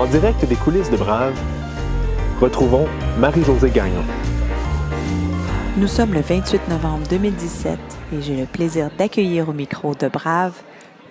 En 0.00 0.06
direct 0.06 0.42
des 0.46 0.56
coulisses 0.56 0.88
de 0.88 0.96
Brave, 0.96 1.38
retrouvons 2.40 2.88
Marie-Josée 3.18 3.68
Gagnon. 3.68 4.02
Nous 5.76 5.88
sommes 5.88 6.14
le 6.14 6.22
28 6.22 6.68
novembre 6.70 7.06
2017 7.10 7.78
et 8.14 8.22
j'ai 8.22 8.34
le 8.34 8.46
plaisir 8.46 8.88
d'accueillir 8.96 9.50
au 9.50 9.52
micro 9.52 9.94
de 9.94 10.08
Brave 10.08 10.54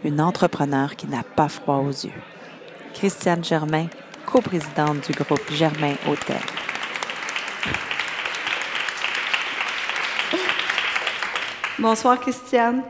une 0.04 0.20
entrepreneur 0.20 0.96
qui 0.96 1.06
n'a 1.06 1.22
pas 1.22 1.50
froid 1.50 1.76
aux 1.76 1.92
yeux. 1.92 2.10
Christiane 2.96 3.44
Germain, 3.44 3.86
coprésidente 4.26 5.08
du 5.08 5.14
groupe 5.14 5.52
Germain 5.52 5.94
Hôtel. 6.10 6.42
Bonsoir 11.78 12.20
Christiane. 12.20 12.82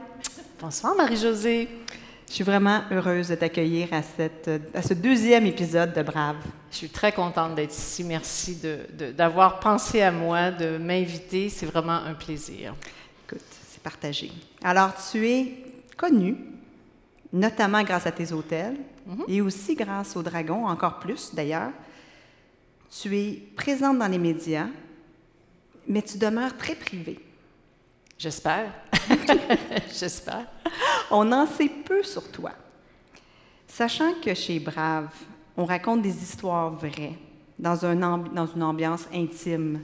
Bonsoir 0.62 0.96
Marie-Josée. 0.96 1.68
Je 2.30 2.36
suis 2.36 2.44
vraiment 2.44 2.84
heureuse 2.92 3.30
de 3.30 3.36
t'accueillir 3.36 3.88
à, 3.92 4.02
à 4.78 4.82
ce 4.84 4.94
deuxième 4.94 5.48
épisode 5.48 5.94
de 5.94 6.04
Brave. 6.04 6.38
Je 6.70 6.78
suis 6.78 6.90
très 6.90 7.12
contente 7.12 7.56
d'être 7.56 7.74
ici. 7.74 8.04
Merci 8.04 8.60
d'avoir 9.18 9.58
de, 9.58 9.64
pensé 9.64 10.04
à 10.04 10.12
moi, 10.12 10.52
de 10.52 10.78
m'inviter. 10.78 11.50
C'est 11.50 11.66
vraiment 11.66 11.94
un 11.94 12.14
plaisir. 12.14 12.76
Écoute, 13.26 13.44
c'est 13.68 13.82
partagé. 13.82 14.32
Alors, 14.64 14.92
tu 15.12 15.28
es 15.28 15.64
connue, 15.98 16.38
notamment 17.34 17.82
grâce 17.82 18.06
à 18.06 18.12
tes 18.12 18.32
hôtels 18.32 18.78
mhm. 19.08 19.24
et 19.28 19.42
aussi 19.42 19.74
grâce 19.74 20.16
au 20.16 20.22
Dragon, 20.22 20.68
encore 20.68 21.00
plus 21.00 21.34
d'ailleurs. 21.34 21.72
Tu 23.02 23.18
es 23.18 23.42
présente 23.56 23.98
dans 23.98 24.08
les 24.08 24.20
médias, 24.20 24.68
mais 25.88 26.04
tu 26.04 26.20
demeures 26.20 26.56
très 26.56 26.76
privée. 26.76 27.18
J'espère. 28.20 28.72
J'espère. 30.00 30.46
On 31.12 31.32
en 31.32 31.46
sait 31.46 31.70
peu 31.70 32.04
sur 32.04 32.30
toi. 32.32 32.52
Sachant 33.68 34.14
que 34.24 34.34
chez 34.34 34.60
Brave, 34.60 35.10
on 35.56 35.66
raconte 35.66 36.02
des 36.02 36.24
histoires 36.24 36.72
vraies 36.72 37.18
dans, 37.58 37.86
un 37.86 37.96
dans 37.96 38.48
une 38.48 38.64
ambiance 38.64 39.08
intime. 39.14 39.82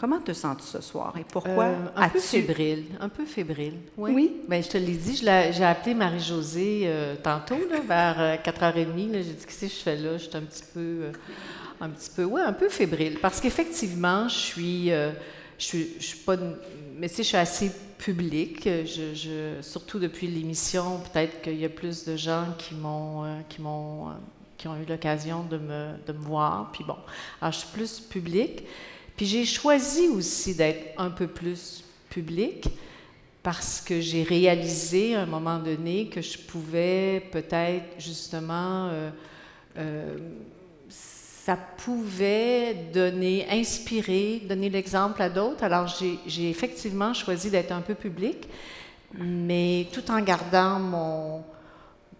Comment 0.00 0.18
te 0.18 0.32
sens-tu 0.32 0.66
ce 0.66 0.80
soir 0.80 1.12
et 1.18 1.24
pourquoi 1.30 1.64
euh, 1.64 1.76
Un 1.94 2.08
peu 2.08 2.20
fébrile, 2.20 2.86
un 3.00 3.10
peu 3.10 3.26
fébrile. 3.26 3.74
Oui. 3.98 4.12
oui? 4.14 4.36
Ben, 4.48 4.62
je 4.62 4.70
te 4.70 4.78
l'ai 4.78 4.94
dit, 4.94 5.16
j'ai 5.16 5.64
appelé 5.64 5.94
Marie-Josée 5.94 6.84
euh, 6.86 7.16
tantôt, 7.22 7.58
vers 7.86 8.40
4h30. 8.42 8.86
Euh, 8.88 9.12
j'ai 9.12 9.22
dit, 9.24 9.44
qu'est-ce 9.44 9.60
que 9.60 9.66
je 9.66 9.74
fais 9.74 9.96
là? 9.96 10.16
Je 10.16 10.22
suis 10.24 10.36
un 10.36 10.40
petit 10.40 10.64
peu, 10.72 11.12
un 11.82 11.90
petit 11.90 12.08
peu, 12.16 12.24
ouais, 12.24 12.40
un 12.40 12.54
peu 12.54 12.70
fébrile. 12.70 13.18
Parce 13.20 13.42
qu'effectivement, 13.42 14.26
je 14.26 14.34
suis, 14.34 14.88
je 14.88 15.12
suis, 15.58 15.88
je 15.98 16.04
suis 16.06 16.18
pas, 16.20 16.36
mais 16.96 17.10
tu 17.10 17.16
sais, 17.16 17.22
je 17.22 17.28
suis 17.28 17.36
assez 17.36 17.70
publique. 18.00 18.64
Je, 18.64 19.58
surtout 19.60 19.98
depuis 19.98 20.26
l'émission, 20.26 21.00
peut-être 21.00 21.42
qu'il 21.42 21.60
y 21.60 21.64
a 21.64 21.68
plus 21.68 22.04
de 22.04 22.16
gens 22.16 22.46
qui 22.58 22.74
m'ont, 22.74 23.24
euh, 23.24 23.40
qui 23.48 23.60
m'ont, 23.60 24.08
euh, 24.08 24.12
qui 24.56 24.68
ont 24.68 24.76
eu 24.76 24.86
l'occasion 24.88 25.44
de 25.44 25.58
me, 25.58 25.92
de 26.06 26.12
me 26.12 26.22
voir. 26.22 26.72
Puis 26.72 26.82
bon, 26.82 26.96
alors 27.40 27.52
je 27.52 27.58
suis 27.58 27.68
plus 27.68 28.00
publique. 28.00 28.64
Puis 29.16 29.26
j'ai 29.26 29.44
choisi 29.44 30.08
aussi 30.08 30.54
d'être 30.54 30.98
un 30.98 31.10
peu 31.10 31.26
plus 31.26 31.84
publique 32.08 32.68
parce 33.42 33.80
que 33.80 34.00
j'ai 34.00 34.22
réalisé 34.22 35.14
à 35.14 35.22
un 35.22 35.26
moment 35.26 35.58
donné 35.58 36.08
que 36.08 36.22
je 36.22 36.38
pouvais 36.38 37.22
peut-être 37.30 37.84
justement 37.98 38.90
euh, 39.76 40.16
ça 41.44 41.56
pouvait 41.56 42.74
donner, 42.92 43.46
inspirer, 43.50 44.42
donner 44.46 44.68
l'exemple 44.68 45.22
à 45.22 45.30
d'autres. 45.30 45.64
Alors, 45.64 45.86
j'ai 46.26 46.50
effectivement 46.50 47.14
choisi 47.14 47.50
d'être 47.50 47.72
un 47.72 47.80
peu 47.80 47.94
public, 47.94 48.48
mais 49.14 49.86
tout 49.92 50.10
en 50.10 50.20
gardant 50.20 50.78
mon, 50.78 51.42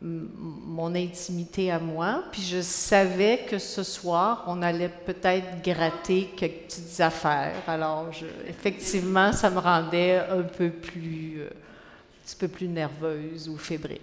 mon 0.01 0.95
intimité 0.95 1.71
à 1.71 1.79
moi. 1.79 2.25
Puis 2.33 2.43
je 2.43 2.63
savais 2.63 3.45
que 3.49 3.59
ce 3.59 3.83
soir, 3.83 4.45
on 4.47 4.63
allait 4.63 4.89
peut-être 4.89 5.63
gratter 5.63 6.31
quelques 6.37 6.63
petites 6.63 7.01
affaires. 7.01 7.57
Alors, 7.67 8.07
effectivement, 8.49 9.33
ça 9.33 9.51
me 9.51 9.59
rendait 9.59 10.19
un 10.31 10.43
peu 10.43 10.71
plus, 10.71 11.41
euh, 11.41 11.51
un 11.51 12.27
petit 12.27 12.37
peu 12.37 12.49
plus 12.49 12.69
nerveuse 12.69 13.49
ou 13.49 13.59
fébrile. 13.59 14.01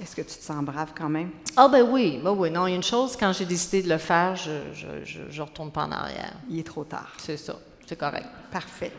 Est-ce 0.00 0.14
que 0.14 0.22
tu 0.22 0.38
te 0.38 0.44
sens 0.44 0.64
brave 0.64 0.92
quand 0.96 1.08
même? 1.08 1.30
Ah 1.56 1.68
ben 1.68 1.82
oui, 1.82 2.20
ben 2.22 2.30
oui. 2.30 2.50
Non, 2.50 2.66
il 2.66 2.70
y 2.70 2.72
a 2.74 2.76
une 2.76 2.82
chose, 2.82 3.16
quand 3.16 3.32
j'ai 3.32 3.44
décidé 3.44 3.82
de 3.82 3.88
le 3.88 3.98
faire, 3.98 4.36
je 4.36 4.50
ne 4.50 5.42
retourne 5.42 5.72
pas 5.72 5.84
en 5.84 5.92
arrière. 5.92 6.34
Il 6.48 6.58
est 6.58 6.66
trop 6.66 6.84
tard. 6.84 7.12
C'est 7.18 7.36
ça, 7.36 7.56
c'est 7.86 7.98
correct. 7.98 8.26
Parfait. 8.52 8.92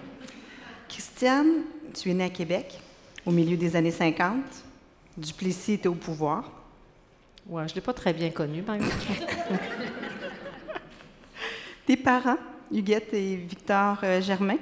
Christiane, 0.90 1.64
tu 1.94 2.12
es 2.12 2.14
née 2.14 2.26
à 2.26 2.30
Québec 2.30 2.80
au 3.26 3.32
milieu 3.32 3.56
des 3.56 3.76
années 3.76 3.92
50. 3.92 4.44
Duplessis 5.18 5.74
était 5.74 5.88
au 5.88 5.94
pouvoir. 5.94 6.52
Oui, 7.48 7.64
je 7.68 7.72
ne 7.72 7.76
l'ai 7.76 7.82
pas 7.82 7.94
très 7.94 8.14
bien 8.14 8.30
connu, 8.30 8.62
par 8.62 8.76
exemple. 8.76 8.96
Tes 11.86 11.98
parents, 11.98 12.38
Huguette 12.72 13.14
et 13.14 13.36
Victor 13.36 13.98
euh, 14.04 14.22
Germain, 14.22 14.58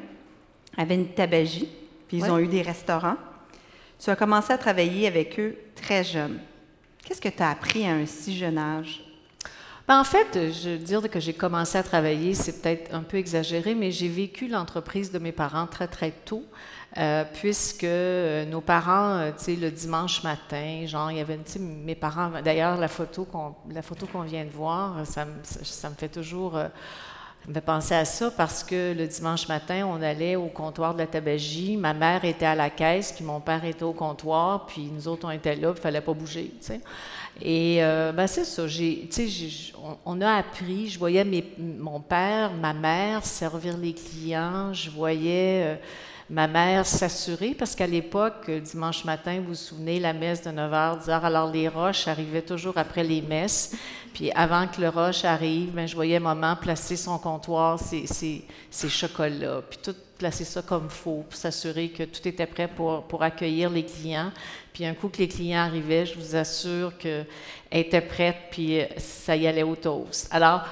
avaient 0.77 0.95
une 0.95 1.09
tabagie, 1.09 1.67
puis 2.07 2.17
ils 2.17 2.31
ont 2.31 2.37
eu 2.37 2.47
des 2.47 2.61
restaurants. 2.61 3.17
Tu 3.99 4.09
as 4.09 4.15
commencé 4.15 4.53
à 4.53 4.57
travailler 4.57 5.07
avec 5.07 5.39
eux 5.39 5.57
très 5.81 6.03
jeune. 6.03 6.39
Qu'est-ce 7.03 7.21
que 7.21 7.29
tu 7.29 7.41
as 7.41 7.51
appris 7.51 7.85
à 7.85 7.91
un 7.91 8.05
si 8.05 8.37
jeune 8.37 8.57
âge? 8.57 9.03
Ben, 9.87 9.99
en 9.99 10.03
fait, 10.03 10.51
je 10.51 10.71
veux 10.71 10.77
dire 10.77 11.09
que 11.09 11.19
j'ai 11.19 11.33
commencé 11.33 11.77
à 11.77 11.83
travailler, 11.83 12.33
c'est 12.33 12.61
peut-être 12.61 12.93
un 12.93 13.03
peu 13.03 13.17
exagéré, 13.17 13.73
mais 13.73 13.91
j'ai 13.91 14.09
vécu 14.09 14.49
l'entreprise 14.49 15.11
de 15.11 15.19
mes 15.19 15.31
parents 15.31 15.67
très, 15.67 15.87
très 15.87 16.11
tôt. 16.11 16.43
Euh, 16.97 17.25
puisque 17.31 17.83
euh, 17.83 18.45
nos 18.45 18.61
parents, 18.61 19.17
euh, 19.17 19.31
tu 19.37 19.43
sais, 19.43 19.55
le 19.55 19.69
dimanche 19.69 20.23
matin, 20.23 20.83
genre, 20.87 21.11
il 21.11 21.17
y 21.17 21.19
avait, 21.19 21.37
tu 21.37 21.59
mes 21.59 21.93
parents, 21.93 22.31
d'ailleurs, 22.43 22.77
la 22.77 22.87
photo 22.87 23.25
qu'on, 23.25 24.21
vient 24.21 24.45
de 24.45 24.49
voir, 24.49 25.05
ça, 25.05 25.25
me, 25.25 25.95
fait 25.95 26.07
toujours 26.07 26.59
fait 27.53 27.61
penser 27.61 27.95
à 27.95 28.05
ça 28.05 28.29
parce 28.29 28.63
que 28.63 28.93
le 28.93 29.07
dimanche 29.07 29.47
matin, 29.47 29.87
on 29.89 30.01
allait 30.01 30.35
au 30.35 30.47
comptoir 30.47 30.93
de 30.93 30.99
la 30.99 31.07
tabagie. 31.07 31.77
Ma 31.77 31.93
mère 31.93 32.25
était 32.25 32.45
à 32.45 32.55
la 32.55 32.69
caisse, 32.69 33.11
puis 33.11 33.23
mon 33.23 33.39
père 33.39 33.63
était 33.63 33.83
au 33.83 33.93
comptoir, 33.93 34.65
puis 34.65 34.89
nous 34.93 35.07
autres, 35.07 35.27
on 35.27 35.31
était 35.31 35.55
là, 35.55 35.73
il 35.75 35.81
fallait 35.81 36.01
pas 36.01 36.13
bouger, 36.13 36.51
tu 36.59 36.67
sais. 36.67 36.81
Et 37.41 37.83
euh, 37.83 38.11
ben 38.11 38.25
c'est 38.25 38.45
ça, 38.45 38.67
j'ai, 38.67 39.07
on, 40.05 40.21
a 40.21 40.31
appris, 40.37 40.89
je 40.89 40.97
voyais 40.97 41.23
mon 41.57 41.99
père, 41.99 42.51
ma 42.53 42.73
mère 42.73 43.23
servir 43.25 43.77
les 43.77 43.93
clients, 43.93 44.73
je 44.73 44.89
voyais... 44.89 45.63
Euh, 45.63 45.75
ma 46.29 46.47
mère 46.47 46.85
s'assurer, 46.85 47.55
parce 47.57 47.73
qu'à 47.73 47.87
l'époque, 47.87 48.51
dimanche 48.51 49.05
matin, 49.05 49.39
vous 49.39 49.49
vous 49.49 49.55
souvenez, 49.55 49.99
la 49.99 50.11
messe 50.11 50.41
de 50.43 50.49
9h, 50.49 51.05
10h, 51.05 51.21
alors 51.21 51.51
les 51.51 51.69
roches 51.69 52.07
arrivaient 52.07 52.41
toujours 52.41 52.77
après 52.77 53.03
les 53.03 53.21
messes. 53.21 53.75
Puis 54.13 54.31
avant 54.31 54.67
que 54.67 54.81
le 54.81 54.89
roche 54.89 55.23
arrive, 55.23 55.71
ben, 55.71 55.87
je 55.87 55.95
voyais 55.95 56.19
maman 56.19 56.55
placer 56.55 56.97
son 56.97 57.17
comptoir, 57.17 57.79
ses, 57.79 58.05
ses, 58.07 58.89
chocolats, 58.89 59.61
puis 59.69 59.79
tout 59.81 59.95
placer 60.17 60.43
ça 60.43 60.61
comme 60.61 60.89
faux, 60.89 61.23
pour 61.29 61.37
s'assurer 61.37 61.89
que 61.89 62.03
tout 62.03 62.27
était 62.27 62.47
prêt 62.47 62.67
pour, 62.67 63.03
pour 63.03 63.23
accueillir 63.23 63.69
les 63.69 63.85
clients. 63.85 64.31
Puis 64.73 64.85
un 64.85 64.95
coup 64.95 65.07
que 65.07 65.19
les 65.19 65.27
clients 65.27 65.61
arrivaient, 65.61 66.05
je 66.05 66.19
vous 66.19 66.35
assure 66.35 66.97
qu'elle 66.97 67.25
était 67.71 68.01
prête, 68.01 68.37
puis 68.51 68.81
ça 68.97 69.35
y 69.35 69.47
allait 69.47 69.63
au 69.63 69.75
toast. 69.75 70.27
Alors, 70.31 70.63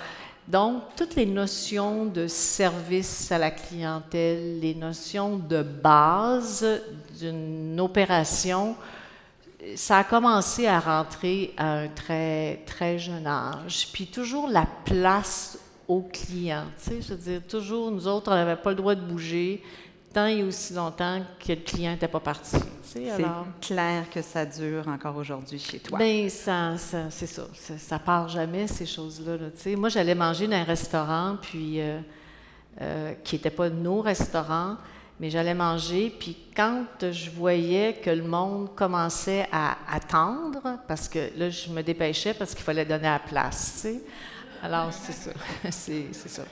donc, 0.48 0.84
toutes 0.96 1.16
les 1.16 1.26
notions 1.26 2.06
de 2.06 2.28
service 2.28 3.32
à 3.32 3.40
la 3.40 3.50
clientèle, 3.50 4.60
les 4.60 4.76
notions 4.76 5.38
de 5.38 5.64
base 5.64 6.66
d'une 7.20 7.80
opération, 7.80 8.76
ça 9.76 9.98
a 9.98 10.04
commencé 10.04 10.68
à 10.68 10.80
rentrer 10.80 11.54
à 11.58 11.80
un 11.80 11.88
très, 11.88 12.62
très 12.68 13.00
jeune 13.00 13.26
âge. 13.26 13.90
Puis 13.92 14.06
toujours 14.06 14.48
la 14.48 14.68
place 14.86 15.58
au 15.88 16.02
client. 16.02 16.66
Tu 16.78 16.90
sais, 16.90 17.02
je 17.02 17.14
veux 17.14 17.20
dire, 17.20 17.42
toujours, 17.48 17.90
nous 17.90 18.08
autres, 18.08 18.32
on 18.32 18.36
n'avait 18.36 18.56
pas 18.56 18.70
le 18.70 18.76
droit 18.76 18.94
de 18.94 19.02
bouger 19.02 19.64
tant 20.16 20.28
et 20.28 20.44
aussi 20.44 20.74
longtemps 20.74 21.22
que 21.46 21.52
le 21.52 21.59
client 21.59 21.92
n'était 21.92 22.08
pas 22.08 22.22
parti. 22.22 22.56
C'est 22.82 23.26
clair 23.59 24.09
que 24.09 24.22
ça 24.22 24.46
dure 24.46 24.88
encore 24.88 25.17
aujourd'hui 25.17 25.59
chez 25.59 25.79
toi. 25.79 26.00
Bien, 26.00 26.29
ça, 26.29 26.78
c'est 26.78 27.28
ça, 27.28 27.44
ça. 27.78 28.00
part 28.00 28.29
jamais, 28.29 28.66
ces 28.67 28.85
choses-là. 28.85 29.35
moi, 29.76 29.90
j'allais 29.90 30.16
manger 30.16 30.47
dans 30.47 30.56
un 30.56 30.64
restaurant, 30.64 31.35
puis 31.41 31.82
euh, 31.82 32.00
euh, 32.82 33.14
qui 33.26 33.35
n'était 33.35 33.50
pas 33.50 33.70
nos 33.70 34.00
restaurants, 34.00 34.78
mais 35.20 35.29
j'allais 35.29 35.53
manger, 35.53 36.16
puis 36.17 36.38
quand 36.56 36.85
je 37.02 37.29
voyais 37.32 37.96
que 38.02 38.09
le 38.09 38.23
monde 38.23 38.73
commençait 38.73 39.50
à 39.52 39.76
attendre, 39.91 40.79
parce 40.88 41.09
que 41.09 41.38
là, 41.38 41.50
je 41.50 41.70
me 41.70 41.84
dépêchais 41.84 42.34
parce 42.34 42.56
qu'il 42.56 42.64
fallait 42.64 42.85
donner 42.85 43.03
la 43.03 43.20
place, 43.20 43.85
Alors, 44.64 44.94
c'est 44.94 45.12
ça. 45.12 45.32
c'est 45.70 46.14
ça. 46.14 46.44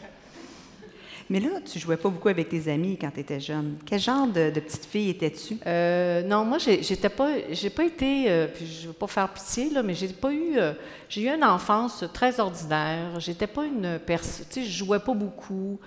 Mais 1.29 1.39
là, 1.39 1.49
tu 1.63 1.79
jouais 1.79 1.97
pas 1.97 2.09
beaucoup 2.09 2.29
avec 2.29 2.49
tes 2.49 2.71
amis 2.71 2.97
quand 2.99 3.11
tu 3.11 3.21
étais 3.21 3.39
jeune. 3.39 3.77
Quel 3.85 3.99
genre 3.99 4.27
de, 4.27 4.49
petite 4.51 4.85
fille 4.85 5.09
étais-tu? 5.09 5.57
Euh, 5.65 6.21
non, 6.23 6.45
moi, 6.45 6.57
j'étais 6.57 7.09
pas, 7.09 7.29
j'ai 7.51 7.69
pas 7.69 7.85
été, 7.85 8.29
euh, 8.29 8.47
puis 8.47 8.65
je 8.65 8.87
veux 8.87 8.93
pas 8.93 9.07
faire 9.07 9.29
pitié, 9.29 9.69
là, 9.69 9.83
mais 9.83 9.93
j'ai 9.93 10.09
pas 10.09 10.31
eu, 10.31 10.57
euh, 10.57 10.73
j'ai 11.09 11.23
eu 11.23 11.29
une 11.29 11.43
enfance 11.43 12.03
très 12.13 12.39
ordinaire. 12.39 13.19
J'étais 13.19 13.47
pas 13.47 13.65
une 13.65 13.99
personne, 13.99 14.45
tu 14.49 14.61
sais, 14.61 14.65
je 14.65 14.77
jouais 14.77 14.99
pas 14.99 15.13
beaucoup. 15.13 15.79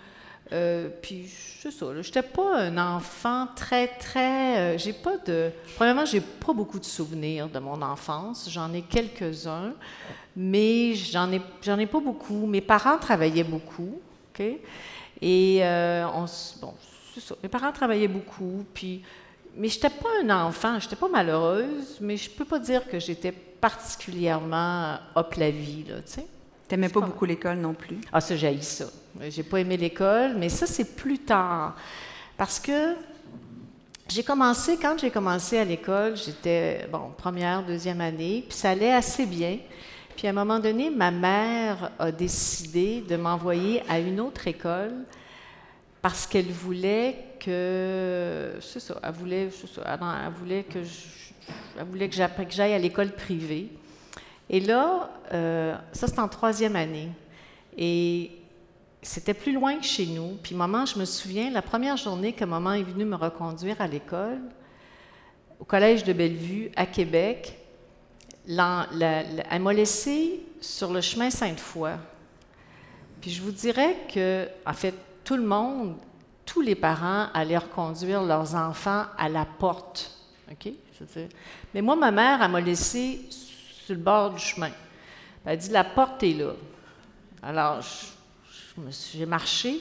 Euh, 0.53 0.88
puis, 1.03 1.27
c'est 1.61 1.73
ça. 1.73 1.87
Je 1.93 2.06
n'étais 2.06 2.23
pas 2.23 2.61
un 2.61 2.97
enfant 2.97 3.49
très, 3.56 3.88
très. 3.88 4.79
J'ai 4.79 4.93
pas 4.93 5.17
de. 5.19 5.50
Premièrement, 5.75 6.05
j'ai 6.05 6.21
pas 6.21 6.53
beaucoup 6.53 6.79
de 6.79 6.85
souvenirs 6.85 7.49
de 7.49 7.59
mon 7.59 7.83
enfance. 7.83 8.49
J'en 8.49 8.73
ai 8.73 8.83
quelques-uns, 8.83 9.75
mais 10.37 10.94
j'en 10.94 11.33
ai, 11.33 11.41
j'en 11.62 11.79
ai 11.79 11.87
pas 11.87 12.00
beaucoup. 12.00 12.47
Mes 12.47 12.61
parents 12.61 12.99
travaillaient 12.99 13.43
beaucoup. 13.43 14.00
OK? 14.38 14.44
Et, 15.20 15.58
euh, 15.62 16.06
on, 16.14 16.26
bon, 16.60 16.74
ça. 17.20 17.34
Mes 17.42 17.48
parents 17.48 17.72
travaillaient 17.72 18.08
beaucoup. 18.08 18.64
Puis, 18.74 19.02
mais 19.56 19.68
je 19.68 19.76
n'étais 19.76 19.90
pas 19.90 20.08
un 20.22 20.46
enfant. 20.46 20.78
Je 20.78 20.86
n'étais 20.86 20.96
pas 20.96 21.08
malheureuse, 21.08 21.98
mais 22.00 22.16
je 22.16 22.30
peux 22.30 22.44
pas 22.44 22.58
dire 22.58 22.86
que 22.88 22.98
j'étais 22.98 23.32
particulièrement 23.32 24.96
hop 25.14 25.34
la 25.34 25.50
vie, 25.50 25.84
là, 25.88 25.96
tu 25.96 26.12
sais. 26.12 26.26
T'aimais 26.68 26.88
pas 26.88 27.00
beaucoup 27.00 27.24
l'école 27.24 27.58
non 27.58 27.74
plus? 27.74 27.98
Ah, 28.12 28.20
ça, 28.20 28.34
j'ai 28.36 28.60
ça. 28.60 28.86
J'ai 29.28 29.44
pas 29.44 29.60
aimé 29.60 29.76
l'école, 29.76 30.34
mais 30.36 30.48
ça, 30.48 30.66
c'est 30.66 30.96
plus 30.96 31.20
tard. 31.20 31.76
Parce 32.36 32.58
que 32.58 32.94
j'ai 34.08 34.22
commencé, 34.22 34.76
quand 34.76 34.98
j'ai 34.98 35.10
commencé 35.10 35.58
à 35.58 35.64
l'école, 35.64 36.16
j'étais, 36.16 36.86
bon, 36.90 37.12
première, 37.16 37.64
deuxième 37.64 38.00
année, 38.00 38.44
puis 38.48 38.58
ça 38.58 38.70
allait 38.70 38.92
assez 38.92 39.26
bien. 39.26 39.58
Puis 40.16 40.26
à 40.26 40.30
un 40.30 40.32
moment 40.32 40.58
donné, 40.58 40.88
ma 40.88 41.10
mère 41.10 41.90
a 41.98 42.10
décidé 42.10 43.02
de 43.02 43.16
m'envoyer 43.16 43.82
à 43.86 43.98
une 43.98 44.18
autre 44.18 44.48
école 44.48 44.94
parce 46.00 46.26
qu'elle 46.26 46.50
voulait 46.50 47.18
que, 47.38 48.52
c'est 48.62 48.80
ça, 48.80 48.98
elle 49.02 49.12
voulait, 49.12 49.50
elle 49.84 50.32
voulait 50.32 50.62
que 50.64 50.78
elle 51.78 51.84
voulait 51.84 52.08
que 52.08 52.16
j'aille 52.48 52.72
à 52.72 52.78
l'école 52.78 53.12
privée. 53.12 53.68
Et 54.48 54.60
là, 54.60 55.10
euh, 55.34 55.76
ça 55.92 56.06
c'est 56.06 56.18
en 56.18 56.28
troisième 56.28 56.76
année. 56.76 57.10
Et 57.76 58.30
c'était 59.02 59.34
plus 59.34 59.52
loin 59.52 59.76
que 59.76 59.84
chez 59.84 60.06
nous. 60.06 60.38
Puis 60.42 60.54
maman, 60.54 60.86
je 60.86 60.98
me 60.98 61.04
souviens, 61.04 61.50
la 61.50 61.62
première 61.62 61.98
journée 61.98 62.32
que 62.32 62.44
maman 62.46 62.72
est 62.72 62.82
venue 62.82 63.04
me 63.04 63.16
reconduire 63.16 63.80
à 63.82 63.86
l'école, 63.86 64.40
au 65.60 65.64
collège 65.64 66.04
de 66.04 66.14
Bellevue, 66.14 66.70
à 66.74 66.86
Québec, 66.86 67.58
elle 68.48 69.62
m'a 69.62 69.72
laissé 69.72 70.40
sur 70.60 70.93
le 70.93 71.00
chemin 71.00 71.31
Sainte-Foy. 71.31 71.93
Puis 73.20 73.31
je 73.31 73.43
vous 73.43 73.52
dirais 73.52 73.96
que, 74.12 74.48
en 74.64 74.72
fait, 74.72 74.94
tout 75.25 75.37
le 75.37 75.43
monde, 75.43 75.96
tous 76.44 76.60
les 76.60 76.75
parents 76.75 77.26
allaient 77.34 77.58
reconduire 77.58 78.22
leurs 78.22 78.54
enfants 78.54 79.04
à 79.19 79.28
la 79.28 79.44
porte. 79.44 80.12
OK? 80.50 80.72
Mais 81.75 81.82
moi, 81.82 81.96
ma 81.96 82.10
mère, 82.10 82.43
elle 82.43 82.50
m'a 82.50 82.60
laissé 82.60 83.26
sur 83.31 83.94
le 83.94 84.00
bord 84.00 84.31
du 84.31 84.38
chemin. 84.38 84.70
Elle 85.44 85.52
a 85.52 85.56
dit 85.56 85.70
La 85.70 85.84
porte 85.84 86.22
est 86.22 86.34
là. 86.34 86.52
Alors, 87.42 87.81
j'ai 89.12 89.26
marché. 89.26 89.81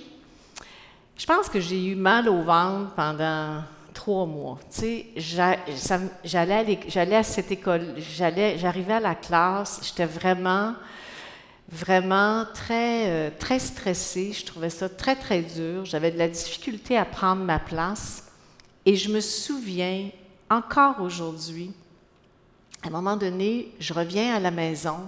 Je 1.18 1.26
pense 1.26 1.48
que 1.48 1.60
j'ai 1.60 1.86
eu 1.86 1.96
mal 1.96 2.28
au 2.28 2.42
ventre 2.42 2.94
pendant 2.94 3.64
trois 4.06 4.28
mois. 4.28 4.60
Tu 4.72 5.04
sais, 5.18 6.06
j'allais 6.24 7.16
à 7.16 7.24
cette 7.24 7.52
école, 7.52 7.96
j'arrivais 7.98 8.94
à 8.94 9.00
la 9.00 9.16
classe, 9.16 9.80
j'étais 9.82 10.06
vraiment, 10.06 10.76
vraiment 11.72 12.46
très, 12.54 13.10
euh, 13.10 13.30
très 13.40 13.58
stressée. 13.58 14.32
Je 14.32 14.46
trouvais 14.46 14.70
ça 14.70 14.90
très, 14.90 15.16
très 15.16 15.42
dur. 15.42 15.86
J'avais 15.86 16.12
de 16.12 16.20
la 16.20 16.28
difficulté 16.28 16.96
à 17.00 17.04
prendre 17.04 17.44
ma 17.44 17.58
place. 17.58 18.28
Et 18.86 18.96
je 18.96 19.10
me 19.10 19.22
souviens 19.22 20.12
encore 20.52 21.02
aujourd'hui, 21.02 21.72
à 22.84 22.90
un 22.90 22.92
moment 22.92 23.18
donné, 23.18 23.72
je 23.80 23.92
reviens 23.92 24.36
à 24.36 24.40
la 24.40 24.52
maison 24.52 25.00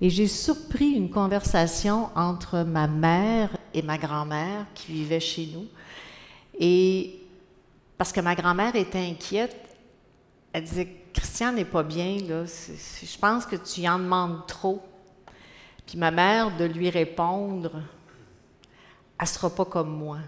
et 0.00 0.08
j'ai 0.08 0.26
surpris 0.26 0.92
une 0.92 1.10
conversation 1.10 2.08
entre 2.16 2.62
ma 2.62 2.86
mère 2.86 3.50
et 3.74 3.82
ma 3.82 3.98
grand-mère 3.98 4.64
qui 4.74 4.92
vivaient 4.92 5.20
chez 5.20 5.50
nous. 5.52 5.66
Et 6.58 7.21
parce 7.98 8.12
que 8.12 8.20
ma 8.20 8.34
grand-mère 8.34 8.74
était 8.76 8.98
inquiète, 8.98 9.56
elle 10.52 10.64
disait 10.64 10.88
Christian 11.12 11.52
n'est 11.52 11.64
pas 11.64 11.82
bien, 11.82 12.18
là. 12.26 12.44
je 12.44 13.18
pense 13.18 13.46
que 13.46 13.56
tu 13.56 13.86
en 13.86 13.98
demandes 13.98 14.46
trop. 14.46 14.82
Puis 15.86 15.98
ma 15.98 16.10
mère 16.10 16.56
de 16.56 16.64
lui 16.64 16.88
répondre 16.90 17.70
Elle 19.18 19.24
ne 19.24 19.26
sera 19.26 19.50
pas 19.50 19.64
comme 19.64 19.96
moi. 19.96 20.18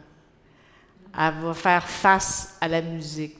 Elle 1.16 1.34
va 1.42 1.54
faire 1.54 1.88
face 1.88 2.56
à 2.60 2.68
la 2.68 2.82
musique. 2.82 3.38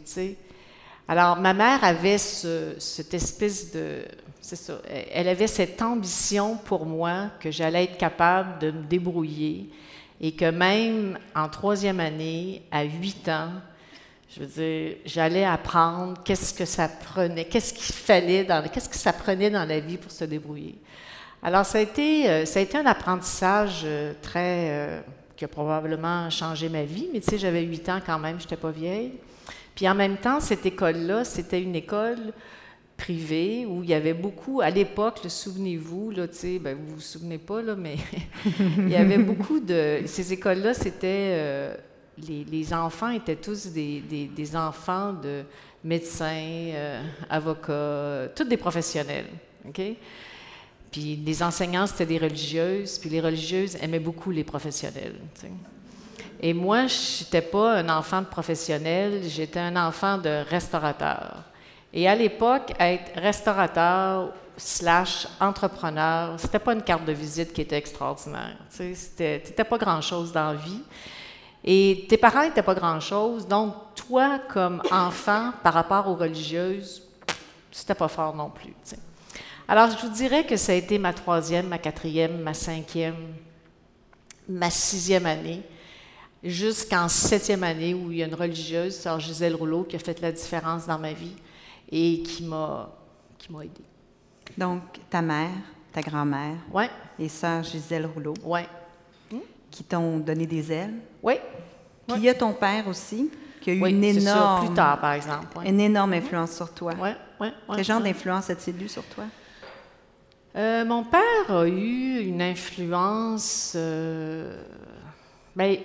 Alors, 1.07 1.37
ma 1.37 1.53
mère 1.53 1.83
avait 1.85 2.19
cette 2.19 3.13
espèce 3.13 3.73
de... 3.73 4.05
C'est 4.41 4.57
ça, 4.57 4.81
elle 5.13 5.29
avait 5.29 5.47
cette 5.47 5.81
ambition 5.81 6.57
pour 6.57 6.87
moi 6.87 7.31
que 7.41 7.51
j'allais 7.51 7.85
être 7.85 7.97
capable 7.97 8.59
de 8.59 8.71
me 8.71 8.83
débrouiller 8.83 9.71
et 10.21 10.33
que 10.33 10.51
même 10.51 11.19
en 11.35 11.49
troisième 11.49 11.99
année, 11.99 12.63
à 12.71 12.85
huit 12.85 13.29
ans, 13.29 13.53
je 14.35 14.41
veux 14.41 14.47
dire, 14.47 14.97
j'allais 15.05 15.45
apprendre 15.45 16.21
qu'est-ce 16.25 16.53
que 16.53 16.65
ça 16.65 16.89
prenait, 16.89 17.45
qu'est-ce 17.45 17.73
qu'il 17.73 17.95
fallait, 17.95 18.43
dans, 18.43 18.67
qu'est-ce 18.69 18.89
que 18.89 18.97
ça 18.97 19.13
prenait 19.13 19.51
dans 19.51 19.65
la 19.65 19.79
vie 19.79 19.97
pour 19.97 20.11
se 20.11 20.25
débrouiller. 20.25 20.77
Alors, 21.41 21.65
ça 21.65 21.79
a 21.79 21.81
été, 21.83 22.29
euh, 22.29 22.45
ça 22.45 22.59
a 22.59 22.63
été 22.63 22.77
un 22.77 22.87
apprentissage 22.87 23.83
euh, 23.85 24.13
très... 24.23 24.71
Euh, 24.71 25.01
qui 25.37 25.45
a 25.45 25.49
probablement 25.49 26.31
changé 26.31 26.69
ma 26.69 26.85
vie, 26.85 27.09
mais 27.13 27.19
tu 27.19 27.31
sais, 27.31 27.39
j'avais 27.39 27.63
huit 27.63 27.89
ans 27.89 28.01
quand 28.05 28.21
même, 28.21 28.39
je 28.39 28.45
n'étais 28.45 28.57
pas 28.57 28.71
vieille. 28.71 29.15
Puis 29.75 29.89
en 29.89 29.95
même 29.95 30.17
temps, 30.17 30.39
cette 30.39 30.65
école-là, 30.65 31.25
c'était 31.25 31.61
une 31.61 31.75
école 31.75 32.33
privée 32.97 33.67
où 33.67 33.83
il 33.83 33.91
y 33.91 33.95
avait 33.95 34.15
beaucoup, 34.15 34.61
à 34.61 34.71
l'époque, 34.71 35.19
souvenez-vous, 35.27 36.13
là, 36.13 36.27
ben, 36.61 36.77
vous 36.77 36.95
vous 36.95 37.01
souvenez 37.01 37.39
pas, 37.39 37.63
là, 37.63 37.75
mais 37.75 37.97
il 38.79 38.91
y 38.91 38.97
avait 38.97 39.19
beaucoup 39.19 39.59
de... 39.59 40.03
Ces 40.07 40.33
écoles-là, 40.33 40.73
c'était... 40.73 41.77
les, 42.19 42.75
enfants 42.75 43.11
étaient 43.11 43.37
tous 43.37 43.67
des, 43.67 44.57
enfants 44.57 45.13
de 45.13 45.45
médecins, 45.83 46.71
euh, 46.73 47.03
avocats, 47.29 48.33
tous 48.35 48.45
des 48.45 48.57
professionnels? 48.57 49.27
Puis 50.91 51.17
les 51.17 51.43
enseignants, 51.43 51.87
c'était 51.87 52.07
des 52.07 52.19
religieuses, 52.19 52.99
puis 52.99 53.11
les 53.11 53.21
religieuses 53.21 53.77
aimaient 53.77 53.99
beaucoup 53.99 54.31
les 54.31 54.45
professionnels, 54.45 55.17
et 56.41 56.53
moi, 56.53 56.87
je 56.89 57.25
n'étais 57.25 57.41
pas 57.41 57.77
un 57.77 57.89
enfant 57.89 58.21
de 58.21 58.27
professionnel, 58.27 59.23
j'étais 59.27 59.61
un 59.61 59.77
enfant 59.77 60.19
de 60.19 60.45
restaurateur. 60.51 61.43
Et 61.93 62.09
à 62.09 62.15
l'époque, 62.15 62.75
être 62.79 63.19
restaurateur 63.19 64.33
slash 64.57 65.27
entrepreneur, 65.41 66.35
c'était 66.39 66.59
pas 66.59 66.75
une 66.75 66.83
carte 66.83 67.05
de 67.05 67.13
visite 67.13 67.53
qui 67.53 67.63
était 67.63 67.79
extraordinaire. 67.79 68.57
Tu 68.77 68.83
n'étais 68.83 69.65
pas 69.65 69.79
grand-chose 69.79 70.33
dans 70.33 70.53
la 70.53 70.55
vie. 70.55 70.83
Et 71.65 72.07
tes 72.09 72.19
parents 72.19 72.45
n'étaient 72.45 72.63
pas 72.63 72.75
grand-chose. 72.75 73.49
Donc, 73.49 73.75
toi, 73.95 74.41
comme 74.49 74.83
enfant, 74.91 75.53
par 75.63 75.75
rapport 75.75 76.09
aux 76.09 76.15
religieuses, 76.15 77.03
c'était 77.73 77.95
pas 77.95 78.09
fort 78.09 78.35
non 78.37 78.51
plus. 78.51 78.75
Alors, 79.67 79.91
je 79.91 80.07
vous 80.07 80.13
dirais 80.13 80.45
que 80.45 80.57
ça 80.57 80.73
a 80.73 80.75
été 80.75 80.99
ma 80.99 81.15
troisième, 81.15 81.69
ma 81.69 81.79
quatrième, 81.79 82.43
ma 82.43 82.53
cinquième, 82.53 83.35
ma 84.49 84.71
sixième 84.71 85.25
année 85.25 85.63
jusqu'en 86.45 87.09
septième 87.09 87.65
année 87.65 87.95
où 87.95 88.13
il 88.13 88.19
y 88.19 88.23
a 88.23 88.27
une 88.27 88.35
religieuse, 88.35 88.95
Sœur 88.95 89.19
Gisèle 89.19 89.55
Rouleau, 89.55 89.85
qui 89.85 89.97
a 89.97 89.99
fait 89.99 90.21
la 90.21 90.31
différence 90.31 90.87
dans 90.87 90.99
ma 90.99 91.13
vie 91.13 91.35
et 91.91 92.23
qui 92.23 92.45
m'a 92.45 92.91
qui 93.39 93.53
m'a 93.53 93.65
aidée. 93.65 93.85
Donc, 94.57 94.83
ta 95.11 95.23
mère, 95.23 95.51
ta 95.93 96.03
grand-mère 96.03 96.57
ouais. 96.73 96.91
et 97.19 97.29
Sœur 97.29 97.63
Gisèle 97.63 98.07
Rouleau 98.07 98.35
ouais. 98.45 98.67
Qui 99.75 99.83
t'ont 99.83 100.19
donné 100.19 100.47
des 100.47 100.71
ailes. 100.71 100.95
Oui. 101.21 101.35
Puis 102.07 102.19
il 102.19 102.25
y 102.25 102.29
a 102.29 102.35
ton 102.35 102.53
père 102.53 102.87
aussi, 102.87 103.29
qui 103.61 103.71
a 103.71 103.73
eu 103.75 103.89
une 103.89 104.05
énorme... 104.05 104.67
Plus 104.67 104.75
tard, 104.75 105.01
par 105.01 105.15
exemple. 105.15 105.59
Une 105.67 105.81
énorme 105.81 106.13
influence 106.13 106.53
sur 106.53 106.73
toi. 106.73 106.93
Oui, 107.01 107.09
oui. 107.41 107.49
Quel 107.75 107.85
genre 107.85 108.01
d'influence 108.01 108.49
a-t-il 108.51 108.81
eu 108.81 108.89
sur 108.89 109.03
toi? 109.05 109.25
Euh, 110.57 110.85
mon 110.85 111.03
père 111.03 111.51
a 111.51 111.67
eu 111.67 112.21
une 112.21 112.41
influence... 112.41 113.73
Euh, 113.75 114.63
Bien, 115.57 115.77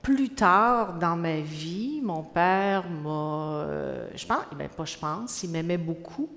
plus 0.00 0.30
tard 0.30 0.94
dans 0.94 1.16
ma 1.16 1.40
vie, 1.40 2.00
mon 2.02 2.22
père 2.22 2.84
m'a, 2.88 3.64
euh, 3.66 4.08
je 4.14 4.26
pense, 4.26 4.44
bien 4.56 4.68
pas 4.68 4.84
je 4.84 4.96
pense, 4.96 5.42
il 5.42 5.50
m'aimait 5.50 5.78
beaucoup, 5.78 6.30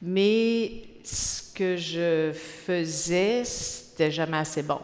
mais 0.00 0.82
ce 1.04 1.52
que 1.52 1.76
je 1.76 2.32
faisais, 2.32 3.44
c'était 3.44 4.10
jamais 4.10 4.38
assez 4.38 4.62
bon. 4.62 4.80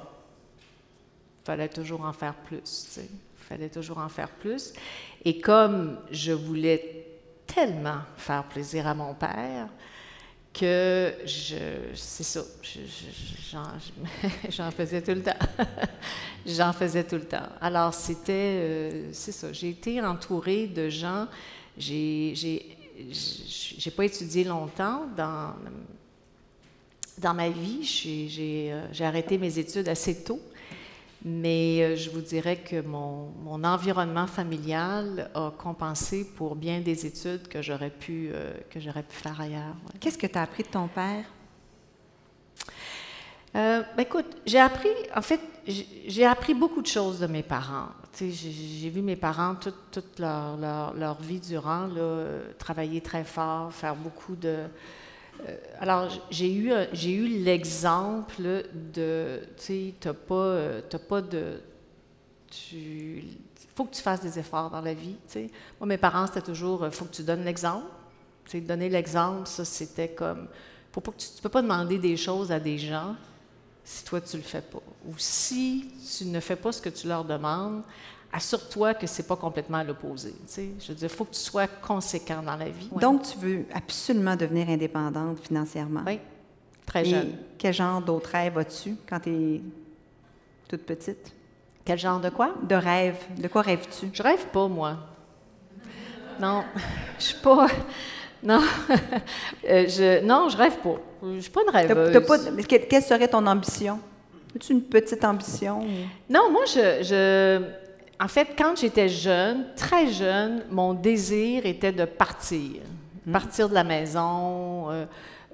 Fallait 1.45 1.69
toujours 1.69 2.05
en 2.05 2.13
faire 2.13 2.35
plus. 2.35 2.99
Il 2.99 3.45
fallait 3.45 3.69
toujours 3.69 3.99
en 3.99 4.09
faire 4.09 4.31
plus. 4.31 4.73
Et 5.25 5.41
comme 5.41 5.99
je 6.11 6.33
voulais 6.33 7.07
tellement 7.47 8.01
faire 8.17 8.45
plaisir 8.45 8.87
à 8.87 8.95
mon 8.95 9.15
père, 9.15 9.69
que 10.55 11.13
je, 11.27 11.57
c'est 11.95 12.23
ça, 12.23 12.43
j'en 14.49 14.71
faisais 14.71 15.03
tout 15.03 15.11
le 15.11 15.23
temps. 15.23 15.33
j'en 16.47 16.73
faisais 16.73 17.05
tout 17.05 17.17
le 17.17 17.25
temps. 17.25 17.49
Alors, 17.61 17.93
c'était, 17.93 18.33
euh, 18.33 19.09
c'est 19.13 19.33
ça, 19.33 19.53
j'ai 19.53 19.71
été 19.71 20.01
entourée 20.01 20.69
de 20.69 20.89
gens, 20.89 21.27
j'ai, 21.77 22.35
j'ai, 22.37 23.91
pas 23.91 24.05
étudié 24.05 24.45
longtemps 24.45 25.07
dans, 25.17 25.55
dans 27.19 27.35
ma 27.35 27.49
vie, 27.49 27.83
j'ai, 27.83 28.73
euh, 28.73 28.87
j'ai 28.93 29.05
arrêté 29.05 29.39
mes 29.39 29.59
études 29.59 29.89
assez 29.89 30.23
tôt, 30.23 30.41
Mais 31.27 31.81
euh, 31.81 31.97
je 31.97 32.11
vous 32.11 32.21
dirais 32.21 32.57
que 32.57 32.83
mon, 32.83 33.31
mon, 33.43 33.65
environnement 33.65 34.27
familial 34.27 35.31
a 35.35 35.51
compensé 35.57 36.27
pour 36.37 36.55
bien 36.55 36.81
des 36.81 37.07
études 37.07 37.49
que 37.49 37.63
j'aurais 37.63 37.91
pu, 37.91 38.29
euh, 38.31 38.53
que 38.69 38.79
j'aurais 38.79 39.03
pu 39.03 39.17
faire 39.17 39.41
ailleurs. 39.41 39.75
Qu'est-ce 40.01 40.19
que 40.19 40.27
tu 40.27 40.37
as 40.37 40.43
appris 40.43 40.65
de 40.65 40.69
ton 40.69 40.87
père? 40.87 41.25
Euh, 43.57 43.83
ben 43.97 44.03
écoute, 44.03 44.37
j'ai 44.45 44.61
appris, 44.61 44.91
en 45.17 45.23
fait, 45.23 45.41
j'ai 45.67 46.27
appris 46.27 46.53
beaucoup 46.53 46.83
de 46.83 46.87
choses 46.87 47.21
de 47.21 47.27
mes 47.27 47.43
parents. 47.43 47.89
J'ai 48.19 48.91
vu 48.91 49.01
mes 49.01 49.17
parents 49.17 49.55
toute, 49.55 49.91
toute 49.93 50.19
leur, 50.19 50.59
leur, 50.59 50.93
leur, 50.93 51.23
vie 51.23 51.41
durant 51.41 51.87
là, 51.87 52.25
travailler 52.59 53.01
très 53.01 53.25
fort, 53.25 53.73
faire 53.73 53.97
beaucoup 53.97 54.37
de, 54.37 54.67
alors, 55.81 56.09
j'ai 56.31 56.53
eu, 56.53 56.73
j'ai 56.93 57.13
eu 57.13 57.27
l'exemple 57.27 58.65
de, 58.95 59.41
tu 59.57 59.63
sais, 59.63 59.95
tu 60.01 60.09
pas, 60.13 60.35
euh, 60.35 60.81
pas 61.09 61.21
de... 61.21 61.61
Il 62.73 63.37
faut 63.75 63.85
que 63.85 63.95
tu 63.95 64.03
fasses 64.03 64.23
des 64.23 64.39
efforts 64.39 64.71
dans 64.71 64.81
la 64.81 64.95
vie, 64.95 65.17
tu 65.27 65.33
sais. 65.33 65.51
Moi, 65.81 65.87
mes 65.87 65.99
parents, 65.99 66.27
c'était 66.27 66.41
toujours, 66.41 66.85
euh, 66.85 66.91
faut 66.91 67.05
que 67.05 67.15
tu 67.15 67.23
donnes 67.23 67.45
l'exemple. 67.45 67.87
Tu 68.45 68.53
sais, 68.53 68.61
donner 68.61 68.89
l'exemple, 68.89 69.47
ça, 69.47 69.65
c'était 69.65 70.11
comme... 70.11 70.49
Faut 70.93 71.01
pas 71.01 71.13
que 71.13 71.19
tu 71.19 71.27
ne 71.37 71.43
peux 71.43 71.49
pas 71.49 71.63
demander 71.63 71.99
des 71.99 72.17
choses 72.17 72.53
à 72.53 72.61
des 72.61 72.79
gens 72.79 73.17
si 73.85 74.03
toi, 74.05 74.21
tu 74.21 74.39
le 74.39 74.43
fais 74.43 74.63
pas. 74.63 74.83
Ou 75.07 75.13
si 75.19 75.93
tu 76.17 76.25
ne 76.25 76.41
fais 76.41 76.57
pas 76.57 76.73
ce 76.73 76.81
que 76.81 76.89
tu 76.89 77.07
leur 77.07 77.25
demandes, 77.25 77.83
assure-toi 78.35 78.95
que 78.95 79.07
ce 79.07 79.23
n'est 79.23 79.29
pas 79.29 79.37
complètement 79.37 79.79
à 79.79 79.85
l'opposé. 79.85 80.35
Je 80.57 80.89
veux 80.89 80.95
dire, 80.95 81.09
il 81.11 81.17
faut 81.17 81.25
que 81.25 81.35
tu 81.35 81.41
sois 81.41 81.69
conséquent 81.69 82.43
dans 82.43 82.57
la 82.57 82.69
vie. 82.69 82.91
Donc, 83.01 83.23
tu 83.23 83.39
veux 83.39 83.65
absolument 83.73 84.35
devenir 84.35 84.69
indépendante 84.69 85.39
financièrement. 85.39 86.03
Oui, 86.05 86.19
très 86.85 87.05
jeune. 87.05 87.29
Et 87.29 87.35
quel 87.57 87.73
genre 87.73 88.03
d'autres 88.03 88.31
rêves 88.31 88.59
as-tu 88.59 88.97
quand 89.09 89.21
tu 89.21 89.31
es 89.31 89.61
toute 90.69 90.83
petite? 90.83 91.33
Quel 91.85 91.99
genre 91.99 92.19
de 92.19 92.31
quoi? 92.31 92.55
De 92.63 92.75
rêve. 92.75 93.19
De 93.39 93.47
quoi 93.47 93.63
rêves-tu? 93.63 94.09
Je 94.13 94.23
rêve 94.23 94.47
pas, 94.47 94.67
moi. 94.67 94.97
Non, 96.41 96.65
je 97.19 97.25
suis 97.25 97.39
pas. 97.39 97.69
Non, 98.43 98.61
euh, 99.71 99.87
je, 99.87 100.25
non, 100.25 100.49
je 100.49 100.57
rêve 100.57 100.79
pas. 100.79 101.01
Je 101.23 101.41
suis 101.41 101.51
pas 101.51 101.63
une 101.63 101.71
rêveuse. 101.71 102.27
pas, 102.27 102.39
quelle 102.67 103.03
serait 103.03 103.29
ton 103.29 103.47
ambition? 103.47 104.01
As-tu 104.57 104.73
une 104.73 104.83
petite 104.83 105.25
ambition? 105.25 105.81
Non, 106.29 106.51
moi, 106.51 106.65
je, 106.67 107.03
je 107.03 107.84
en 108.25 108.29
fait, 108.29 108.49
quand 108.57 108.75
j'étais 108.75 109.11
jeune, 109.11 109.67
très 109.77 110.11
jeune, 110.11 110.65
mon 110.71 110.95
désir 110.95 111.67
était 111.67 111.93
de 111.93 112.07
partir. 112.07 112.81
Hmm. 113.27 113.33
Partir 113.33 113.69
de 113.69 113.75
la 113.75 113.85
maison, 113.85 114.91
euh, 114.91 115.05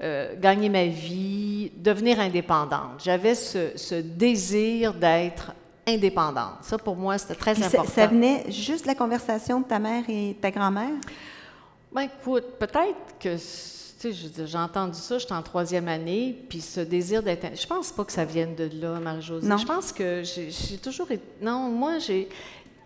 euh, 0.02 0.36
gagner 0.40 0.68
ma 0.68 0.86
vie, 0.86 1.72
devenir 1.76 2.20
indépendante. 2.20 3.02
J'avais 3.02 3.34
ce, 3.34 4.00
désir 4.00 4.94
d'être 4.94 5.52
indépendante. 5.84 6.58
Ça, 6.62 6.78
pour 6.78 6.94
moi, 6.94 7.18
c'était 7.18 7.34
très 7.34 7.60
important. 7.60 7.90
Ça, 7.90 8.06
venait 8.06 8.44
juste 8.48 8.84
de 8.84 8.88
la 8.88 8.94
conversation 8.94 9.58
de 9.58 9.64
ta 9.64 9.80
mère 9.80 10.04
et 10.08 10.36
ta 10.40 10.52
grand-mère? 10.52 10.94
Bien, 11.92 12.02
écoute, 12.02 12.44
peut-être 12.56 13.18
que 13.18 13.36
j'ai 14.08 14.58
entendu 14.58 14.98
ça, 14.98 15.18
j'étais 15.18 15.32
en 15.32 15.42
troisième 15.42 15.88
année, 15.88 16.36
puis 16.48 16.60
ce 16.60 16.80
désir 16.80 17.22
d'être. 17.22 17.46
Je 17.60 17.66
pense 17.66 17.92
pas 17.92 18.04
que 18.04 18.12
ça 18.12 18.24
vienne 18.24 18.54
de 18.54 18.70
là, 18.80 18.98
Marie-Josée. 19.00 19.48
Je 19.58 19.66
pense 19.66 19.92
que 19.92 20.22
j'ai 20.24 20.78
toujours 20.78 21.10
été. 21.10 21.24
Non, 21.42 21.68
moi, 21.68 21.98
j'ai. 21.98 22.28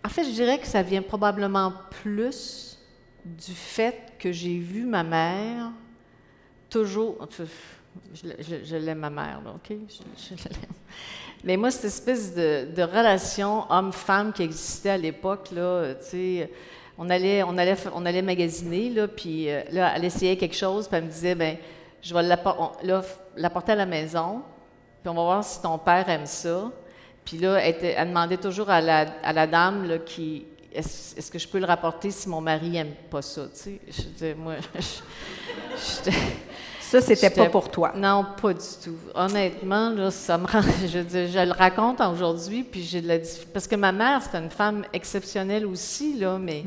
En 0.05 0.09
fait, 0.09 0.23
je 0.23 0.29
dirais 0.29 0.59
que 0.59 0.67
ça 0.67 0.83
vient 0.83 1.01
probablement 1.01 1.73
plus 2.03 2.77
du 3.25 3.53
fait 3.53 4.13
que 4.19 4.31
j'ai 4.31 4.59
vu 4.59 4.85
ma 4.85 5.01
mère 5.01 5.71
toujours. 6.69 7.27
Je, 8.13 8.75
l'aime, 8.75 8.99
ma 8.99 9.09
mère, 9.09 9.41
là, 9.43 9.55
OK? 9.55 9.75
Je, 9.87 10.35
Mais 11.43 11.57
moi, 11.57 11.71
cette 11.71 11.85
espèce 11.85 12.35
de, 12.35 12.67
de 12.71 12.83
relation 12.83 13.65
homme-femme 13.71 14.31
qui 14.31 14.43
existait 14.43 14.91
à 14.91 14.97
l'époque, 14.97 15.49
là, 15.51 15.95
tu 15.95 16.05
sais 16.05 16.51
on 16.99 17.09
allait, 17.09 17.41
on 17.41 17.57
allait, 17.57 17.75
on 17.93 18.05
allait 18.05 18.21
magasiner, 18.21 18.91
là, 18.91 19.07
puis 19.07 19.49
euh, 19.49 19.63
là, 19.71 19.93
elle 19.95 20.05
essayait 20.05 20.37
quelque 20.37 20.55
chose, 20.55 20.87
puis 20.87 20.97
elle 20.97 21.05
me 21.05 21.09
disait, 21.09 21.33
ben 21.33 21.57
je 22.03 22.13
vais 22.13 22.21
l'apporter 23.35 23.71
à 23.71 23.75
la 23.75 23.87
maison, 23.87 24.43
puis 25.01 25.09
on 25.09 25.15
va 25.15 25.23
voir 25.23 25.43
si 25.43 25.59
ton 25.61 25.79
père 25.79 26.07
aime 26.07 26.27
ça. 26.27 26.71
Puis 27.25 27.37
là, 27.37 27.57
elle, 27.57 28.07
demandait 28.07 28.37
toujours 28.37 28.69
à 28.69 28.79
la, 28.79 29.07
à 29.23 29.33
la 29.33 29.47
dame 29.47 29.87
là, 29.87 29.97
qui, 29.97 30.45
est-ce, 30.71 31.31
que 31.31 31.39
je 31.39 31.47
peux 31.47 31.59
le 31.59 31.65
rapporter 31.65 32.11
si 32.11 32.29
mon 32.29 32.39
mari 32.39 32.69
n'aime 32.69 32.93
pas 33.09 33.21
ça, 33.21 33.45
tu 33.45 33.59
sais? 33.59 33.79
Je 33.87 34.01
disais, 34.03 34.35
moi, 34.35 34.55
je, 34.75 36.11
ça, 36.79 37.01
c'était 37.01 37.31
pas 37.31 37.49
pour 37.49 37.71
toi. 37.71 37.93
Non, 37.95 38.25
pas 38.39 38.53
du 38.53 38.59
tout. 38.83 38.97
Honnêtement, 39.15 39.89
là, 39.89 40.11
ça 40.11 40.37
me 40.37 40.45
rend, 40.45 40.61
je, 40.81 40.87
je 40.87 41.45
le 41.45 41.51
raconte 41.51 41.99
aujourd'hui, 41.99 42.63
puis 42.63 42.83
j'ai 42.83 43.01
de 43.01 43.07
la 43.07 43.17
Parce 43.53 43.67
que 43.67 43.75
ma 43.75 43.91
mère, 43.91 44.21
c'était 44.21 44.37
une 44.37 44.51
femme 44.51 44.85
exceptionnelle 44.93 45.65
aussi, 45.65 46.17
là, 46.19 46.37
mais, 46.37 46.63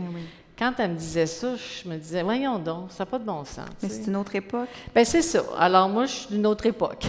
quand 0.59 0.73
elle 0.79 0.91
me 0.91 0.97
disait 0.97 1.27
ça, 1.27 1.55
je 1.55 1.89
me 1.89 1.97
disais, 1.97 2.23
voyons 2.23 2.59
donc, 2.59 2.91
ça 2.91 3.05
n'a 3.05 3.07
pas 3.07 3.19
de 3.19 3.25
bon 3.25 3.45
sens. 3.45 3.69
Mais 3.81 3.89
c'est 3.89 4.07
une 4.09 4.17
autre 4.17 4.35
époque. 4.35 4.69
Bien, 4.93 5.05
c'est 5.05 5.23
ça. 5.23 5.41
Alors, 5.57 5.89
moi, 5.89 6.07
je 6.07 6.13
suis 6.13 6.27
d'une 6.35 6.47
autre 6.47 6.67
époque. 6.67 7.07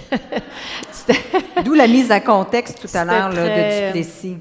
D'où 1.65 1.73
la 1.73 1.87
mise 1.87 2.11
à 2.11 2.19
contexte 2.19 2.79
tout 2.79 2.95
à 2.95 3.03
l'heure 3.03 3.29
de 3.29 3.87
Duplessis. 3.87 4.37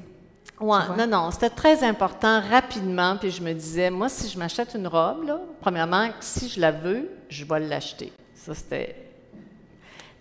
Oui, 0.60 0.78
non, 0.98 1.06
non, 1.06 1.30
c'était 1.30 1.50
très 1.50 1.82
important 1.84 2.42
rapidement. 2.50 3.16
Puis 3.16 3.30
je 3.30 3.40
me 3.40 3.52
disais, 3.54 3.90
moi, 3.90 4.08
si 4.08 4.28
je 4.28 4.38
m'achète 4.38 4.74
une 4.74 4.88
robe, 4.88 5.24
là, 5.26 5.40
premièrement, 5.60 6.08
si 6.20 6.48
je 6.48 6.60
la 6.60 6.72
veux, 6.72 7.08
je 7.30 7.44
vais 7.44 7.60
l'acheter. 7.60 8.12
Ça, 8.34 8.54
c'était. 8.54 8.94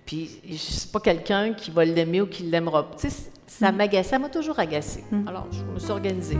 Puis, 0.06 0.40
je 0.48 0.56
suis 0.56 0.90
pas 0.90 1.02
quelqu'un 1.02 1.54
qui 1.54 1.72
va 1.72 1.84
l'aimer 1.84 2.22
ou 2.22 2.28
qui 2.28 2.44
l'aimera. 2.44 2.88
Tu 2.98 3.10
sais, 3.10 3.32
ça 3.48 3.72
mm. 3.72 3.76
m'agaçait, 3.76 4.10
ça 4.12 4.20
m'a 4.20 4.30
toujours 4.30 4.60
agacé. 4.60 5.04
Mm. 5.12 5.28
Alors, 5.28 5.48
je 5.52 5.64
me 5.64 5.80
suis 5.80 5.92
organisée. 5.92 6.38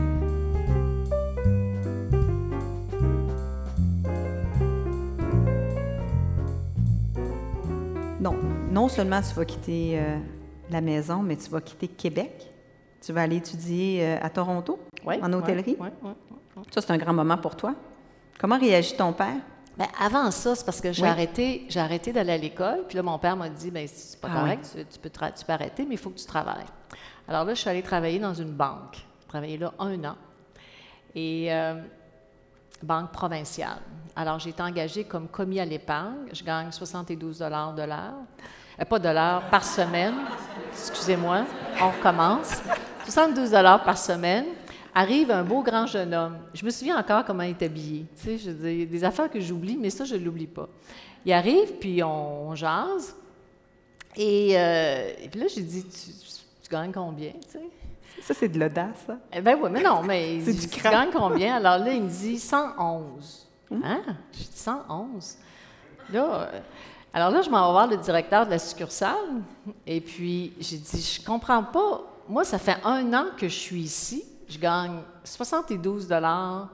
Non, 8.78 8.86
seulement 8.86 9.20
tu 9.20 9.34
vas 9.34 9.44
quitter 9.44 9.98
euh, 9.98 10.18
la 10.70 10.80
maison, 10.80 11.20
mais 11.20 11.34
tu 11.34 11.50
vas 11.50 11.60
quitter 11.60 11.88
Québec. 11.88 12.48
Tu 13.04 13.12
vas 13.12 13.22
aller 13.22 13.38
étudier 13.38 14.04
euh, 14.04 14.18
à 14.22 14.30
Toronto, 14.30 14.78
en 15.04 15.32
hôtellerie. 15.32 15.76
Ça, 16.70 16.80
c'est 16.80 16.92
un 16.92 16.96
grand 16.96 17.12
moment 17.12 17.36
pour 17.38 17.56
toi. 17.56 17.74
Comment 18.38 18.56
réagit 18.56 18.96
ton 18.96 19.12
père? 19.12 19.34
Bien, 19.76 19.88
avant 20.00 20.30
ça, 20.30 20.54
c'est 20.54 20.64
parce 20.64 20.80
que 20.80 20.92
j'ai 20.92 21.06
arrêté, 21.06 21.66
j'ai 21.68 21.80
arrêté 21.80 22.12
d'aller 22.12 22.34
à 22.34 22.38
l'école. 22.38 22.84
Puis 22.86 22.94
là, 22.94 23.02
mon 23.02 23.18
père 23.18 23.36
m'a 23.36 23.48
dit, 23.48 23.72
bien, 23.72 23.84
c'est 23.88 24.20
pas 24.20 24.28
ah 24.30 24.38
correct, 24.42 24.72
tu, 24.72 24.98
peux 25.00 25.10
tu 25.10 25.44
peux 25.44 25.52
arrêter, 25.52 25.84
mais 25.84 25.96
il 25.96 25.98
faut 25.98 26.10
que 26.10 26.18
tu 26.20 26.26
travailles. 26.26 26.66
Alors 27.26 27.44
là, 27.44 27.54
je 27.54 27.60
suis 27.60 27.68
allée 27.68 27.82
travailler 27.82 28.20
dans 28.20 28.34
une 28.34 28.52
banque. 28.52 28.94
J'ai 29.22 29.26
travaillé 29.26 29.58
là 29.58 29.74
un 29.80 30.04
an. 30.04 30.14
Et 31.16 31.52
euh, 31.52 31.82
banque 32.80 33.10
provinciale. 33.10 33.80
Alors, 34.14 34.38
j'ai 34.38 34.50
été 34.50 34.62
engagée 34.62 35.02
comme 35.02 35.26
commis 35.26 35.58
à 35.58 35.64
l'épargne. 35.64 36.28
Je 36.32 36.44
gagne 36.44 36.70
72 36.70 37.40
de 37.40 37.44
l'heure. 37.82 38.14
Euh, 38.80 38.84
pas 38.84 38.98
de 38.98 39.08
l'heure, 39.08 39.42
par 39.50 39.64
semaine. 39.64 40.14
Excusez-moi, 40.72 41.44
on 41.80 41.90
recommence. 41.90 42.62
72 43.04 43.50
par 43.50 43.98
semaine 43.98 44.44
arrive 44.94 45.30
un 45.30 45.42
beau 45.42 45.62
grand 45.62 45.86
jeune 45.86 46.14
homme. 46.14 46.38
Je 46.54 46.64
me 46.64 46.70
souviens 46.70 46.98
encore 46.98 47.24
comment 47.24 47.42
il 47.42 47.50
est 47.50 47.62
habillé. 47.62 48.06
Tu 48.16 48.24
sais, 48.24 48.38
je 48.38 48.50
dis, 48.50 48.86
des 48.86 49.04
affaires 49.04 49.30
que 49.30 49.40
j'oublie, 49.40 49.76
mais 49.76 49.90
ça, 49.90 50.04
je 50.04 50.16
ne 50.16 50.24
l'oublie 50.24 50.46
pas. 50.46 50.68
Il 51.24 51.32
arrive, 51.32 51.74
puis 51.74 52.02
on, 52.02 52.54
jase. 52.54 53.16
Euh, 54.18 55.10
et, 55.20 55.28
puis 55.28 55.40
là, 55.40 55.46
j'ai 55.48 55.62
dit, 55.62 55.84
tu, 55.84 56.70
gagnes 56.70 56.92
combien? 56.92 57.30
Tu 57.30 57.50
sais? 57.50 57.62
Ça, 58.20 58.34
c'est 58.34 58.48
de 58.48 58.58
l'audace, 58.58 59.04
ça? 59.06 59.18
Eh 59.32 59.40
ben 59.40 59.56
oui, 59.60 59.70
mais 59.72 59.82
non, 59.82 60.02
mais 60.02 60.38
tu 60.44 60.82
gagnes 60.82 61.10
combien? 61.12 61.56
Alors 61.56 61.78
là, 61.78 61.92
il 61.92 62.02
me 62.02 62.08
dit 62.08 62.38
111. 62.38 63.48
Hum? 63.70 63.82
Hein? 63.84 64.02
J'ai 64.32 64.44
dit 64.44 64.50
111. 64.52 65.36
Là, 66.12 66.50
alors 67.18 67.30
là, 67.30 67.42
je 67.42 67.50
m'en 67.50 67.66
vais 67.66 67.72
voir 67.72 67.86
le 67.86 67.96
directeur 67.96 68.46
de 68.46 68.50
la 68.50 68.58
succursale. 68.58 69.42
Et 69.86 70.00
puis, 70.00 70.52
j'ai 70.60 70.78
dit, 70.78 71.02
je 71.02 71.24
comprends 71.24 71.64
pas. 71.64 72.02
Moi, 72.28 72.44
ça 72.44 72.58
fait 72.58 72.76
un 72.84 73.12
an 73.12 73.26
que 73.36 73.48
je 73.48 73.54
suis 73.54 73.80
ici 73.80 74.24
je 74.48 74.58
gagne 74.58 75.00
72 75.24 76.08
dollars 76.08 76.68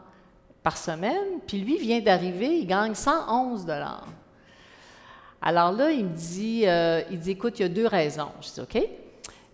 par 0.62 0.76
semaine, 0.76 1.40
puis 1.46 1.58
lui 1.58 1.76
vient 1.76 2.00
d'arriver, 2.00 2.58
il 2.58 2.66
gagne 2.66 2.94
111 2.94 3.66
dollars. 3.66 4.06
Alors 5.42 5.72
là, 5.72 5.90
il 5.90 6.06
me 6.06 6.14
dit, 6.14 6.62
euh, 6.66 7.02
il 7.10 7.18
dit, 7.18 7.32
écoute, 7.32 7.58
il 7.58 7.62
y 7.62 7.64
a 7.66 7.68
deux 7.68 7.86
raisons. 7.86 8.30
Je 8.40 8.48
dis, 8.48 8.60
OK. 8.60 8.88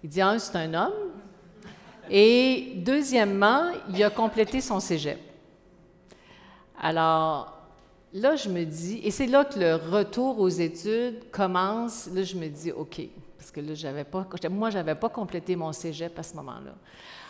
Il 0.04 0.10
dit, 0.10 0.22
un, 0.22 0.38
c'est 0.38 0.56
un 0.56 0.72
homme. 0.74 0.92
Et 2.08 2.74
deuxièmement, 2.76 3.70
il 3.88 4.02
a 4.04 4.10
complété 4.10 4.60
son 4.60 4.78
cégep. 4.78 5.18
Alors, 6.80 7.59
là, 8.12 8.36
je 8.36 8.48
me 8.48 8.64
dis, 8.64 9.00
et 9.04 9.10
c'est 9.10 9.26
là 9.26 9.44
que 9.44 9.58
le 9.58 9.74
retour 9.74 10.38
aux 10.38 10.48
études 10.48 11.30
commence. 11.30 12.08
Là, 12.12 12.22
je 12.22 12.36
me 12.36 12.48
dis, 12.48 12.72
OK, 12.72 13.00
parce 13.38 13.50
que 13.50 13.60
là, 13.60 13.74
j'avais 13.74 14.04
pas, 14.04 14.26
moi, 14.50 14.70
j'avais 14.70 14.94
pas 14.94 15.08
complété 15.08 15.56
mon 15.56 15.72
cégep 15.72 16.18
à 16.18 16.22
ce 16.22 16.34
moment-là. 16.36 16.74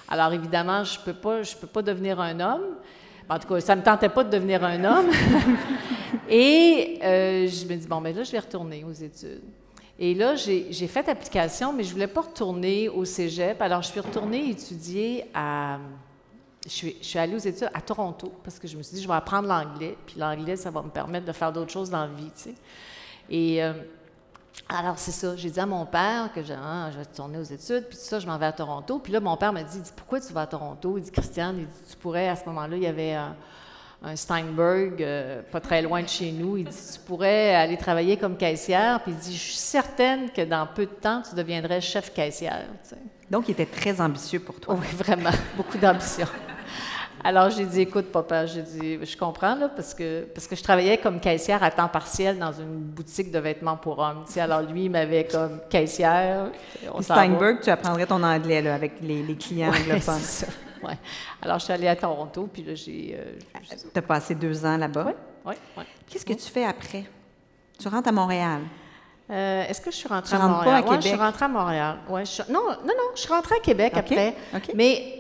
Alors 0.09 0.33
évidemment, 0.33 0.83
je 0.83 0.99
ne 0.99 1.05
peux, 1.05 1.15
pas, 1.15 1.43
je 1.43 1.57
peux 1.57 1.69
pas 1.69 1.83
devenir 1.83 2.21
un 2.21 2.41
homme. 2.41 2.77
En 3.29 3.39
tout 3.39 3.47
cas, 3.47 3.61
ça 3.61 3.77
ne 3.77 3.81
me 3.81 3.85
tentait 3.85 4.09
pas 4.09 4.25
de 4.25 4.31
devenir 4.31 4.65
un 4.65 4.83
homme. 4.83 5.11
Et 6.29 6.99
euh, 7.03 7.47
je 7.47 7.65
me 7.65 7.77
dis, 7.77 7.87
bon, 7.87 8.01
mais 8.01 8.11
ben 8.13 8.19
là, 8.19 8.25
je 8.25 8.33
vais 8.33 8.41
retourner 8.41 8.85
aux 8.85 8.93
études. 8.93 9.43
Et 10.03 10.15
là, 10.15 10.35
j'ai 10.35 10.89
fait 10.89 11.09
application, 11.09 11.73
mais 11.73 11.85
je 11.85 11.91
ne 11.91 11.93
voulais 11.93 12.07
pas 12.07 12.23
retourner 12.23 12.89
au 12.89 13.05
cégep. 13.05 13.61
Alors, 13.63 13.83
je 13.83 13.89
suis 13.89 14.01
retournée 14.01 14.51
étudier 14.51 15.27
à. 15.35 15.79
Je 16.65 16.71
suis, 16.71 16.97
je 17.01 17.07
suis 17.07 17.19
allée 17.19 17.35
aux 17.35 17.39
études 17.39 17.71
à 17.73 17.81
Toronto 17.81 18.33
parce 18.45 18.59
que 18.59 18.69
je 18.69 18.77
me 18.77 18.83
suis 18.83 18.97
dit, 18.97 19.03
je 19.03 19.09
vais 19.09 19.15
apprendre 19.15 19.49
l'anglais. 19.49 19.97
Puis 20.07 20.19
l'anglais, 20.19 20.57
ça 20.57 20.71
va 20.71 20.83
me 20.83 20.91
permettre 20.91 21.27
de 21.27 21.33
faire 21.33 21.53
d'autres 21.53 21.73
choses 21.73 21.91
dans 21.91 22.03
la 22.03 22.09
vie, 22.09 22.31
tu 22.37 22.43
sais. 22.43 22.55
Et. 23.31 23.63
euh, 23.63 23.73
alors, 24.69 24.99
c'est 24.99 25.13
ça. 25.13 25.37
J'ai 25.37 25.51
dit 25.51 25.61
à 25.61 25.67
mon 25.67 25.87
père 25.87 26.31
que 26.33 26.43
je, 26.43 26.53
hein, 26.53 26.91
je 26.91 26.97
vais 26.97 27.03
retourner 27.05 27.39
aux 27.39 27.43
études, 27.45 27.87
puis 27.89 27.97
tout 27.97 28.05
ça, 28.05 28.19
je 28.19 28.27
m'en 28.27 28.37
vais 28.37 28.47
à 28.47 28.53
Toronto. 28.53 28.99
Puis 28.99 29.13
là, 29.13 29.21
mon 29.21 29.37
père 29.37 29.53
m'a 29.53 29.63
dit, 29.63 29.77
il 29.77 29.83
dit, 29.83 29.91
pourquoi 29.97 30.21
tu 30.21 30.33
vas 30.33 30.43
à 30.43 30.47
Toronto? 30.47 30.97
Il 30.99 31.05
dit, 31.05 31.11
Christiane, 31.11 31.57
il 31.59 31.67
dit, 31.67 31.91
tu 31.91 31.97
pourrais, 31.97 32.29
à 32.29 32.37
ce 32.37 32.45
moment-là, 32.47 32.77
il 32.77 32.83
y 32.83 32.87
avait 32.87 33.15
un, 33.15 33.35
un 34.03 34.17
Steinberg, 34.17 35.03
euh, 35.03 35.43
pas 35.51 35.61
très 35.61 35.83
loin 35.83 36.03
de 36.03 36.09
chez 36.09 36.31
nous. 36.33 36.57
Il 36.57 36.65
dit, 36.67 36.77
tu 36.95 37.01
pourrais 37.01 37.55
aller 37.55 37.77
travailler 37.77 38.17
comme 38.17 38.37
caissière. 38.37 39.01
Puis 39.03 39.13
il 39.13 39.19
dit, 39.19 39.37
je 39.37 39.43
suis 39.43 39.55
certaine 39.55 40.31
que 40.31 40.43
dans 40.43 40.67
peu 40.67 40.87
de 40.87 40.93
temps, 40.93 41.23
tu 41.29 41.35
deviendrais 41.35 41.81
chef 41.81 42.13
caissière. 42.13 42.67
tu 42.85 42.91
sais. 42.91 42.97
Donc, 43.31 43.49
il 43.49 43.53
était 43.53 43.67
très 43.67 44.01
ambitieux 44.01 44.41
pour 44.41 44.59
toi. 44.61 44.75
Oui, 44.79 44.87
vraiment, 44.97 45.31
beaucoup 45.57 45.79
d'ambition. 45.79 46.27
Alors, 47.23 47.51
j'ai 47.51 47.67
dit, 47.67 47.83
écoute, 47.83 48.07
papa, 48.11 48.47
j'ai 48.47 48.63
dit, 48.63 48.99
je 49.05 49.17
comprends, 49.17 49.55
là, 49.55 49.69
parce 49.69 49.93
que, 49.95 50.23
parce 50.35 50.47
que 50.47 50.57
je 50.57 50.63
travaillais 50.63 50.97
comme 50.99 51.21
caissière 51.21 51.63
à 51.63 51.71
temps 51.71 51.89
partiel 51.89 52.39
dans 52.39 52.53
une 52.53 52.79
boutique 52.79 53.31
de 53.31 53.39
vêtements 53.39 53.77
pour 53.77 53.99
hommes. 53.99 54.25
tu 54.27 54.33
sais. 54.33 54.41
alors, 54.41 54.63
lui, 54.63 54.85
il 54.85 54.91
m'avait 54.91 55.25
comme 55.27 55.61
caissière. 55.69 56.51
on 56.93 56.99
va. 57.01 57.03
Steinberg, 57.03 57.61
tu 57.61 57.69
apprendrais 57.71 58.07
ton 58.07 58.23
anglais 58.23 58.63
là, 58.63 58.75
avec 58.75 58.95
les, 59.03 59.23
les 59.23 59.37
clients 59.37 59.71
Ouais, 59.71 59.81
anglophones. 59.81 60.19
c'est 60.21 60.47
ça. 60.47 60.53
Ouais. 60.83 60.97
Alors, 61.43 61.59
je 61.59 61.65
suis 61.65 61.73
allée 61.75 61.89
à 61.89 61.97
Toronto, 61.97 62.49
puis 62.51 62.63
là, 62.63 62.75
j'ai. 62.75 63.15
euh, 63.19 63.61
Tu 63.93 63.99
as 63.99 64.03
passé 64.03 64.35
deux 64.35 64.65
ans 64.65 64.79
là-bas? 64.79 65.13
Oui. 65.45 65.55
Qu'est-ce 66.09 66.25
que 66.25 66.33
tu 66.33 66.51
fais 66.51 66.65
après? 66.65 67.05
Tu 67.79 67.87
rentres 67.89 68.09
à 68.09 68.13
Montréal? 68.13 68.61
Euh, 69.31 69.65
Est-ce 69.69 69.81
que 69.83 69.91
je 69.91 69.97
suis 69.97 70.09
rentrée 70.09 70.35
à 70.37 70.39
rentres 70.39 70.65
pas 70.65 70.65
Montréal? 70.65 70.85
à 70.87 70.91
Ouais, 70.91 70.97
je 71.03 71.09
suis 71.09 71.17
rentrée 71.17 71.45
à 71.45 71.49
Montréal. 71.49 71.97
Ouais, 72.09 72.25
je 72.25 72.31
suis- 72.31 72.43
Non, 72.51 72.61
non, 72.67 72.87
non, 72.87 73.11
je 73.15 73.21
suis 73.21 73.29
rentrée 73.33 73.57
à 73.57 73.61
Québec 73.61 73.93
après. 73.95 74.35
Mais 74.75 75.20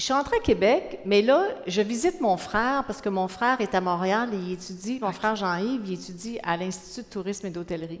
je 0.00 0.04
suis 0.06 0.14
rentrée 0.14 0.36
à 0.38 0.40
Québec, 0.40 1.00
mais 1.04 1.20
là, 1.20 1.44
je 1.66 1.82
visite 1.82 2.20
mon 2.22 2.36
frère 2.38 2.84
parce 2.86 3.00
que 3.02 3.08
mon 3.10 3.28
frère 3.28 3.60
est 3.60 3.74
à 3.74 3.80
Montréal 3.82 4.30
et 4.32 4.36
il 4.36 4.52
étudie, 4.52 4.98
mon 5.00 5.12
frère 5.12 5.36
Jean-Yves, 5.36 5.82
il 5.86 5.92
étudie 5.92 6.38
à 6.42 6.56
l'Institut 6.56 7.06
de 7.06 7.12
tourisme 7.12 7.46
et 7.46 7.50
d'hôtellerie. 7.50 8.00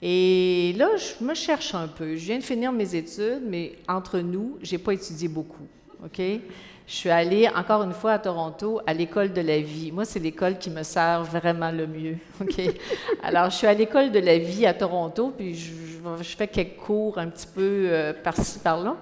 Et 0.00 0.74
là, 0.76 0.88
je 0.96 1.22
me 1.24 1.34
cherche 1.34 1.74
un 1.74 1.86
peu. 1.86 2.16
Je 2.16 2.24
viens 2.24 2.38
de 2.38 2.42
finir 2.42 2.72
mes 2.72 2.94
études, 2.94 3.42
mais 3.46 3.72
entre 3.88 4.18
nous, 4.18 4.56
j'ai 4.62 4.78
pas 4.78 4.94
étudié 4.94 5.28
beaucoup. 5.28 5.66
OK? 6.04 6.18
Je 6.18 6.92
suis 6.94 7.10
allée, 7.10 7.48
encore 7.54 7.82
une 7.84 7.92
fois, 7.92 8.12
à 8.12 8.18
Toronto, 8.18 8.80
à 8.86 8.92
l'école 8.94 9.32
de 9.32 9.40
la 9.40 9.60
vie. 9.60 9.92
Moi, 9.92 10.04
c'est 10.04 10.18
l'école 10.18 10.58
qui 10.58 10.70
me 10.70 10.82
sert 10.82 11.22
vraiment 11.22 11.70
le 11.70 11.86
mieux. 11.86 12.16
OK? 12.40 12.58
Alors, 13.22 13.50
je 13.50 13.56
suis 13.56 13.66
à 13.68 13.74
l'école 13.74 14.10
de 14.10 14.18
la 14.18 14.38
vie 14.38 14.66
à 14.66 14.74
Toronto, 14.74 15.32
puis 15.36 15.54
je, 15.54 15.70
je- 15.70 16.22
je 16.22 16.36
fais 16.36 16.48
quelques 16.48 16.76
cours 16.78 17.18
un 17.18 17.28
petit 17.28 17.46
peu 17.46 17.60
euh, 17.88 18.12
par-ci, 18.12 18.58
par-là. 18.58 18.96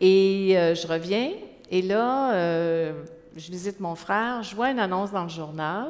Et 0.00 0.54
euh, 0.56 0.74
je 0.74 0.86
reviens, 0.86 1.30
et 1.70 1.82
là, 1.82 2.32
euh, 2.34 3.02
je 3.36 3.50
visite 3.50 3.80
mon 3.80 3.94
frère, 3.94 4.42
je 4.42 4.54
vois 4.54 4.70
une 4.70 4.78
annonce 4.78 5.12
dans 5.12 5.22
le 5.24 5.28
journal, 5.28 5.88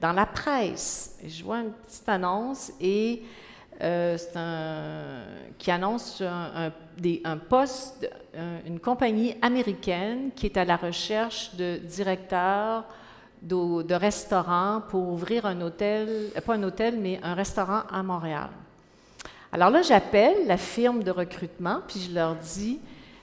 dans 0.00 0.12
la 0.12 0.26
presse. 0.26 1.18
Je 1.26 1.42
vois 1.44 1.58
une 1.60 1.72
petite 1.72 2.08
annonce 2.08 2.72
et 2.80 3.22
euh, 3.82 4.16
c'est 4.18 4.36
un 4.36 5.22
qui 5.58 5.70
annonce 5.70 6.22
un, 6.22 7.36
poste, 7.38 8.08
un- 8.36 8.66
une 8.66 8.78
compagnie 8.80 9.34
américaine 9.42 10.30
qui 10.34 10.46
est 10.46 10.56
à 10.56 10.64
la 10.64 10.76
recherche 10.76 11.54
de 11.56 11.78
directeurs 11.78 12.84
d'au- 13.42 13.82
de 13.82 13.94
restaurants 13.94 14.82
pour 14.88 15.08
ouvrir 15.08 15.46
un 15.46 15.60
hôtel, 15.60 16.30
pas 16.44 16.54
un 16.54 16.62
hôtel, 16.62 16.98
mais 16.98 17.18
un 17.22 17.34
restaurant 17.34 17.82
à 17.90 18.02
Montréal. 18.02 18.50
Alors 19.52 19.70
là, 19.70 19.82
j'appelle 19.82 20.46
la 20.46 20.56
firme 20.56 21.02
de 21.02 21.10
recrutement, 21.10 21.80
puis 21.88 22.00
je 22.00 22.14
leur 22.14 22.36
dis, 22.36 22.78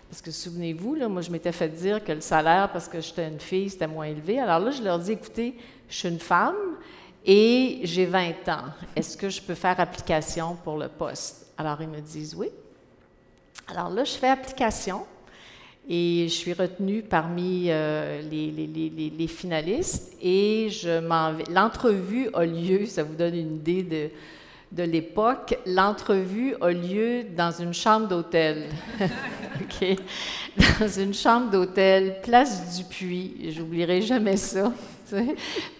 parce 0.10 0.22
que 0.22 0.32
souvenez-vous, 0.32 0.96
moi, 1.10 1.22
je 1.22 1.30
m'étais 1.30 1.52
fait 1.52 1.70
dire 1.70 2.04
que 2.04 2.14
le 2.14 2.22
salaire, 2.22 2.70
parce 2.72 2.88
que 2.88 3.02
j'étais 3.02 3.28
une 3.28 3.40
fille, 3.40 3.70
c'était 3.70 3.88
moins 3.88 4.06
élevé. 4.06 4.40
Alors 4.40 4.60
là, 4.60 4.72
je 4.72 4.82
leur 4.82 5.00
dis, 5.00 5.12
écoutez, 5.12 5.56
je 5.90 5.96
suis 5.96 6.10
une 6.10 6.20
femme 6.20 6.56
et 7.26 7.82
j'ai 7.84 8.06
20 8.06 8.48
ans. 8.48 8.66
Est-ce 8.96 9.18
que 9.18 9.30
je 9.30 9.42
peux 9.42 9.56
faire 9.56 9.80
application 9.80 10.56
pour 10.64 10.78
le 10.78 10.88
poste? 10.88 11.48
Alors, 11.58 11.82
ils 11.82 11.90
me 11.90 12.00
disent 12.00 12.36
oui. 12.36 12.48
Alors 13.68 13.90
là, 13.90 14.06
je 14.06 14.14
fais 14.14 14.30
application 14.30 15.06
et 15.90 16.28
je 16.30 16.34
suis 16.34 16.54
retenue 16.54 17.02
parmi 17.02 17.66
euh, 17.68 18.22
les, 18.22 19.28
finalistes 19.28 20.14
et 20.22 20.70
je 20.70 21.00
m'en. 21.00 21.34
L'entrevue 21.50 22.30
a 22.34 22.46
lieu, 22.46 22.86
ça 22.86 23.04
vous 23.04 23.16
donne 23.16 23.36
une 23.36 23.56
idée 23.58 23.84
de, 23.84 24.10
de 24.72 24.84
l'époque, 24.84 25.58
l'entrevue 25.66 26.56
a 26.62 26.70
lieu 26.72 27.24
dans 27.36 27.52
une 27.52 27.74
chambre 27.74 28.08
d'hôtel. 28.08 28.66
Dans 30.80 30.88
une 30.88 31.14
chambre 31.14 31.52
d'hôtel, 31.52 32.18
place 32.24 32.78
du 32.78 32.84
Puy. 32.84 33.52
J'oublierai 33.56 34.02
jamais 34.02 34.38
ça. 34.38 34.72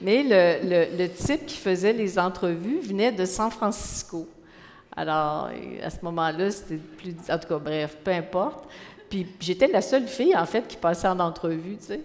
Mais 0.02 0.24
le, 0.24 0.68
le- 0.70 0.98
le 0.98 1.10
type 1.10 1.46
qui 1.46 1.58
faisait 1.58 1.94
les 1.94 2.18
entrevues 2.20 2.80
venait 2.80 3.12
de 3.12 3.26
San 3.26 3.50
Francisco. 3.52 4.28
Alors, 4.96 5.50
à 5.84 5.90
ce 5.90 5.98
moment-là, 6.04 6.50
c'était 6.52 6.78
plus. 6.78 7.14
En 7.30 7.38
tout 7.38 7.48
cas, 7.48 7.58
bref, 7.60 7.98
peu 8.04 8.12
importe. 8.12 8.66
Puis 9.10 9.26
j'étais 9.40 9.68
la 9.68 9.82
seule 9.82 10.08
fille, 10.08 10.36
en 10.36 10.46
fait, 10.46 10.68
qui 10.68 10.78
passait 10.78 11.08
en 11.08 11.20
entrevue, 11.20 11.78
tu 11.80 11.86
sais. 11.88 12.02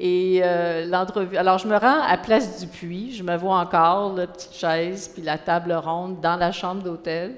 Et 0.00 0.40
euh, 0.44 0.86
l'entrevue. 0.86 1.36
Alors, 1.36 1.58
je 1.58 1.66
me 1.66 1.76
rends 1.76 2.00
à 2.02 2.16
Place 2.16 2.60
du 2.60 2.66
Puy. 2.68 3.12
Je 3.14 3.22
me 3.24 3.36
vois 3.36 3.56
encore, 3.58 4.14
la 4.14 4.26
petite 4.28 4.54
chaise, 4.54 5.10
puis 5.12 5.22
la 5.22 5.38
table 5.38 5.72
ronde 5.72 6.20
dans 6.20 6.36
la 6.36 6.52
chambre 6.52 6.82
d'hôtel. 6.82 7.34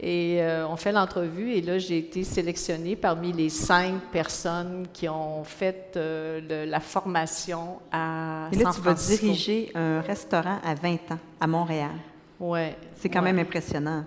Et 0.00 0.38
euh, 0.40 0.66
on 0.68 0.76
fait 0.76 0.92
l'entrevue. 0.92 1.50
Et 1.52 1.60
là, 1.60 1.76
j'ai 1.78 1.98
été 1.98 2.24
sélectionnée 2.24 2.96
parmi 2.96 3.32
les 3.32 3.50
cinq 3.50 3.94
personnes 4.12 4.86
qui 4.92 5.06
ont 5.08 5.44
fait 5.44 5.92
euh, 5.96 6.40
le- 6.64 6.70
la 6.70 6.80
formation 6.80 7.78
à 7.92 8.48
Et 8.52 8.56
là, 8.56 8.72
San 8.72 8.74
tu 8.76 8.80
vas 8.80 8.94
diriger 8.94 9.70
un 9.74 10.00
restaurant 10.00 10.58
à 10.64 10.74
20 10.74 10.94
ans 11.12 11.18
à 11.40 11.46
Montréal. 11.46 11.90
Ouais. 12.40 12.74
C'est 12.96 13.08
quand 13.10 13.18
ouais. 13.20 13.32
même 13.32 13.40
impressionnant. 13.40 14.04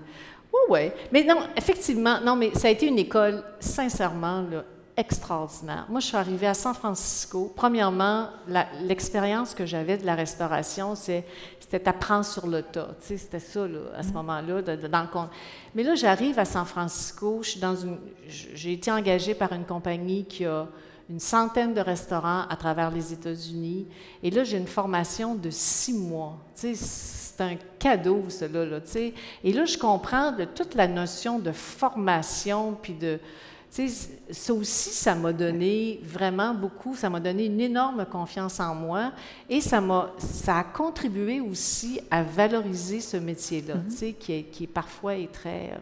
Oui, 0.51 0.59
oui. 0.69 0.91
Mais 1.11 1.23
non, 1.23 1.41
effectivement, 1.55 2.19
non, 2.23 2.35
mais 2.35 2.51
ça 2.55 2.67
a 2.69 2.71
été 2.71 2.87
une 2.87 2.97
école, 2.99 3.43
sincèrement, 3.59 4.41
là, 4.49 4.63
extraordinaire. 4.97 5.85
Moi, 5.89 5.99
je 5.99 6.07
suis 6.07 6.17
arrivée 6.17 6.47
à 6.47 6.53
San 6.53 6.73
Francisco. 6.73 7.51
Premièrement, 7.55 8.27
l'expérience 8.83 9.53
que 9.53 9.65
j'avais 9.65 9.97
de 9.97 10.05
la 10.05 10.15
restauration, 10.15 10.95
c'était 10.95 11.87
apprendre 11.87 12.25
sur 12.25 12.47
le 12.47 12.61
tas. 12.61 12.89
Tu 13.01 13.07
sais, 13.07 13.17
c'était 13.17 13.39
ça, 13.39 13.67
là, 13.67 13.79
à 13.95 14.03
ce 14.03 14.11
moment-là, 14.11 14.61
de- 14.61 14.75
de- 14.75 14.87
dans 14.87 15.01
le 15.01 15.07
Mais 15.73 15.83
là, 15.83 15.95
j'arrive 15.95 16.37
à 16.39 16.45
San 16.45 16.65
Francisco. 16.65 17.39
Je 17.41 17.51
suis 17.51 17.59
dans 17.59 17.75
une, 17.75 17.97
j'ai 18.27 18.73
été 18.73 18.91
engagée 18.91 19.33
par 19.33 19.53
une 19.53 19.65
compagnie 19.65 20.25
qui 20.25 20.45
a 20.45 20.67
une 21.09 21.19
centaine 21.19 21.73
de 21.73 21.81
restaurants 21.81 22.43
à 22.49 22.55
travers 22.55 22.91
les 22.91 23.11
États-Unis. 23.13 23.87
Et 24.23 24.29
là, 24.31 24.43
j'ai 24.43 24.57
une 24.57 24.67
formation 24.67 25.35
de 25.35 25.49
six 25.49 25.93
mois. 25.93 26.37
Tu 26.55 26.75
sais, 26.75 26.75
c'est 26.75 27.41
un 27.41 27.55
cadeau, 27.79 28.23
cela, 28.29 28.65
là, 28.65 28.81
tu 28.81 28.91
sais. 28.91 29.13
Et 29.43 29.51
là, 29.53 29.65
je 29.65 29.77
comprends 29.77 30.31
de 30.31 30.45
toute 30.45 30.75
la 30.75 30.87
notion 30.87 31.39
de 31.39 31.51
formation, 31.51 32.77
puis 32.81 32.93
de... 32.93 33.19
Tu 33.73 33.87
sais, 33.87 34.09
ça 34.31 34.53
aussi, 34.53 34.89
ça 34.89 35.15
m'a 35.15 35.31
donné 35.31 36.01
vraiment 36.03 36.53
beaucoup, 36.53 36.93
ça 36.93 37.09
m'a 37.09 37.21
donné 37.21 37.45
une 37.45 37.61
énorme 37.61 38.05
confiance 38.05 38.59
en 38.59 38.75
moi 38.75 39.13
et 39.49 39.61
ça 39.61 39.79
m'a, 39.79 40.11
ça 40.17 40.57
a 40.57 40.63
contribué 40.65 41.39
aussi 41.39 42.01
à 42.11 42.21
valoriser 42.21 42.99
ce 42.99 43.15
métier-là, 43.15 43.75
tu 43.89 43.95
sais, 43.95 44.11
qui 44.11 44.33
est, 44.33 44.43
qui 44.43 44.65
est 44.65 44.67
parfois 44.67 45.15
est 45.15 45.31
très... 45.31 45.71
euh, 45.71 45.77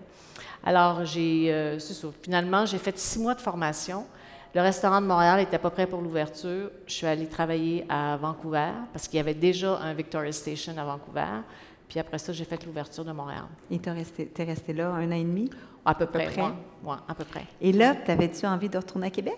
Alors, 0.64 1.04
j'ai, 1.04 1.52
euh, 1.52 1.80
finalement, 2.22 2.64
j'ai 2.68 2.78
fait 2.78 2.96
six 3.00 3.18
mois 3.18 3.34
de 3.34 3.42
formation. 3.42 4.06
Le 4.54 4.62
restaurant 4.62 5.02
de 5.02 5.08
Montréal 5.08 5.40
n'était 5.40 5.58
pas 5.58 5.72
prêt 5.72 5.88
pour 5.88 6.02
l'ouverture. 6.02 6.70
Je 6.86 6.94
suis 6.94 7.08
allée 7.08 7.28
travailler 7.28 7.86
à 7.90 8.18
Vancouver 8.18 8.72
parce 8.94 9.08
qu'il 9.08 9.18
y 9.18 9.20
avait 9.20 9.34
déjà 9.34 9.78
un 9.80 9.94
Victoria 9.94 10.32
Station 10.32 10.78
à 10.78 10.84
Vancouver. 10.84 11.42
Puis 11.88 12.00
après 12.00 12.20
ça, 12.20 12.34
j'ai 12.34 12.46
fait 12.46 12.64
l'ouverture 12.66 13.04
de 13.04 13.12
Montréal. 13.12 13.46
Et 13.72 13.80
tu 13.80 13.90
es 13.90 13.92
resté, 13.92 14.26
t'es 14.28 14.44
resté 14.44 14.74
là 14.74 14.90
un 14.90 15.08
an 15.08 15.16
et 15.16 15.24
demi? 15.24 15.50
À 15.86 15.96
peu 15.96 16.06
près, 16.06 16.26
près? 16.28 16.42
ouais. 16.42 16.48
Ouais, 16.84 16.96
à 17.08 17.14
peu 17.16 17.26
près. 17.26 17.46
Et 17.62 17.72
là, 17.72 17.96
t'avais-tu 17.96 18.46
envie 18.46 18.70
de 18.70 18.78
retourner 18.78 19.08
à 19.08 19.10
Québec? 19.10 19.38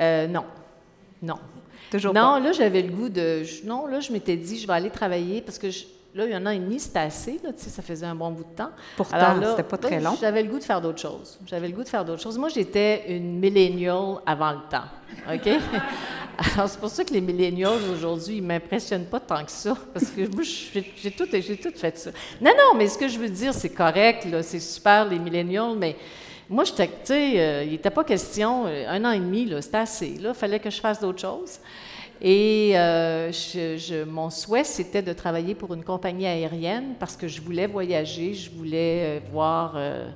Euh, 0.00 0.26
non, 0.26 0.44
non. 1.22 1.36
Toujours 1.90 2.12
non, 2.12 2.20
pas. 2.34 2.40
là, 2.40 2.52
j'avais 2.52 2.82
le 2.82 2.90
goût 2.92 3.08
de... 3.08 3.42
je- 3.44 3.64
non, 3.66 3.86
là, 3.86 4.00
je 4.00 4.12
m'étais 4.12 4.36
dit, 4.36 4.58
je 4.58 4.66
vais 4.66 4.72
aller 4.74 4.90
travailler 4.90 5.40
parce 5.40 5.58
que 5.58 5.70
je- 5.70 5.84
là, 6.18 6.26
il 6.26 6.32
y 6.32 6.36
en 6.36 6.44
a 6.46 6.50
un 6.50 6.52
an 6.52 6.56
et 6.56 6.58
demi, 6.58 6.80
c'était 6.80 6.98
assez, 6.98 7.40
là, 7.42 7.50
ça 7.56 7.80
faisait 7.80 8.06
un 8.06 8.14
bon 8.14 8.32
bout 8.32 8.44
de 8.44 8.56
temps. 8.56 8.70
Pourtant, 8.96 9.36
c'était 9.50 9.62
pas 9.62 9.78
très 9.78 10.00
long. 10.00 10.16
J'avais 10.20 10.42
le 10.42 10.50
goût 10.50 10.58
de 10.58 10.64
faire 10.64 10.80
d'autres 10.80 11.00
choses. 11.00 11.38
J'avais 11.46 11.68
le 11.68 11.74
goût 11.74 11.84
de 11.84 11.88
faire 11.88 12.04
d'autres 12.04 12.22
choses. 12.22 12.36
Moi, 12.36 12.48
j'étais 12.48 13.04
une 13.16 13.38
millennial 13.38 14.16
avant 14.26 14.52
le 14.52 14.58
temps, 14.68 14.88
OK? 15.32 15.48
Alors, 16.54 16.68
c'est 16.68 16.78
pour 16.78 16.88
ça 16.90 17.04
que 17.04 17.12
les 17.12 17.20
millennials, 17.20 17.80
aujourd'hui, 17.92 18.36
ils 18.36 18.42
ne 18.42 18.48
m'impressionnent 18.48 19.06
pas 19.06 19.20
tant 19.20 19.44
que 19.44 19.50
ça, 19.50 19.76
parce 19.92 20.06
que 20.06 20.20
moi, 20.32 20.42
j'ai 20.42 21.10
tout, 21.10 21.26
tout 21.26 21.76
fait 21.76 21.98
ça. 21.98 22.10
Non, 22.40 22.50
non, 22.50 22.76
mais 22.76 22.88
ce 22.88 22.98
que 22.98 23.08
je 23.08 23.18
veux 23.18 23.28
dire, 23.28 23.54
c'est 23.54 23.70
correct, 23.70 24.26
c'est 24.42 24.60
super, 24.60 25.08
les 25.08 25.18
millennials, 25.18 25.76
mais 25.76 25.96
moi, 26.48 26.64
j'étais, 26.64 26.86
tu 26.86 26.94
sais, 27.04 27.40
euh, 27.40 27.64
il 27.64 27.72
n'était 27.72 27.90
pas 27.90 28.04
question, 28.04 28.66
euh, 28.66 28.88
un 28.88 29.04
an 29.04 29.10
et 29.10 29.18
demi, 29.18 29.52
c'était 29.60 29.78
assez, 29.78 30.14
là, 30.18 30.30
il 30.30 30.34
fallait 30.34 30.60
que 30.60 30.70
je 30.70 30.80
fasse 30.80 31.00
d'autres 31.00 31.20
choses. 31.20 31.58
Et 32.20 32.76
euh, 32.76 33.30
je, 33.30 34.04
mon 34.04 34.28
souhait, 34.28 34.64
c'était 34.64 35.02
de 35.02 35.12
travailler 35.12 35.54
pour 35.54 35.72
une 35.72 35.84
compagnie 35.84 36.26
aérienne 36.26 36.94
parce 36.98 37.16
que 37.16 37.28
je 37.28 37.40
voulais 37.40 37.68
voyager, 37.68 38.34
je 38.34 38.50
voulais 38.50 39.18
euh, 39.18 39.20
voir, 39.30 39.74
euh, 39.76 40.10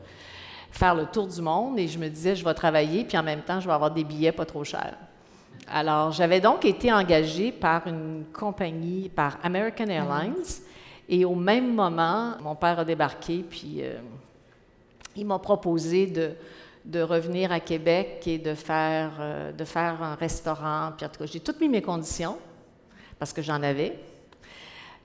faire 0.72 0.96
le 0.96 1.06
tour 1.06 1.28
du 1.28 1.40
monde 1.40 1.78
et 1.78 1.86
je 1.86 1.98
me 1.98 2.08
disais, 2.08 2.34
je 2.34 2.44
vais 2.44 2.54
travailler, 2.54 3.04
puis 3.04 3.16
en 3.16 3.22
même 3.22 3.42
temps, 3.42 3.60
je 3.60 3.68
vais 3.68 3.74
avoir 3.74 3.92
des 3.92 4.02
billets 4.02 4.32
pas 4.32 4.44
trop 4.44 4.64
chers. 4.64 4.96
Alors, 5.68 6.10
j'avais 6.10 6.40
donc 6.40 6.64
été 6.64 6.92
engagée 6.92 7.52
par 7.52 7.86
une 7.86 8.24
compagnie, 8.32 9.08
par 9.08 9.38
American 9.44 9.86
Airlines, 9.86 10.34
et 11.08 11.24
au 11.24 11.36
même 11.36 11.72
moment, 11.72 12.32
mon 12.42 12.56
père 12.56 12.80
a 12.80 12.84
débarqué, 12.84 13.44
puis 13.48 13.82
il 15.14 15.26
m'a 15.26 15.38
proposé 15.38 16.06
de, 16.06 16.32
de 16.84 17.00
revenir 17.00 17.52
à 17.52 17.60
Québec 17.60 18.22
et 18.26 18.38
de 18.38 18.54
faire, 18.54 19.12
euh, 19.20 19.52
de 19.52 19.64
faire 19.64 20.02
un 20.02 20.14
restaurant. 20.14 20.92
Puis 20.96 21.06
en 21.06 21.08
tout 21.08 21.20
cas, 21.20 21.26
j'ai 21.26 21.40
toutes 21.40 21.60
mis 21.60 21.68
mes 21.68 21.82
conditions 21.82 22.38
parce 23.18 23.32
que 23.32 23.42
j'en 23.42 23.62
avais. 23.62 23.98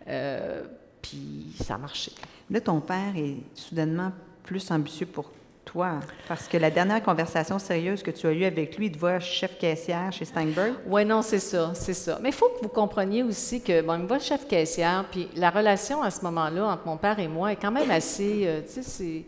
Euh, 0.08 0.64
puis 1.02 1.56
ça 1.62 1.76
a 1.76 1.78
marché. 1.78 2.12
Là, 2.50 2.62
ton 2.62 2.80
père 2.80 3.16
est 3.16 3.38
soudainement 3.54 4.12
plus 4.44 4.72
ambitieux 4.72 5.06
pour 5.06 5.32
toi? 5.66 6.00
Parce 6.28 6.48
que 6.48 6.58
la 6.58 6.72
dernière 6.72 7.04
conversation 7.04 7.60
sérieuse 7.60 8.02
que 8.02 8.12
tu 8.12 8.26
as 8.26 8.32
eue 8.32 8.46
avec 8.46 8.78
lui, 8.78 8.88
il 8.88 8.92
te 8.94 8.98
voit 8.98 9.20
chef 9.20 9.58
caissière 9.58 10.12
chez 10.12 10.26
Steinberg. 10.26 10.74
Oui, 10.88 11.06
non, 11.06 11.22
c'est 11.22 11.40
ça, 11.40 11.74
c'est 11.76 11.94
ça. 11.94 12.18
Mais 12.22 12.30
il 12.30 12.36
faut 12.36 12.50
que 12.50 12.64
vous 12.64 12.70
compreniez 12.70 13.22
aussi 13.22 13.62
que, 13.62 13.82
bon, 13.82 13.96
il 13.96 14.04
me 14.04 14.08
voit 14.08 14.20
chef 14.20 14.48
caissière, 14.48 15.06
puis 15.12 15.28
la 15.36 15.50
relation 15.50 16.02
à 16.02 16.10
ce 16.10 16.22
moment-là 16.24 16.66
entre 16.68 16.88
mon 16.88 16.98
père 16.98 17.20
et 17.20 17.28
moi 17.28 17.52
est 17.52 17.58
quand 17.58 17.72
même 17.72 17.92
assez, 17.92 18.44
euh, 18.48 18.62
tu 18.62 18.82
sais, 18.82 18.84
c'est 18.84 19.26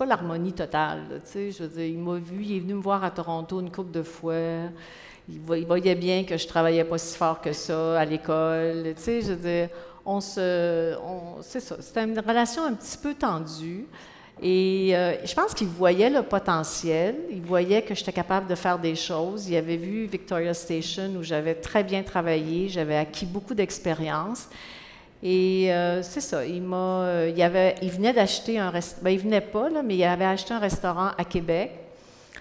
pas 0.00 0.06
l'harmonie 0.06 0.54
totale. 0.54 1.20
je 1.34 1.62
veux 1.62 1.84
il 1.84 1.98
m'a 1.98 2.16
vu, 2.16 2.42
il 2.42 2.56
est 2.56 2.60
venu 2.60 2.72
me 2.72 2.80
voir 2.80 3.04
à 3.04 3.10
Toronto 3.10 3.60
une 3.60 3.70
couple 3.70 3.90
de 3.90 4.02
fois. 4.02 4.34
Il, 5.28 5.38
voyait 5.40 5.94
bien 5.94 6.24
que 6.24 6.38
je 6.38 6.46
travaillais 6.48 6.84
pas 6.84 6.96
si 6.96 7.18
fort 7.18 7.42
que 7.42 7.52
ça 7.52 8.00
à 8.00 8.04
l'école. 8.06 8.94
Je 8.96 9.68
on 10.06 10.22
se, 10.22 10.96
c'est 11.42 11.60
ça. 11.60 11.76
C'était 11.80 12.04
une 12.04 12.18
relation 12.18 12.64
un 12.64 12.72
petit 12.72 12.96
peu 12.96 13.12
tendue. 13.12 13.84
Et 14.42 14.96
euh, 14.96 15.16
je 15.22 15.34
pense 15.34 15.52
qu'il 15.52 15.68
voyait 15.68 16.08
le 16.08 16.22
potentiel, 16.22 17.16
il 17.30 17.42
voyait 17.42 17.82
que 17.82 17.94
j'étais 17.94 18.14
capable 18.14 18.46
de 18.46 18.54
faire 18.54 18.78
des 18.78 18.94
choses. 18.94 19.50
Il 19.50 19.56
avait 19.56 19.76
vu 19.76 20.06
Victoria 20.06 20.54
Station 20.54 21.10
où 21.18 21.22
j'avais 21.22 21.56
très 21.56 21.84
bien 21.84 22.02
travaillé, 22.02 22.70
j'avais 22.70 22.96
acquis 22.96 23.26
beaucoup 23.26 23.52
d'expérience. 23.52 24.48
Et 25.22 25.72
euh, 25.72 26.02
c'est 26.02 26.22
ça, 26.22 26.46
il 26.46 26.62
m'a, 26.62 27.02
euh, 27.02 27.32
il, 27.34 27.42
avait, 27.42 27.74
il 27.82 27.90
venait 27.90 28.14
d'acheter 28.14 28.58
un 28.58 28.70
restaurant, 28.70 29.02
ben, 29.04 29.10
il 29.10 29.18
venait 29.18 29.42
pas, 29.42 29.68
là, 29.68 29.82
mais 29.82 29.96
il 29.96 30.04
avait 30.04 30.24
acheté 30.24 30.54
un 30.54 30.58
restaurant 30.58 31.10
à 31.16 31.24
Québec. 31.24 31.72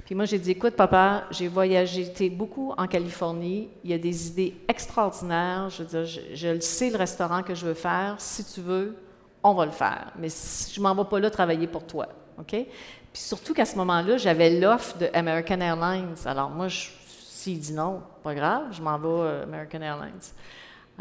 Puis 0.05 0.15
moi, 0.15 0.25
j'ai 0.25 0.39
dit, 0.39 0.51
écoute, 0.51 0.75
papa, 0.75 1.25
j'ai 1.29 1.49
voyagé, 1.49 2.03
été 2.03 2.29
beaucoup 2.29 2.73
en 2.77 2.87
Californie, 2.87 3.67
il 3.83 3.91
y 3.91 3.93
a 3.93 3.97
des 3.97 4.27
idées 4.27 4.55
extraordinaires, 4.67 5.69
je 5.69 5.83
veux 5.83 5.89
dire, 5.89 6.05
je, 6.33 6.47
le 6.47 6.61
sais, 6.61 6.89
le 6.89 6.97
restaurant 6.97 7.43
que 7.43 7.53
je 7.53 7.65
veux 7.65 7.73
faire, 7.73 8.15
si 8.17 8.45
tu 8.45 8.61
veux, 8.61 8.95
on 9.43 9.53
va 9.53 9.65
le 9.65 9.71
faire. 9.71 10.13
Mais 10.17 10.29
je 10.29 10.79
m'en 10.79 10.95
vais 10.95 11.03
pas 11.03 11.19
là 11.19 11.29
travailler 11.29 11.67
pour 11.67 11.85
toi, 11.85 12.07
OK? 12.39 12.51
Puis 12.51 13.21
surtout 13.21 13.53
qu'à 13.53 13.65
ce 13.65 13.75
moment-là, 13.75 14.17
j'avais 14.17 14.59
l'offre 14.59 14.97
de 14.97 15.09
American 15.13 15.59
Airlines. 15.59 16.15
Alors 16.25 16.49
moi, 16.49 16.67
s'il 16.69 17.59
dit 17.59 17.73
non, 17.73 18.01
pas 18.23 18.35
grave, 18.35 18.63
je 18.71 18.81
m'en 18.81 18.97
vais 18.97 19.07
à 19.07 19.11
euh, 19.11 19.43
American 19.43 19.81
Airlines. 19.81 20.33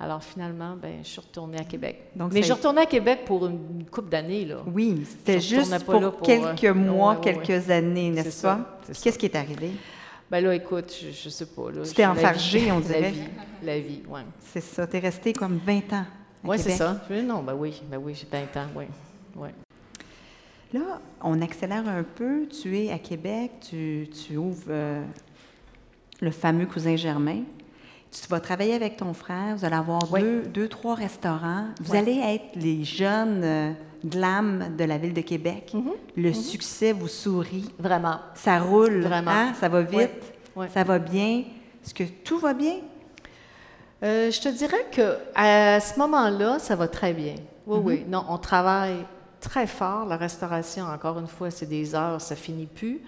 Alors 0.01 0.23
finalement, 0.23 0.77
ben, 0.81 1.01
je 1.03 1.09
suis 1.09 1.21
retournée 1.21 1.59
à 1.59 1.65
Québec. 1.65 2.11
Donc, 2.15 2.33
Mais 2.33 2.41
je 2.41 2.45
suis 2.45 2.53
retournée 2.53 2.83
à 2.83 2.87
Québec 2.87 3.21
pour 3.27 3.47
une 3.47 3.85
couple 3.91 4.11
d'années. 4.11 4.45
Là. 4.45 4.63
Oui, 4.73 5.05
c'était 5.05 5.41
juste 5.41 5.85
pour, 5.85 6.21
quelques 6.21 6.65
euh, 6.65 6.75
mois, 6.75 7.17
quelques 7.17 7.69
années, 7.69 8.11
n'est-ce 8.11 8.43
pas? 8.43 8.81
Qu'est-ce 8.87 9.19
qui 9.19 9.27
est 9.27 9.37
arrivé? 9.37 9.73
Ben 10.31 10.45
là, 10.45 10.55
écoute, 10.55 10.95
je, 11.01 11.27
ne 11.27 11.31
sais 11.31 11.47
pas. 11.47 11.63
Tu 11.85 11.95
t'es 11.95 12.07
enfargée, 12.07 12.71
on 12.71 12.81
dirait. 12.81 13.01
La 13.01 13.11
vie, 13.11 13.29
la 13.63 13.81
vie, 13.81 14.03
oui. 14.09 14.21
C'est 14.41 14.61
ça. 14.61 14.87
Tu 14.87 14.97
es 14.99 15.01
restée 15.01 15.33
comme 15.33 15.59
20 15.59 15.93
ans 15.95 16.05
Oui, 16.45 16.59
c'est 16.59 16.73
ça. 16.73 17.01
Non, 17.25 17.43
ben 17.43 17.55
oui, 17.55 17.83
ben 17.91 17.99
oui, 17.99 18.15
j'ai 18.15 18.29
20 18.31 18.61
ans, 18.61 18.67
oui. 18.77 18.85
oui. 19.37 19.49
Là, 20.75 21.01
on 21.23 21.41
accélère 21.41 21.89
un 21.89 22.03
peu. 22.03 22.47
Tu 22.47 22.79
es 22.79 22.93
à 22.93 22.99
Québec, 22.99 23.53
tu, 23.69 24.09
tu 24.11 24.37
ouvres 24.37 24.67
euh, 24.69 25.03
le 26.21 26.31
fameux 26.31 26.67
Cousin 26.67 26.95
Germain. 26.95 27.43
Tu 28.11 28.27
vas 28.29 28.41
travailler 28.41 28.75
avec 28.75 28.97
ton 28.97 29.13
frère, 29.13 29.57
vous 29.57 29.65
allez 29.65 29.77
avoir 29.77 30.07
deux, 30.07 30.43
deux, 30.43 30.69
trois 30.69 30.95
restaurants. 30.95 31.67
Vous 31.81 31.95
allez 31.95 32.19
être 32.19 32.57
les 32.57 32.83
jeunes 32.83 33.43
euh, 33.45 33.73
glam 34.05 34.77
de 34.77 34.85
la 34.85 34.97
ville 34.97 35.13
de 35.13 35.21
Québec. 35.21 35.73
Mhm. 35.75 35.93
Le 36.17 36.29
mhm. 36.29 36.35
succès 36.35 36.93
vous 36.93 37.09
sourit. 37.09 37.71
Vraiment. 37.79 38.19
Ça 38.35 38.61
roule. 38.61 39.01
Vraiment. 39.01 39.31
Hein? 39.31 39.53
Ça 39.61 39.69
va 39.69 39.83
vite. 39.83 40.33
Ça 40.73 40.85
va 40.85 40.99
bien. 40.99 41.45
Est-ce 41.85 41.95
que 41.95 42.05
tout 42.25 42.39
va 42.39 42.55
bien? 42.55 42.77
Euh, 44.03 44.31
je 44.31 44.41
te 44.41 44.49
dirais 44.49 44.87
que 44.91 45.17
à 45.35 45.81
ce 45.81 45.99
moment-là, 45.99 46.59
ça 46.59 46.77
va 46.77 46.89
très 46.89 47.13
bien. 47.13 47.35
Oui, 47.67 47.81
oui. 47.83 48.01
Mhm. 48.05 48.11
Non, 48.11 48.25
on 48.29 48.39
travaille 48.39 49.05
très 49.41 49.67
fort. 49.67 50.07
La 50.07 50.17
restauration, 50.17 50.85
encore 50.85 51.19
une 51.19 51.27
fois, 51.27 51.51
c'est 51.51 51.67
des 51.67 51.95
heures, 51.95 52.21
ça 52.21 52.37
finit 52.37 52.67
plus. 52.67 53.01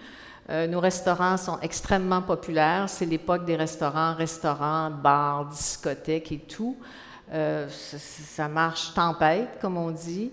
Euh, 0.51 0.67
nos 0.67 0.81
restaurants 0.81 1.37
sont 1.37 1.57
extrêmement 1.61 2.21
populaires. 2.21 2.85
C'est 2.87 3.05
l'époque 3.05 3.45
des 3.45 3.55
restaurants, 3.55 4.13
restaurants, 4.15 4.91
bars, 4.91 5.45
discothèques 5.45 6.31
et 6.33 6.39
tout. 6.39 6.75
Euh, 7.31 7.67
ça, 7.69 8.49
marche 8.49 8.93
tempête, 8.93 9.59
comme 9.61 9.77
on 9.77 9.91
dit. 9.91 10.29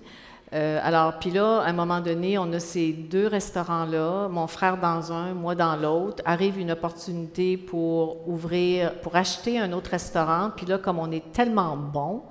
Euh, 0.52 0.80
alors, 0.82 1.20
puis 1.20 1.30
là, 1.30 1.60
à 1.60 1.68
un 1.68 1.72
moment 1.72 2.00
donné, 2.00 2.36
on 2.36 2.52
a 2.52 2.58
ces 2.58 2.92
deux 2.92 3.28
restaurants-là, 3.28 4.26
mon 4.28 4.48
frère 4.48 4.76
dans 4.78 5.12
un, 5.12 5.34
moi 5.34 5.54
dans 5.54 5.76
l'autre. 5.76 6.20
Arrive 6.24 6.58
une 6.58 6.72
opportunité 6.72 7.56
pour 7.56 8.28
ouvrir, 8.28 8.94
pour 8.94 9.14
acheter 9.14 9.60
un 9.60 9.70
autre 9.72 9.90
restaurant. 9.90 10.50
Puis 10.56 10.66
là, 10.66 10.78
comme 10.78 10.98
on 10.98 11.12
est 11.12 11.32
tellement 11.32 11.76
bon, 11.76 12.22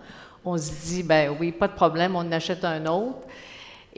on 0.44 0.58
se 0.58 0.72
dit, 0.86 1.04
ben 1.04 1.34
oui, 1.40 1.54
pas 1.54 1.70
de 1.70 1.74
problème, 1.74 2.18
on 2.18 2.30
achète 2.34 2.66
un 2.66 2.86
autre. 2.88 3.20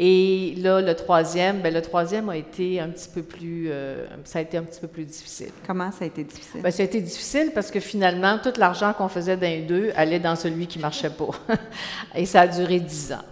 Et 0.02 0.54
là, 0.56 0.80
le 0.80 0.96
troisième, 0.96 1.60
ben, 1.60 1.74
le 1.74 1.82
troisième 1.82 2.30
a 2.30 2.38
été 2.38 2.80
un 2.80 2.88
petit 2.88 3.10
peu 3.10 3.22
plus, 3.22 3.68
euh, 3.70 4.08
ça 4.24 4.40
a 4.40 4.42
été 4.42 4.56
un 4.56 4.64
petit 4.64 4.80
peu 4.80 4.88
plus 4.88 5.04
difficile. 5.04 5.52
Comment 5.68 5.92
ça 5.92 6.06
a 6.06 6.08
été 6.08 6.24
difficile? 6.24 6.62
Ben, 6.62 6.72
ça 6.72 6.84
a 6.84 6.86
été 6.86 7.02
difficile 7.02 7.52
parce 7.54 7.70
que 7.70 7.82
finalement, 7.82 8.40
tout 8.42 8.54
l'argent 8.58 8.94
qu'on 8.94 9.10
faisait 9.10 9.36
d'un 9.36 9.60
deux 9.60 9.92
allait 9.98 10.22
dans 10.22 10.38
celui 10.38 10.68
qui 10.68 10.80
marchait 10.80 11.10
pas. 11.10 11.28
Et 12.16 12.26
ça 12.26 12.42
a 12.42 12.48
duré 12.48 12.80
dix 12.80 13.12
ans. 13.12 13.26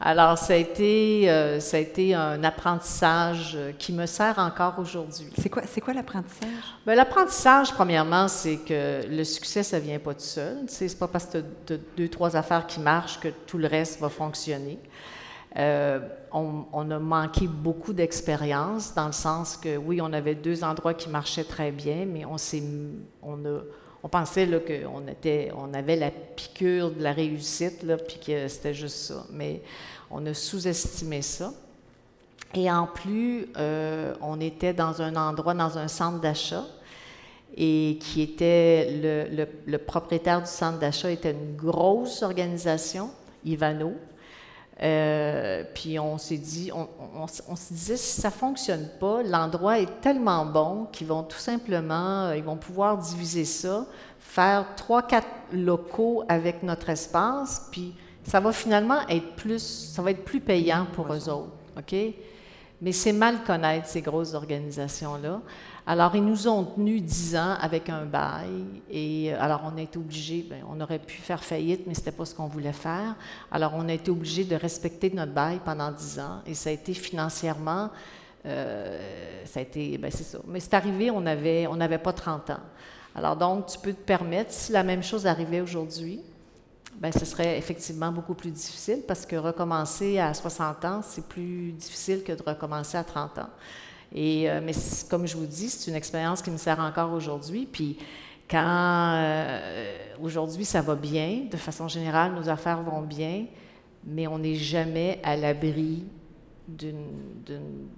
Alors, 0.00 0.38
ça 0.38 0.54
a 0.54 0.56
été, 0.56 1.28
euh, 1.28 1.60
ça 1.60 1.76
a 1.76 1.80
été 1.80 2.14
un 2.14 2.42
apprentissage 2.44 3.58
qui 3.78 3.92
me 3.92 4.06
sert 4.06 4.38
encore 4.38 4.78
aujourd'hui. 4.78 5.28
C'est 5.38 5.50
quoi, 5.50 5.64
c'est 5.70 5.82
quoi 5.82 5.92
l'apprentissage? 5.92 6.48
Ben, 6.86 6.94
l'apprentissage, 6.94 7.74
premièrement, 7.74 8.28
c'est 8.28 8.56
que 8.56 9.02
le 9.06 9.24
succès, 9.24 9.62
ça 9.62 9.78
vient 9.78 9.98
pas 9.98 10.14
tout 10.14 10.20
seul. 10.20 10.60
C'est 10.66 10.98
pas 10.98 11.08
parce 11.08 11.26
que 11.26 11.38
tu 11.66 11.74
as 11.74 11.78
deux, 11.94 12.08
trois 12.08 12.36
affaires 12.36 12.66
qui 12.66 12.80
marchent 12.80 13.20
que 13.20 13.28
tout 13.46 13.58
le 13.58 13.66
reste 13.66 14.00
va 14.00 14.08
fonctionner. 14.08 14.78
Euh, 15.58 16.00
on, 16.32 16.90
a 16.90 16.98
manqué 16.98 17.46
beaucoup 17.46 17.94
d'expérience 17.94 18.94
dans 18.94 19.06
le 19.06 19.12
sens 19.12 19.56
que, 19.56 19.78
oui, 19.78 20.00
on 20.02 20.12
avait 20.12 20.34
deux 20.34 20.62
endroits 20.62 20.92
qui 20.92 21.08
marchaient 21.08 21.44
très 21.44 21.70
bien, 21.70 22.04
mais 22.04 22.26
on, 22.26 22.36
on, 23.22 23.38
on 24.02 24.08
pensait 24.08 24.46
qu'on 24.46 25.02
on 25.56 25.74
avait 25.74 25.96
la 25.96 26.10
piqûre 26.10 26.90
de 26.90 27.02
la 27.02 27.12
réussite, 27.12 27.82
là, 27.82 27.96
puis 27.96 28.18
que 28.18 28.48
c'était 28.48 28.74
juste 28.74 28.96
ça. 28.96 29.24
Mais 29.32 29.62
on 30.10 30.26
a 30.26 30.34
sous-estimé 30.34 31.22
ça. 31.22 31.54
Et 32.54 32.70
en 32.70 32.86
plus, 32.86 33.48
euh, 33.56 34.14
on 34.20 34.40
était 34.40 34.74
dans 34.74 35.00
un 35.00 35.16
endroit, 35.16 35.54
dans 35.54 35.78
un 35.78 35.88
centre 35.88 36.20
d'achat, 36.20 36.64
et 37.56 37.98
qui 38.00 38.20
était 38.20 39.26
le, 39.32 39.46
le 39.66 39.78
propriétaire 39.78 40.42
du 40.42 40.50
centre 40.50 40.78
d'achat 40.78 41.10
était 41.10 41.30
une 41.30 41.56
grosse 41.56 42.22
organisation, 42.22 43.08
Ivano, 43.46 43.94
euh, 44.82 45.64
puis 45.74 45.98
on 45.98 46.18
s'est 46.18 46.36
dit, 46.36 46.70
on, 46.72 47.26
se 47.26 47.72
disait, 47.72 47.96
si 47.96 48.20
ça 48.20 48.30
fonctionne 48.30 48.88
pas, 49.00 49.22
l'endroit 49.22 49.78
est 49.78 50.00
tellement 50.02 50.44
bon 50.44 50.86
qu'ils 50.92 51.06
vont 51.06 51.22
tout 51.22 51.38
simplement, 51.38 52.26
euh, 52.26 52.36
ils 52.36 52.44
vont 52.44 52.56
pouvoir 52.56 52.98
diviser 52.98 53.46
ça, 53.46 53.86
faire 54.18 54.66
trois, 54.76 55.02
quatre 55.02 55.28
locaux 55.52 56.24
avec 56.28 56.62
notre 56.62 56.90
espace, 56.90 57.68
puis 57.70 57.94
ça 58.22 58.38
va 58.40 58.52
finalement 58.52 59.06
être 59.08 59.34
plus, 59.36 59.62
ça 59.94 60.02
va 60.02 60.10
être 60.10 60.24
plus 60.24 60.40
payant 60.40 60.86
pour 60.92 61.10
eux 61.10 61.28
autres, 61.30 61.56
ok? 61.78 61.94
Mais 62.82 62.92
c'est 62.92 63.12
mal 63.12 63.42
connaître 63.44 63.86
ces 63.86 64.02
grosses 64.02 64.34
organisations 64.34 65.16
là. 65.16 65.40
Alors, 65.88 66.16
ils 66.16 66.24
nous 66.24 66.48
ont 66.48 66.64
tenus 66.64 67.00
dix 67.00 67.36
ans 67.36 67.54
avec 67.60 67.88
un 67.88 68.04
bail. 68.04 68.64
Et 68.90 69.32
euh, 69.32 69.40
alors, 69.40 69.62
on 69.72 69.78
a 69.78 69.82
été 69.82 69.98
obligés, 69.98 70.44
ben, 70.48 70.64
on 70.68 70.80
aurait 70.80 70.98
pu 70.98 71.18
faire 71.18 71.44
faillite, 71.44 71.86
mais 71.86 71.94
ce 71.94 72.00
n'était 72.00 72.10
pas 72.10 72.24
ce 72.24 72.34
qu'on 72.34 72.48
voulait 72.48 72.72
faire. 72.72 73.14
Alors, 73.52 73.72
on 73.76 73.88
a 73.88 73.92
été 73.92 74.10
obligés 74.10 74.42
de 74.42 74.56
respecter 74.56 75.10
notre 75.10 75.32
bail 75.32 75.60
pendant 75.64 75.92
dix 75.92 76.18
ans. 76.18 76.40
Et 76.44 76.54
ça 76.54 76.70
a 76.70 76.72
été 76.72 76.92
financièrement, 76.92 77.90
euh, 78.46 79.44
ça 79.44 79.60
a 79.60 79.62
été, 79.62 79.96
ben, 79.96 80.10
c'est 80.10 80.24
ça. 80.24 80.38
Mais 80.48 80.58
c'est 80.58 80.74
arrivé, 80.74 81.12
on 81.12 81.20
n'avait 81.20 81.68
on 81.68 81.80
avait 81.80 81.98
pas 81.98 82.12
30 82.12 82.50
ans. 82.50 82.60
Alors, 83.14 83.36
donc, 83.36 83.66
tu 83.66 83.78
peux 83.78 83.92
te 83.92 84.02
permettre, 84.02 84.50
si 84.50 84.72
la 84.72 84.82
même 84.82 85.04
chose 85.04 85.24
arrivait 85.24 85.60
aujourd'hui, 85.60 86.20
ben, 87.00 87.12
ce 87.12 87.24
serait 87.24 87.58
effectivement 87.58 88.10
beaucoup 88.10 88.34
plus 88.34 88.50
difficile 88.50 89.02
parce 89.06 89.26
que 89.26 89.36
recommencer 89.36 90.18
à 90.18 90.32
60 90.32 90.84
ans, 90.84 91.00
c'est 91.02 91.26
plus 91.26 91.72
difficile 91.72 92.22
que 92.22 92.32
de 92.32 92.42
recommencer 92.42 92.96
à 92.96 93.04
30 93.04 93.38
ans. 93.38 93.50
Et, 94.14 94.48
euh, 94.48 94.60
mais 94.64 94.72
comme 95.10 95.26
je 95.26 95.36
vous 95.36 95.46
dis, 95.46 95.68
c'est 95.68 95.90
une 95.90 95.96
expérience 95.96 96.40
qui 96.40 96.50
me 96.50 96.56
sert 96.56 96.80
encore 96.80 97.12
aujourd'hui. 97.12 97.68
Puis, 97.70 97.98
Quand 98.48 99.14
euh, 99.16 99.96
aujourd'hui 100.22 100.64
ça 100.64 100.80
va 100.80 100.94
bien, 100.94 101.46
de 101.50 101.56
façon 101.56 101.88
générale, 101.88 102.32
nos 102.32 102.48
affaires 102.48 102.80
vont 102.80 103.02
bien, 103.02 103.46
mais 104.04 104.26
on 104.28 104.38
n'est 104.38 104.54
jamais 104.54 105.20
à 105.24 105.36
l'abri 105.36 106.04
d'une 106.68 107.06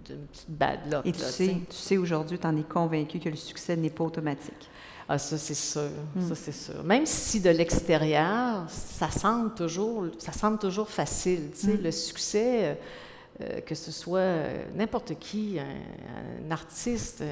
petite 0.05 0.51
bad 0.51 0.81
luck. 0.91 1.07
Et 1.07 1.13
tu 1.13 1.21
sais, 1.21 1.57
tu 1.69 1.77
sais 1.77 1.97
aujourd'hui, 1.99 2.39
tu 2.39 2.47
en 2.47 2.57
es 2.57 2.63
convaincu 2.63 3.19
que 3.19 3.29
le 3.29 3.37
succès 3.37 3.77
n'est 3.77 3.91
pas 3.91 4.05
automatique. 4.05 4.71
Ah, 5.09 5.17
ça, 5.17 5.39
c'est 5.39 5.55
sûr. 5.55 5.89
Ça, 6.29 6.35
c'est 6.35 6.53
sûr. 6.53 6.85
Même 6.85 7.07
si 7.07 7.41
de 7.41 7.49
l'extérieur, 7.49 8.65
ça 8.69 9.11
semble 9.11 9.55
toujours, 9.55 10.07
ça 10.19 10.33
semble 10.33 10.59
toujours 10.59 10.91
facile. 10.91 11.51
Tu 11.59 11.67
sais, 11.67 11.77
Le 11.79 11.91
succès, 11.91 12.59
euh, 12.61 12.75
euh, 13.41 13.61
que 13.63 13.75
ce 13.75 13.91
soit 13.91 14.19
euh, 14.19 14.65
n'importe 14.77 15.19
qui, 15.19 15.59
un, 15.59 16.51
artiste, 16.51 17.25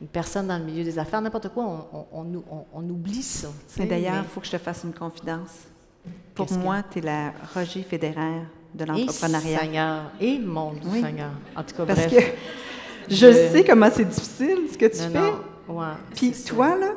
une 0.00 0.08
personne 0.08 0.48
dans 0.48 0.58
le 0.58 0.64
milieu 0.64 0.82
des 0.82 0.98
affaires, 0.98 1.20
n'importe 1.22 1.50
quoi, 1.50 1.88
on, 2.12 2.26
on, 2.72 2.88
oublie 2.90 3.22
ça. 3.22 3.48
Mais 3.78 3.86
d'ailleurs, 3.86 4.24
il 4.24 4.28
faut 4.28 4.40
que 4.40 4.46
je 4.46 4.52
te 4.52 4.58
fasse 4.58 4.82
une 4.82 4.94
confidence. 4.94 5.68
Pour 6.34 6.50
moi, 6.54 6.82
tu 6.82 6.98
es 6.98 7.02
la 7.02 7.32
Roger 7.54 7.84
Fédéraire 7.84 8.42
de 8.74 8.84
l'entrepreneuriat. 8.86 9.52
Et 9.52 9.58
Seigneur, 9.58 10.02
et 10.20 10.38
mon 10.40 10.72
Seigneur. 10.82 11.30
En 11.54 11.62
tout 11.62 11.76
cas, 11.76 11.86
Parce 11.86 12.06
que 12.06 12.20
je, 13.08 13.32
sais 13.52 13.64
comment 13.64 13.88
c'est 13.92 14.04
difficile 14.04 14.58
ce 14.72 14.76
que 14.76 14.86
tu 14.86 15.12
fais. 15.12 15.32
Ouais, 15.68 15.86
Puis 16.14 16.32
toi, 16.44 16.76
là, 16.76 16.90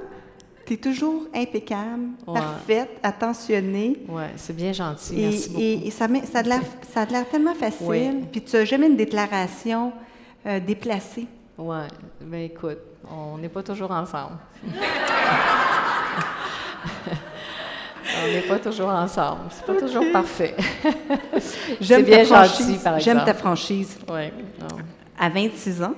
tu 0.67 0.73
es 0.73 0.77
toujours 0.77 1.23
impeccable, 1.33 2.09
parfaite, 2.25 2.99
attentionnée. 3.01 4.03
Oui, 4.09 4.23
c'est 4.35 4.55
bien 4.55 4.73
gentil. 4.73 5.15
Merci 5.15 5.49
beaucoup. 5.49 5.61
Et, 5.61 5.89
ça, 5.91 6.07
ça, 6.25 6.39
a 7.01 7.05
l'air 7.05 7.29
tellement 7.29 7.55
facile. 7.55 8.25
Puis 8.29 8.41
tu 8.41 8.55
n'as 8.57 8.65
jamais 8.65 8.87
une 8.87 8.97
déclaration 8.97 9.93
euh, 10.45 10.59
déplacée. 10.59 11.25
Oui, 11.57 11.77
mais 12.21 12.47
écoute, 12.47 12.79
on 13.09 13.37
n'est 13.37 13.47
pas 13.47 13.63
toujours 13.63 13.91
ensemble. 13.91 14.37
on 18.23 18.27
n'est 18.27 18.41
pas 18.41 18.59
toujours 18.59 18.89
ensemble. 18.89 19.43
C'est 19.51 19.65
pas 19.65 19.75
toujours 19.75 20.03
parfait. 20.11 20.53
J'aime 21.79 22.03
bien 22.03 22.25
gentil, 22.25 22.77
par. 22.83 22.99
J'aime 22.99 23.23
ta 23.23 23.33
franchise. 23.33 23.97
Oui. 24.09 24.31
À 25.17 25.29
26 25.29 25.81
ans, 25.81 25.95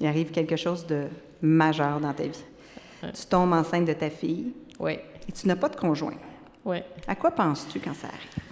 il 0.00 0.06
arrive 0.08 0.32
quelque 0.32 0.56
chose 0.56 0.84
de 0.84 1.04
majeur 1.40 2.00
dans 2.00 2.12
ta 2.12 2.24
vie. 2.24 2.44
Tu 3.00 3.26
tombes 3.26 3.52
enceinte 3.52 3.86
de 3.86 3.92
ta 3.92 4.10
fille. 4.10 4.52
Oui. 4.78 4.98
Et 5.28 5.32
tu 5.32 5.46
n'as 5.48 5.56
pas 5.56 5.68
de 5.68 5.76
conjoint. 5.76 6.16
Oui. 6.64 6.78
À 7.06 7.14
quoi 7.14 7.30
penses-tu 7.30 7.80
quand 7.80 7.94
ça 7.94 8.08
arrive? 8.08 8.44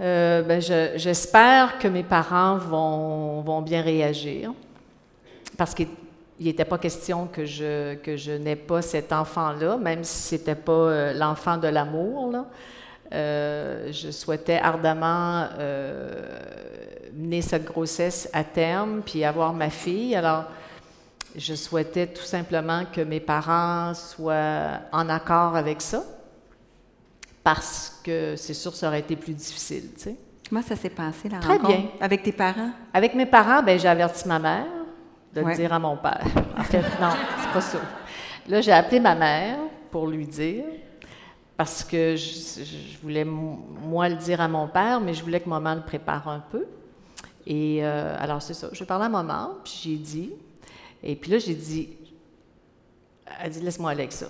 Euh, 0.00 0.42
ben 0.42 0.60
J'espère 0.60 1.78
que 1.78 1.88
mes 1.88 2.02
parents 2.02 2.56
vont, 2.58 3.40
vont 3.42 3.62
bien 3.62 3.82
réagir. 3.82 4.52
Parce 5.56 5.74
qu'il 5.74 5.88
n'était 6.40 6.64
pas 6.64 6.78
question 6.78 7.26
que 7.26 7.44
je, 7.44 7.94
que 7.94 8.16
je 8.16 8.32
n'ai 8.32 8.56
pas 8.56 8.82
cet 8.82 9.12
enfant-là, 9.12 9.76
même 9.78 10.04
si 10.04 10.28
ce 10.28 10.34
n'était 10.34 10.54
pas 10.54 10.72
euh, 10.72 11.12
l'enfant 11.14 11.56
de 11.56 11.68
l'amour. 11.68 12.34
Euh, 13.12 13.90
je 13.92 14.10
souhaitais 14.10 14.58
ardemment 14.58 15.48
mener 17.14 17.40
cette 17.40 17.64
grossesse 17.64 18.28
à 18.32 18.44
terme, 18.44 19.00
puis 19.04 19.24
avoir 19.24 19.54
ma 19.54 19.70
fille. 19.70 20.14
Alors, 20.14 20.44
je 21.36 21.54
souhaitais 21.54 22.06
tout 22.06 22.22
simplement 22.22 22.84
que 22.90 23.00
mes 23.00 23.20
parents 23.20 23.92
soient 23.94 24.80
en 24.92 25.08
accord 25.08 25.54
avec 25.54 25.82
ça, 25.82 26.02
parce 27.44 28.00
que 28.02 28.34
c'est 28.36 28.54
sûr 28.54 28.72
que 28.72 28.78
ça 28.78 28.88
aurait 28.88 29.00
été 29.00 29.16
plus 29.16 29.34
difficile, 29.34 29.90
tu 29.94 30.02
sais. 30.02 30.16
Comment 30.48 30.62
ça 30.62 30.76
s'est 30.76 30.90
passé, 30.90 31.28
la 31.28 31.38
Très 31.38 31.58
bien. 31.58 31.86
Avec 32.00 32.22
tes 32.22 32.32
parents? 32.32 32.70
Avec 32.94 33.14
mes 33.14 33.26
parents, 33.26 33.62
ben 33.62 33.78
j'ai 33.78 33.88
averti 33.88 34.26
ma 34.28 34.38
mère 34.38 34.66
de 35.34 35.40
le 35.40 35.54
dire 35.54 35.72
à 35.72 35.78
mon 35.78 35.96
père. 35.96 36.24
En 36.56 36.62
fait, 36.62 36.82
non, 37.00 37.10
c'est 37.40 37.52
pas 37.52 37.60
ça. 37.60 37.78
Là, 38.48 38.60
j'ai 38.60 38.72
appelé 38.72 39.00
ma 39.00 39.14
mère 39.14 39.58
pour 39.90 40.06
lui 40.06 40.26
dire, 40.26 40.64
parce 41.56 41.82
que 41.82 42.16
je, 42.16 42.98
voulais, 43.02 43.24
moi, 43.24 44.08
le 44.08 44.16
dire 44.16 44.40
à 44.40 44.48
mon 44.48 44.68
père, 44.68 45.00
mais 45.00 45.14
je 45.14 45.22
voulais 45.22 45.40
que 45.40 45.48
maman 45.48 45.74
le 45.74 45.82
prépare 45.82 46.28
un 46.28 46.40
peu. 46.40 46.64
Et 47.46 47.80
euh, 47.82 48.16
alors, 48.18 48.40
c'est 48.40 48.54
ça. 48.54 48.68
Je 48.72 48.84
parlé 48.84 49.06
à 49.06 49.08
maman, 49.08 49.50
puis 49.64 49.80
j'ai 49.82 49.96
dit, 49.96 50.30
et 51.02 51.16
puis 51.16 51.30
là, 51.30 51.38
j'ai 51.38 51.54
dit, 51.54 51.90
elle 53.42 53.50
dit, 53.50 53.60
laisse-moi 53.60 53.90
aller 53.90 54.02
avec 54.02 54.12
ça. 54.12 54.26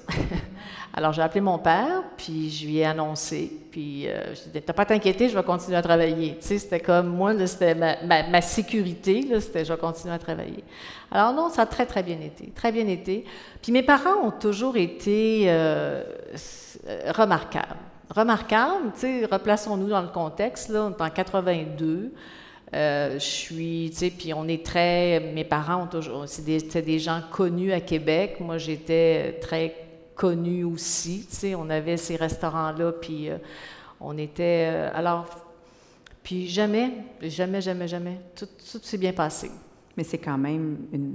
Alors, 0.94 1.12
j'ai 1.12 1.22
appelé 1.22 1.40
mon 1.40 1.59
père, 1.59 2.02
puis 2.16 2.50
je 2.50 2.66
lui 2.66 2.79
ai 2.79 2.87
annoncé, 2.87 3.52
puis 3.70 4.09
euh, 4.09 4.35
je 4.35 4.42
lui 4.42 4.48
ai 4.48 4.61
dit, 4.61 4.62
t'as 4.62 4.72
pas 4.72 4.87
t'inquiéter, 4.87 5.29
je 5.29 5.37
vais 5.37 5.44
continuer 5.44 5.76
à 5.76 5.83
travailler. 5.83 6.37
Tu 6.40 6.46
sais, 6.46 6.59
c'était 6.59 6.81
comme, 6.81 7.09
moi, 7.09 7.35
c'était 7.46 7.74
ma, 7.74 8.40
sécurité, 8.40 9.29
c'était, 9.40 9.64
je 9.64 9.72
vais 9.72 9.79
continuer 9.79 10.14
à 10.14 10.18
travailler. 10.18 10.64
Alors 11.11 11.33
non, 11.35 11.50
ça 11.50 11.62
a 11.62 11.66
très, 11.66 11.87
très 11.87 12.02
bien 12.02 12.18
été, 12.20 12.50
très 12.55 12.72
bien 12.72 12.87
été. 12.88 13.24
Puis 13.62 13.72
mes 13.72 13.83
parents 13.83 14.24
ont 14.24 14.31
toujours 14.31 14.76
été 14.76 15.44
euh, 15.46 16.02
remarquables. 17.14 17.76
Remarquables, 18.09 18.92
tu 18.94 19.00
sais, 19.00 19.24
replaçons-nous 19.31 19.88
dans 19.88 20.02
le 20.02 20.09
contexte, 20.09 20.70
là, 20.70 20.85
on 20.85 20.90
est 20.90 21.02
en 21.02 21.11
82, 21.11 22.12
euh, 22.74 23.14
je 23.14 23.24
suis, 23.24 23.88
tu 23.92 23.98
sais, 23.98 24.11
puis 24.11 24.35
on 24.35 24.48
est 24.48 24.64
très, 24.64 25.20
mes 25.35 25.44
parents 25.44 25.85
ont 25.85 25.87
toujours, 25.87 26.24
c'est 26.26 26.44
des, 26.44 26.83
des, 26.83 26.98
gens 26.98 27.22
connus 27.31 27.72
à 27.72 27.81
Québec. 27.81 28.38
Moi, 28.40 28.59
j'étais 28.59 29.38
très 29.40 29.74
connue 30.16 30.64
aussi, 30.64 31.26
tu 31.29 31.37
sais, 31.37 31.55
on 31.55 31.70
avait 31.70 31.96
ces 31.96 32.16
restaurants-là, 32.16 32.92
puis 32.92 33.31
euh, 33.31 33.38
on 34.00 34.18
était, 34.18 34.68
euh, 34.72 34.90
alors, 34.94 35.26
puis 36.24 36.48
jamais, 36.48 36.90
jamais, 37.22 37.61
jamais, 37.61 37.87
jamais, 37.87 38.18
tout, 38.35 38.46
tout 38.46 38.81
s'est 38.83 38.98
bien 38.98 39.12
passé. 39.12 39.50
Mais 39.96 40.02
c'est 40.02 40.18
quand 40.18 40.38
même 40.38 40.79
une, 40.92 41.14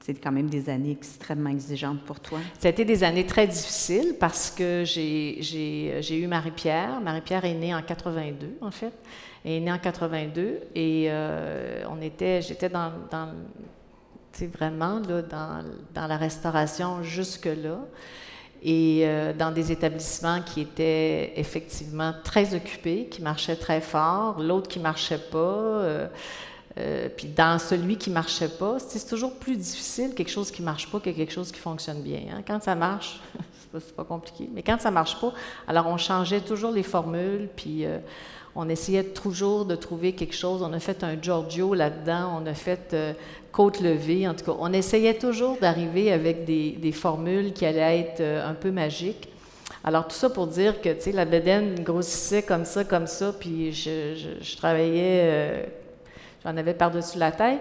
c'est 0.00 0.14
quand 0.14 0.32
même 0.32 0.48
des 0.48 0.70
années 0.70 0.92
extrêmement 0.92 1.50
exigeantes 1.50 2.00
pour 2.04 2.20
toi. 2.20 2.38
Ça 2.58 2.68
a 2.68 2.70
été 2.70 2.84
des 2.84 3.04
années 3.04 3.26
très 3.26 3.46
difficiles 3.46 4.14
parce 4.18 4.50
que 4.50 4.82
j'ai 4.84 6.18
eu 6.18 6.26
Marie-Pierre. 6.26 7.00
Marie-Pierre 7.00 7.44
est 7.44 7.54
née 7.54 7.74
en 7.74 7.82
82, 7.82 8.58
en 8.60 8.70
fait 8.70 8.92
est 9.44 9.60
née 9.60 9.72
en 9.72 9.78
82 9.78 10.60
et 10.74 11.06
euh, 11.08 11.84
on 11.90 12.00
était, 12.00 12.42
j'étais 12.42 12.68
vraiment 14.46 15.00
là, 15.00 15.22
dans, 15.22 16.08
la 16.08 16.16
restauration 16.16 17.02
jusque-là 17.02 17.78
et 18.62 19.02
euh, 19.04 19.32
dans 19.32 19.52
des 19.52 19.70
établissements 19.70 20.42
qui 20.42 20.62
étaient 20.62 21.32
effectivement 21.36 22.14
très 22.24 22.54
occupés, 22.54 23.06
qui 23.10 23.22
marchaient 23.22 23.56
très 23.56 23.80
fort, 23.80 24.40
l'autre 24.40 24.68
qui 24.68 24.80
marchait 24.80 25.22
pas. 25.30 26.08
Euh, 26.78 27.08
puis 27.16 27.28
dans 27.28 27.58
celui 27.58 27.96
qui 27.96 28.10
marchait 28.10 28.50
pas, 28.50 28.78
c'est 28.78 29.06
toujours 29.08 29.34
plus 29.38 29.56
difficile 29.56 30.14
quelque 30.14 30.30
chose 30.30 30.50
qui 30.50 30.62
marche 30.62 30.90
pas 30.90 31.00
que 31.00 31.10
quelque 31.10 31.32
chose 31.32 31.50
qui 31.50 31.58
fonctionne 31.58 32.02
bien. 32.02 32.20
Hein. 32.30 32.42
Quand 32.46 32.62
ça 32.62 32.74
marche, 32.74 33.20
pas, 33.78 34.02
pas, 34.02 34.04
compliqué. 34.04 34.48
Mais 34.52 34.62
quand 34.62 34.80
ça 34.80 34.90
marche 34.90 35.20
pas, 35.20 35.32
alors 35.68 35.86
on 35.86 35.96
changeait 35.96 36.40
toujours 36.40 36.72
les 36.72 36.82
formules, 36.82 37.48
puis 37.54 37.86
on 38.56 38.68
essayait 38.70 39.04
toujours 39.04 39.66
de 39.66 39.76
trouver 39.76 40.12
quelque 40.12 40.34
chose. 40.34 40.62
On 40.62 40.72
a 40.72 40.80
fait 40.80 41.04
un 41.04 41.20
Giorgio 41.20 41.74
là-dedans, 41.74 42.40
on 42.42 42.46
a 42.46 42.54
fait 42.54 42.94
euh, 42.94 43.12
côte 43.52 43.80
levée. 43.80 44.26
En 44.26 44.34
tout 44.34 44.46
cas, 44.46 44.56
on 44.58 44.72
essayait 44.72 45.18
toujours 45.18 45.58
d'arriver 45.58 46.10
avec 46.10 46.46
des, 46.46 46.92
formules 46.92 47.52
qui 47.52 47.66
allaient 47.66 48.00
être 48.00 48.20
euh, 48.20 48.48
un 48.48 48.54
peu 48.54 48.70
magiques. 48.70 49.28
Alors, 49.84 50.08
tout 50.08 50.16
ça 50.16 50.30
pour 50.30 50.46
dire 50.46 50.80
que, 50.80 50.88
tu 50.88 51.02
sais, 51.02 51.12
la 51.12 51.26
bedaine 51.26 51.82
grossissait 51.84 52.42
comme 52.42 52.64
ça, 52.64 52.82
comme 52.84 53.06
ça, 53.06 53.34
puis 53.38 53.72
je, 53.72 54.56
travaillais, 54.56 55.20
euh, 55.22 55.62
j'en 56.42 56.56
avais 56.56 56.74
par-dessus 56.74 57.18
la 57.18 57.32
tête, 57.32 57.60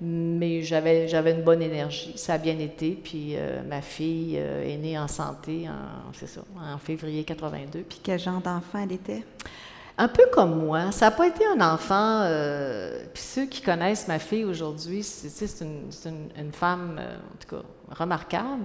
mais 0.00 0.62
j'avais, 0.62 1.08
j'avais 1.08 1.32
une 1.32 1.42
bonne 1.42 1.62
énergie. 1.62 2.12
Ça 2.16 2.34
a 2.34 2.38
bien 2.38 2.58
été, 2.58 2.92
puis 2.92 3.36
ma 3.68 3.80
fille 3.80 4.36
est 4.36 4.76
née 4.76 4.98
en 4.98 5.08
santé, 5.08 5.68
en, 5.68 6.12
c'est 6.12 6.26
ça, 6.26 6.42
en 6.56 6.78
février 6.78 7.24
82. 7.24 7.80
Puis 7.88 8.00
quel 8.02 8.18
genre 8.18 8.40
d'enfant 8.40 8.80
elle 8.82 8.92
était? 8.92 9.22
Un 9.98 10.08
peu 10.08 10.24
comme 10.32 10.64
moi. 10.64 10.90
Ça 10.90 11.06
n'a 11.06 11.10
pas 11.12 11.26
été 11.28 11.44
un 11.46 11.60
enfant. 11.60 12.22
Euh, 12.22 13.04
puis 13.12 13.22
ceux 13.22 13.46
qui 13.46 13.60
connaissent 13.60 14.08
ma 14.08 14.18
fille 14.18 14.44
aujourd'hui, 14.44 15.02
c'est 15.02 15.60
une, 15.60 15.90
une, 16.36 16.52
femme, 16.52 16.98
euh, 16.98 17.16
en 17.16 17.36
tout 17.38 17.56
cas, 17.56 17.62
remarquable. 17.90 18.64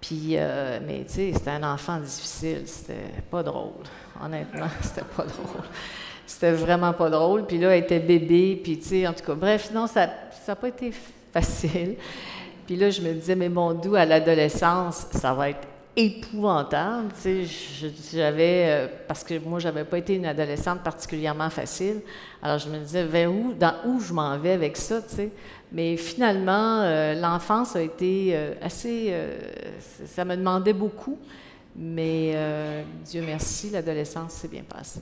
Puis, 0.00 0.32
euh, 0.32 0.80
mais 0.86 1.04
tu 1.04 1.14
sais, 1.14 1.32
c'était 1.34 1.50
un 1.50 1.62
enfant 1.62 1.98
difficile. 1.98 2.62
C'était 2.66 3.22
pas 3.30 3.42
drôle. 3.42 3.84
Honnêtement, 4.22 4.68
c'était 4.80 5.06
pas 5.16 5.24
drôle. 5.24 5.64
C'était 6.26 6.52
vraiment 6.52 6.94
pas 6.94 7.10
drôle. 7.10 7.46
Puis 7.46 7.58
là, 7.58 7.76
elle 7.76 7.84
était 7.84 8.00
bébé. 8.00 8.58
Puis, 8.62 8.78
tu 8.78 8.88
sais, 8.88 9.06
en 9.06 9.12
tout 9.12 9.24
cas, 9.24 9.34
bref, 9.34 9.70
non, 9.72 9.86
ça 9.86 10.08
n'a 10.52 10.56
pas 10.56 10.68
été 10.68 10.92
facile. 11.32 11.96
Puis 12.66 12.76
là, 12.76 12.90
je 12.90 13.00
me 13.00 13.12
disais, 13.12 13.36
mais 13.36 13.48
mon 13.48 13.72
doux, 13.74 13.94
à 13.94 14.04
l'adolescence, 14.04 15.06
ça 15.12 15.32
va 15.32 15.50
être 15.50 15.66
épouvantable. 15.96 17.08
J'avais, 18.12 18.64
euh, 18.66 18.86
parce 19.08 19.24
que 19.24 19.38
moi, 19.38 19.58
j'avais 19.58 19.84
pas 19.84 19.98
été 19.98 20.14
une 20.14 20.26
adolescente 20.26 20.82
particulièrement 20.82 21.48
facile. 21.48 22.00
Alors, 22.42 22.58
je 22.58 22.68
me 22.68 22.78
disais, 22.78 23.04
vers 23.04 23.32
où, 23.32 23.54
dans 23.54 23.74
où 23.86 24.00
je 24.00 24.12
m'en 24.12 24.36
vais 24.38 24.52
avec 24.52 24.76
ça, 24.76 25.00
tu. 25.00 25.30
Mais 25.72 25.96
finalement, 25.96 26.82
euh, 26.82 27.14
l'enfance 27.14 27.74
a 27.74 27.82
été 27.82 28.32
euh, 28.32 28.54
assez, 28.60 29.12
ça 30.06 30.24
me 30.24 30.36
demandait 30.36 30.72
beaucoup. 30.72 31.18
Mais 31.78 32.34
Dieu 33.04 33.22
merci, 33.26 33.68
l'adolescence 33.68 34.32
s'est 34.32 34.48
bien 34.48 34.62
passée. 34.62 35.00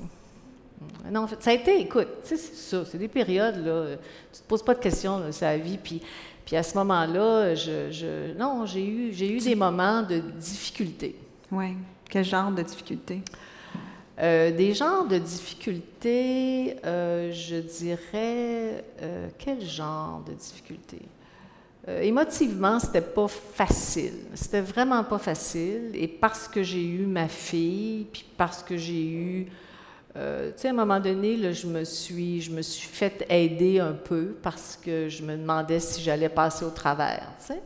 Non, 1.10 1.22
en 1.22 1.26
fait, 1.26 1.42
ça 1.42 1.50
a 1.50 1.54
été, 1.54 1.80
écoute, 1.80 2.08
c'est 2.22 2.36
ça, 2.38 2.84
c'est 2.84 2.98
des 2.98 3.08
périodes, 3.08 3.64
là, 3.64 3.96
tu 4.32 4.40
te 4.40 4.46
poses 4.46 4.62
pas 4.64 4.74
de 4.74 4.80
questions, 4.80 5.20
c'est 5.30 5.44
la 5.44 5.58
vie, 5.58 5.78
puis 5.78 6.00
Puis 6.44 6.56
à 6.56 6.62
ce 6.62 6.76
moment-là, 6.76 7.54
je, 7.54 7.90
je- 7.90 8.36
non, 8.36 8.66
j'ai 8.66 8.86
eu, 8.86 9.12
j'ai 9.14 9.32
eu 9.32 9.38
des 9.38 9.54
moments 9.54 10.02
de 10.02 10.18
difficulté. 10.18 11.16
Oui. 11.50 11.74
Quel 12.10 12.22
genre 12.24 12.50
de 12.52 12.60
difficulté? 12.62 13.22
Euh, 14.20 14.50
des 14.52 14.74
genres 14.74 15.06
de 15.08 15.16
difficultés, 15.18 16.76
euh, 16.84 17.32
je 17.32 17.56
dirais, 17.56 18.84
euh, 19.02 19.28
quel 19.38 19.60
genre 19.62 20.22
de 20.28 20.34
difficultés? 20.34 21.02
Émotivement, 21.86 22.78
c'était 22.80 23.00
pas 23.02 23.28
facile. 23.28 24.14
C'était 24.34 24.62
vraiment 24.62 25.04
pas 25.04 25.18
facile. 25.18 25.90
Et 25.94 26.08
parce 26.08 26.48
que 26.48 26.62
j'ai 26.62 26.82
eu 26.84 27.04
ma 27.06 27.28
fille, 27.28 28.06
puis 28.12 28.24
parce 28.38 28.62
que 28.62 28.76
j'ai 28.76 29.06
eu, 29.06 29.46
euh, 30.16 30.48
tu 30.52 30.62
sais, 30.62 30.68
à 30.68 30.70
un 30.70 30.74
moment 30.74 31.00
donné, 31.00 31.36
là, 31.36 31.52
je 31.52 31.66
me 31.66 31.82
suis, 31.84 32.40
je 32.40 32.50
me 32.52 32.62
suis 32.62 32.88
fait 32.88 33.26
aider 33.28 33.80
un 33.80 33.92
peu 33.92 34.36
parce 34.42 34.78
que 34.82 35.08
je 35.08 35.22
me 35.22 35.36
demandais 35.36 35.80
si 35.80 36.00
j'allais 36.02 36.28
passer 36.28 36.64
au 36.64 36.70
travers, 36.70 37.28
tu 37.40 37.46
sais. 37.46 37.62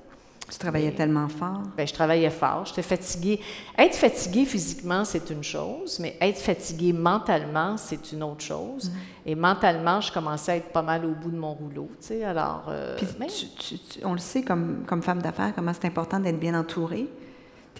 Tu 0.50 0.56
travaillais 0.56 0.92
tellement 0.92 1.28
fort. 1.28 1.60
Ben, 1.76 1.86
je 1.86 1.92
travaillais 1.92 2.30
fort, 2.30 2.64
j'étais 2.64 2.80
fatiguée. 2.80 3.38
Être 3.76 3.94
fatiguée 3.94 4.46
physiquement, 4.46 5.04
c'est 5.04 5.28
une 5.28 5.44
chose, 5.44 5.98
mais 6.00 6.16
être 6.22 6.38
fatiguée 6.38 6.94
mentalement, 6.94 7.76
c'est 7.76 8.12
une 8.12 8.22
autre 8.22 8.40
chose. 8.42 8.90
Et 9.26 9.34
mentalement, 9.34 10.00
je 10.00 10.10
commençais 10.10 10.52
à 10.52 10.56
être 10.56 10.70
pas 10.72 10.80
mal 10.80 11.04
au 11.04 11.10
bout 11.10 11.30
de 11.30 11.36
mon 11.36 11.52
rouleau, 11.52 11.90
tu 12.00 12.06
sais, 12.06 12.24
alors... 12.24 12.64
euh, 12.70 12.96
Puis 12.96 13.06
mais- 13.20 13.26
tu- 13.26 13.48
tu- 13.58 13.78
tu- 13.78 14.00
on 14.06 14.14
le 14.14 14.18
sait 14.18 14.40
comme, 14.42 14.84
comme 14.86 15.02
femme 15.02 15.20
d'affaires, 15.20 15.52
comment 15.54 15.72
c'est 15.74 15.86
important 15.86 16.18
d'être 16.18 16.40
bien 16.40 16.58
entourée. 16.58 17.08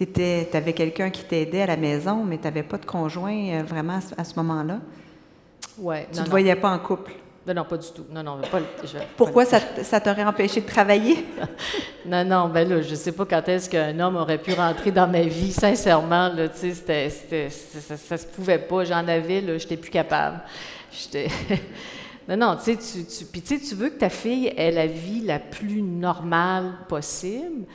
Tu 0.05 0.57
avais 0.57 0.73
quelqu'un 0.73 1.09
qui 1.09 1.23
t'aidait 1.23 1.63
à 1.63 1.67
la 1.67 1.77
maison, 1.77 2.23
mais 2.23 2.37
tu 2.37 2.43
n'avais 2.45 2.63
pas 2.63 2.77
de 2.77 2.85
conjoint 2.85 3.33
euh, 3.59 3.63
vraiment 3.63 3.99
à 4.17 4.23
ce, 4.23 4.33
moment-là? 4.37 4.79
ouais, 5.77 6.07
Tu 6.11 6.19
ne 6.19 6.23
te 6.23 6.25
non. 6.25 6.29
voyais 6.31 6.55
pas 6.55 6.71
en 6.71 6.79
couple? 6.79 7.11
Non, 7.47 7.53
non, 7.53 7.63
pas 7.65 7.77
du 7.77 7.87
tout. 7.93 8.05
Non, 8.11 8.21
non, 8.21 8.37
pas, 8.51 8.59
le- 8.59 8.65
je- 8.83 8.97
Pourquoi 9.17 9.43
ça, 9.45 9.59
t'aurait 9.99 10.23
empêché 10.23 10.61
de 10.61 10.67
travailler? 10.67 11.25
Non, 12.05 12.23
non, 12.23 12.47
ben 12.47 12.67
là, 12.67 12.81
je 12.81 12.95
sais 12.95 13.11
pas 13.11 13.25
quand 13.25 13.47
est-ce 13.49 13.69
qu'un 13.69 13.99
homme 13.99 14.15
aurait 14.15 14.37
pu 14.37 14.53
rentrer 14.53 14.89
dans 14.89 15.07
ma 15.07 15.21
vie, 15.21 15.51
sincèrement, 15.51 16.29
là, 16.29 16.47
tu 16.47 16.71
sais, 16.73 17.09
ça, 17.09 17.97
ça 17.97 18.17
se 18.17 18.25
pouvait 18.25 18.57
pas, 18.57 18.83
j'en 18.85 19.05
avais, 19.07 19.41
là, 19.41 19.57
j'étais 19.57 19.77
plus 19.77 19.91
capable. 19.91 20.39
J'étais... 20.91 21.27
non, 22.29 22.37
non, 22.37 22.55
tu 22.55 22.73
sais, 22.75 23.03
tu, 23.05 23.59
tu 23.59 23.75
veux 23.75 23.89
que 23.89 23.99
ta 23.99 24.09
fille 24.09 24.47
ait 24.55 24.71
la 24.71 24.87
vie 24.87 25.21
la 25.21 25.39
plus 25.39 25.81
normale 25.81 26.71
possible. 26.87 27.65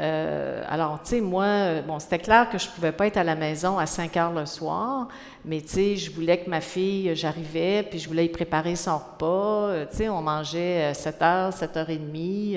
Euh, 0.00 0.62
alors, 0.68 1.02
tu 1.02 1.10
sais, 1.10 1.20
moi, 1.20 1.44
euh, 1.44 1.82
bon, 1.82 1.98
c'était 1.98 2.20
clair 2.20 2.48
que 2.50 2.58
je 2.58 2.68
pouvais 2.68 2.92
pas 2.92 3.08
être 3.08 3.16
à 3.16 3.24
la 3.24 3.34
maison 3.34 3.78
à 3.78 3.86
5 3.86 4.16
heures 4.16 4.32
le 4.32 4.46
soir, 4.46 5.08
mais 5.44 5.60
tu 5.60 5.68
sais, 5.68 5.96
je 5.96 6.12
voulais 6.12 6.38
que 6.38 6.48
ma 6.48 6.60
fille, 6.60 7.10
euh, 7.10 7.14
j'arrivais, 7.16 7.82
puis 7.82 7.98
je 7.98 8.08
voulais 8.08 8.26
y 8.26 8.28
préparer 8.28 8.76
son 8.76 8.98
repas. 8.98 9.86
Tu 9.90 9.96
sais, 9.96 10.08
on 10.08 10.22
mangeait 10.22 10.84
à 10.84 10.94
7 10.94 11.22
heures, 11.22 11.52
7 11.52 11.76
heures 11.76 11.90
et 11.90 11.98
demie. 11.98 12.56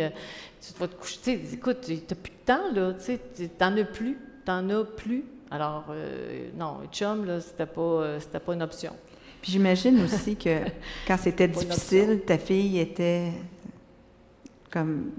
Tu 0.62 0.80
vas 0.80 0.88
te 0.88 0.96
coucher. 0.96 1.18
Tu 1.24 1.48
sais, 1.48 1.56
écoute, 1.56 1.82
tu 1.82 1.94
n'as 1.94 2.16
plus 2.16 2.32
de 2.32 2.46
temps, 2.46 2.72
là. 2.74 2.94
Tu 2.94 3.06
sais, 3.06 3.20
tu 3.36 3.50
n'en 3.60 3.76
as 3.78 3.86
plus. 3.86 4.18
Tu 4.46 4.52
n'en 4.52 4.70
as 4.70 4.84
plus. 4.84 5.26
Alors, 5.54 5.88
euh, 5.90 6.50
non, 6.58 6.78
chum, 6.94 7.26
là, 7.26 7.42
c'était 7.42 7.66
pas, 7.66 7.82
euh, 7.82 8.20
c'était 8.22 8.40
pas 8.40 8.54
une 8.54 8.62
option. 8.64 8.94
Puis 9.42 9.52
j'imagine 9.52 10.02
aussi 10.02 10.38
que 10.38 10.60
quand 11.08 11.18
c'était 11.18 11.50
difficile, 11.50 12.22
ta 12.26 12.38
fille 12.38 12.80
était 12.80 13.34
comme 14.72 15.12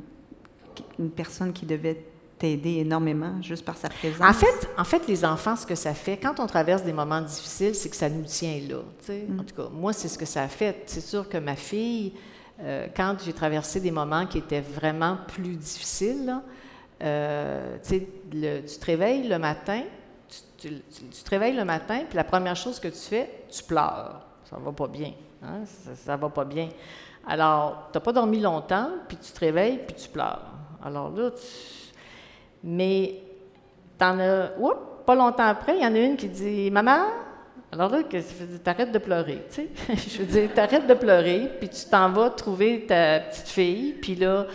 une 0.98 1.11
personne 1.11 1.52
qui 1.52 1.66
devait 1.66 2.02
t'aider 2.42 2.78
énormément 2.81 3.40
juste 3.40 3.64
par 3.64 3.76
sa 3.76 3.88
présence. 3.88 4.20
En 4.20 4.33
fait, 4.33 4.68
en 4.76 4.85
fait, 4.85 5.07
les 5.07 5.24
enfants, 5.24 5.55
ce 5.57 5.64
que 5.64 5.74
ça 5.76 5.94
fait, 5.94 6.16
quand 6.16 6.40
on 6.40 6.46
traverse 6.46 6.83
des 6.83 6.92
moments 6.92 7.20
difficiles, 7.20 7.74
c'est 7.74 7.88
que 7.88 7.96
ça 7.96 8.09
nous 8.09 8.24
tient 8.24 8.61
là. 8.68 8.81
sais. 9.00 9.26
En 9.38 9.44
tout 9.44 9.55
cas, 9.55 9.68
moi, 9.72 9.92
c'est 9.92 10.09
ce 10.09 10.18
que 10.18 10.26
ça 10.26 10.42
a 10.42 10.48
fait. 10.48 10.83
C'est 10.87 11.00
sûr 11.00 11.28
que 11.28 11.38
ma 11.38 11.55
fille, 11.57 12.12
euh, 12.61 12.88
quand 12.96 13.16
j'ai 13.24 13.33
traversé 13.33 13.81
des 13.81 13.90
moments 13.92 14.26
qui 14.26 14.38
étaient 14.38 14.61
vraiment 14.61 15.18
plus 15.28 15.57
difficiles, 15.57 16.26
là, 16.26 16.42
euh, 17.02 17.76
tu 17.83 17.88
sais, 17.88 18.09
le- 18.33 18.61
tu 18.61 18.78
te 18.78 18.87
réveilles 18.87 19.28
le 19.28 19.38
matin, 19.38 19.83
tu, 20.28 20.68
tu- 20.68 20.83
tu- 20.92 21.05
tu 21.09 21.22
te 21.22 21.31
réveilles 21.31 21.57
le 21.57 21.64
matin, 21.64 22.00
puis 22.09 22.16
la 22.16 22.24
première 22.24 22.57
chose 22.57 22.78
que 22.81 22.88
tu 22.88 22.98
fais, 22.98 23.44
tu 23.50 23.62
pleures. 23.62 24.20
Ça 24.50 24.57
va 24.59 24.72
pas 24.72 24.88
bien. 24.88 25.12
hein, 25.42 25.61
Ça, 25.64 25.90
ça 25.94 26.16
va 26.16 26.28
pas 26.28 26.44
bien. 26.44 26.68
Alors, 27.26 27.88
tu 27.92 27.96
n'as 27.98 28.00
pas 28.02 28.12
dormi 28.12 28.40
longtemps, 28.40 28.88
puis 29.09 29.16
tu 29.16 29.31
te 29.33 29.38
réveilles, 29.40 29.78
puis 29.87 29.94
tu 29.94 30.09
pleures. 30.09 30.42
Alors 30.85 31.11
là, 31.11 31.31
tu, 31.31 31.46
mais 32.62 33.14
t'en 33.98 34.18
as, 34.18 34.51
oups, 34.59 34.77
pas 35.07 35.14
longtemps 35.14 35.46
après, 35.46 35.77
il 35.77 35.83
y 35.83 35.87
en 35.87 35.94
a 35.94 35.98
une 35.98 36.16
qui 36.16 36.29
dit 36.29 36.70
Maman, 36.70 37.01
alors 37.72 37.90
là, 37.90 37.98
t'arrêtes 38.62 38.92
de 38.92 38.98
pleurer, 38.98 39.46
tu 39.48 39.62
sais. 39.62 39.68
Je 39.96 40.18
veux 40.18 40.27
dire, 40.27 40.51
t'arrêtes 40.55 40.87
de 40.87 40.94
pleurer, 40.94 41.51
puis 41.59 41.68
tu 41.68 41.87
t'en 41.90 42.11
vas 42.11 42.31
trouver 42.31 42.85
ta 42.87 43.20
petite 43.20 43.48
fille, 43.48 43.94
puis 43.94 44.14
là, 44.14 44.46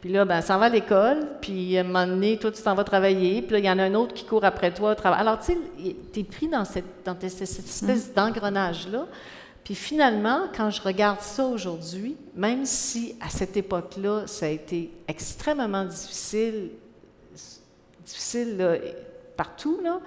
puis 0.00 0.10
là, 0.10 0.24
ben, 0.24 0.40
s'en 0.40 0.58
va 0.58 0.66
à 0.66 0.68
l'école, 0.70 1.26
puis 1.42 1.76
à 1.76 1.80
un 1.80 1.84
moment 1.84 2.06
donné, 2.06 2.38
toi, 2.38 2.50
tu 2.50 2.62
t'en 2.62 2.74
vas 2.74 2.84
travailler, 2.84 3.42
puis 3.42 3.52
là, 3.52 3.58
il 3.58 3.64
y 3.66 3.70
en 3.70 3.78
a 3.78 3.82
un 3.82 3.94
autre 3.94 4.14
qui 4.14 4.24
court 4.24 4.44
après 4.44 4.72
toi 4.72 4.92
au 4.92 4.94
travail. 4.94 5.20
Alors, 5.20 5.38
tu 5.40 5.52
sais, 5.52 5.96
t'es 6.12 6.24
pris 6.24 6.48
dans 6.48 6.64
cette, 6.64 7.04
dans 7.04 7.16
cette 7.20 7.42
espèce 7.42 8.14
d'engrenage-là. 8.14 9.06
Puis 9.62 9.74
finalement, 9.74 10.44
quand 10.56 10.70
je 10.70 10.80
regarde 10.80 11.20
ça 11.20 11.44
aujourd'hui, 11.44 12.16
même 12.34 12.64
si 12.64 13.14
à 13.20 13.28
cette 13.28 13.56
époque-là, 13.56 14.26
ça 14.26 14.46
a 14.46 14.48
été 14.48 14.90
extrêmement 15.06 15.84
difficile, 15.84 16.70
difficile 18.10 18.80
partout, 19.36 19.78
là, 19.82 20.00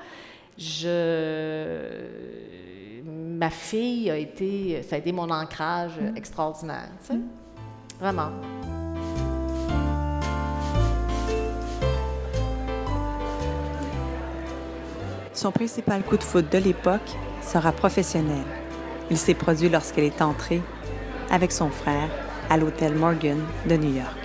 je, 0.57 1.93
ma 3.03 3.49
fille 3.49 4.09
a 4.11 4.17
été, 4.17 4.83
ça 4.83 4.95
a 4.95 4.99
été 4.99 5.11
mon 5.11 5.29
ancrage 5.29 5.99
extraordinaire, 6.15 6.89
tu 7.01 7.13
sais. 7.13 7.19
Vraiment. 7.99 8.29
Son 15.33 15.51
principal 15.51 16.03
coup 16.03 16.17
de 16.17 16.23
foot 16.23 16.51
de 16.51 16.57
l'époque 16.57 17.01
sera 17.41 17.71
professionnel. 17.71 18.45
Il 19.09 19.17
s'est 19.17 19.33
produit 19.33 19.69
lorsqu'elle 19.69 20.05
est 20.05 20.21
entrée 20.21 20.61
avec 21.31 21.51
son 21.51 21.69
frère 21.69 22.09
à 22.49 22.57
l'hôtel 22.57 22.95
Morgan 22.95 23.39
de 23.67 23.75
New 23.75 23.95
York. 23.95 24.22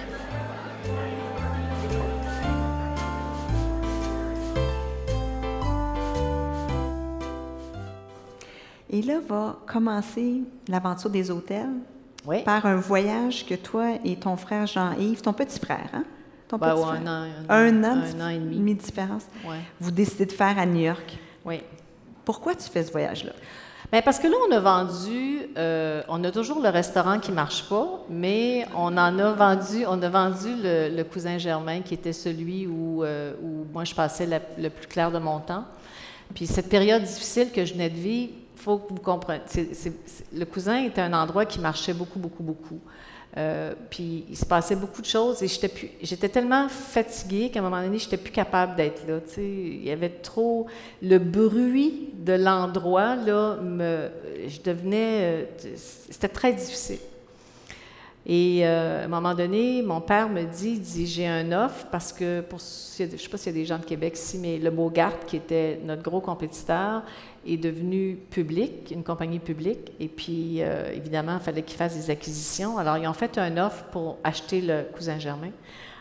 Là 9.08 9.20
va 9.26 9.56
commencer 9.66 10.42
l'aventure 10.68 11.10
des 11.10 11.30
hôtels 11.30 11.68
Oui. 12.26 12.42
par 12.44 12.64
un 12.66 12.76
voyage 12.76 13.46
que 13.46 13.54
toi 13.54 13.98
et 14.04 14.16
ton 14.16 14.36
frère 14.36 14.66
Jean-Yves, 14.66 15.20
ton 15.22 15.32
petit 15.32 15.58
frère, 15.58 15.88
hein? 15.92 16.04
Ton 16.48 16.56
Ben, 16.58 16.70
petit 16.74 16.80
ouais, 16.80 16.86
frère. 16.86 17.02
un 17.02 17.06
an, 17.06 17.28
un 17.48 17.84
an, 17.84 18.02
un 18.20 18.20
an 18.24 18.28
et 18.28 18.38
demi. 18.38 18.74
de 18.74 18.80
différence. 18.80 19.24
Ouais. 19.46 19.58
Vous 19.80 19.90
décidez 19.90 20.24
de 20.26 20.32
faire 20.32 20.58
à 20.58 20.64
New 20.64 20.80
York. 20.80 21.18
Oui. 21.44 21.60
Pourquoi 22.24 22.54
tu 22.54 22.68
fais 22.68 22.82
ce 22.84 22.90
voyage-là? 22.92 23.32
Bien, 23.92 24.02
parce 24.02 24.18
que 24.18 24.26
là, 24.26 24.34
on 24.48 24.52
a 24.54 24.60
vendu, 24.60 25.40
euh, 25.56 26.02
on 26.08 26.22
a 26.24 26.30
toujours 26.30 26.60
le 26.60 26.68
restaurant 26.68 27.18
qui 27.18 27.32
marche 27.32 27.68
pas, 27.70 28.04
mais 28.10 28.66
on 28.76 28.96
en 28.98 29.18
a 29.18 29.32
vendu, 29.32 29.84
on 29.86 30.00
a 30.02 30.08
vendu 30.10 30.48
le, 30.62 30.94
le 30.94 31.04
cousin 31.04 31.38
Germain, 31.38 31.80
qui 31.80 31.94
était 31.94 32.12
celui 32.12 32.66
où, 32.66 33.02
euh, 33.02 33.32
où 33.42 33.64
moi 33.72 33.84
je 33.84 33.94
passais 33.94 34.26
la- 34.26 34.40
le 34.58 34.68
plus 34.68 34.86
clair 34.86 35.10
de 35.10 35.18
mon 35.18 35.40
temps. 35.40 35.64
Puis 36.34 36.46
cette 36.46 36.68
période 36.68 37.02
difficile 37.02 37.50
que 37.50 37.64
je 37.64 37.72
venais 37.72 37.88
de 37.88 37.96
vivre, 37.96 38.32
faut 38.58 38.78
que 38.78 38.88
vous 38.90 39.00
compreniez. 39.00 39.42
le 40.32 40.44
cousin 40.44 40.82
était 40.84 41.00
un 41.00 41.12
endroit 41.12 41.46
qui 41.46 41.60
marchait 41.60 41.94
beaucoup, 41.94 42.18
beaucoup, 42.18 42.42
beaucoup. 42.42 42.80
Euh, 43.36 43.74
puis 43.90 44.24
il 44.30 44.36
se 44.36 44.46
passait 44.46 44.74
beaucoup 44.74 45.02
de 45.02 45.06
choses 45.06 45.42
et 45.42 45.48
j'étais 46.02 46.28
tellement 46.28 46.68
fatiguée 46.68 47.50
qu'à 47.50 47.60
un 47.60 47.62
moment 47.62 47.82
donné, 47.82 47.98
j'étais 47.98 48.16
plus 48.16 48.32
capable 48.32 48.74
d'être 48.74 49.06
là. 49.06 49.20
tu 49.20 49.34
sais. 49.34 49.44
Il 49.44 49.84
y 49.84 49.90
avait 49.90 50.08
trop 50.08 50.66
le 51.02 51.18
bruit 51.18 52.10
de 52.14 52.32
l'endroit 52.32 53.16
là, 53.16 53.58
je 53.60 54.60
devenais, 54.62 55.20
euh, 55.20 55.44
c'était 56.10 56.28
très 56.28 56.52
difficile. 56.52 56.98
Et 58.30 58.60
euh, 58.62 59.02
à 59.02 59.04
un 59.06 59.08
moment 59.08 59.34
donné, 59.34 59.80
mon 59.80 60.02
père 60.02 60.28
me 60.28 60.42
dit, 60.44 60.78
dit, 60.78 61.06
j'ai 61.06 61.26
un 61.26 61.50
offre 61.50 61.86
parce 61.90 62.12
que, 62.12 62.44
je 62.50 63.04
ne 63.04 63.16
sais 63.16 63.28
pas 63.30 63.38
s'il 63.38 63.52
y 63.52 63.56
a 63.56 63.58
des 63.58 63.64
gens 63.64 63.78
de 63.78 63.86
Québec 63.86 64.18
ici, 64.18 64.36
mais 64.36 64.58
le 64.58 64.70
Bogart, 64.70 65.20
qui 65.26 65.36
était 65.36 65.80
notre 65.82 66.02
gros 66.02 66.20
compétiteur, 66.20 67.02
est 67.46 67.56
devenu 67.56 68.18
public, 68.30 68.90
une 68.90 69.02
compagnie 69.02 69.38
publique. 69.38 69.92
Et 69.98 70.08
puis, 70.08 70.58
euh, 70.60 70.92
évidemment, 70.92 71.38
il 71.40 71.42
fallait 71.42 71.62
qu'ils 71.62 71.78
fassent 71.78 71.96
des 71.96 72.10
acquisitions. 72.10 72.76
Alors, 72.76 72.98
ils 72.98 73.08
ont 73.08 73.14
fait 73.14 73.38
un 73.38 73.56
offre 73.56 73.84
pour 73.84 74.18
acheter 74.22 74.60
le 74.60 74.84
cousin 74.94 75.18
Germain. 75.18 75.52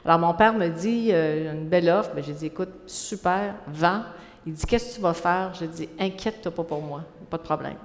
Alors, 0.04 0.20
mon 0.20 0.34
père 0.34 0.54
me 0.54 0.68
dit, 0.68 1.12
euh, 1.14 1.54
une 1.54 1.70
belle 1.70 1.90
offre. 1.90 2.12
Ben, 2.14 2.22
j'ai 2.22 2.34
dit, 2.34 2.48
écoute, 2.48 2.74
super, 2.88 3.56
vends. 3.68 4.04
Il 4.46 4.52
dit, 4.52 4.66
qu'est-ce 4.66 4.90
que 4.90 4.96
tu 4.96 5.02
vas 5.02 5.14
faire? 5.14 5.54
J'ai 5.58 5.68
dit, 5.68 5.88
inquiète-toi 5.98 6.52
pas 6.52 6.64
pour 6.66 6.82
moi, 6.82 7.04
pas 7.30 7.38
de 7.38 7.44
problème. 7.44 7.78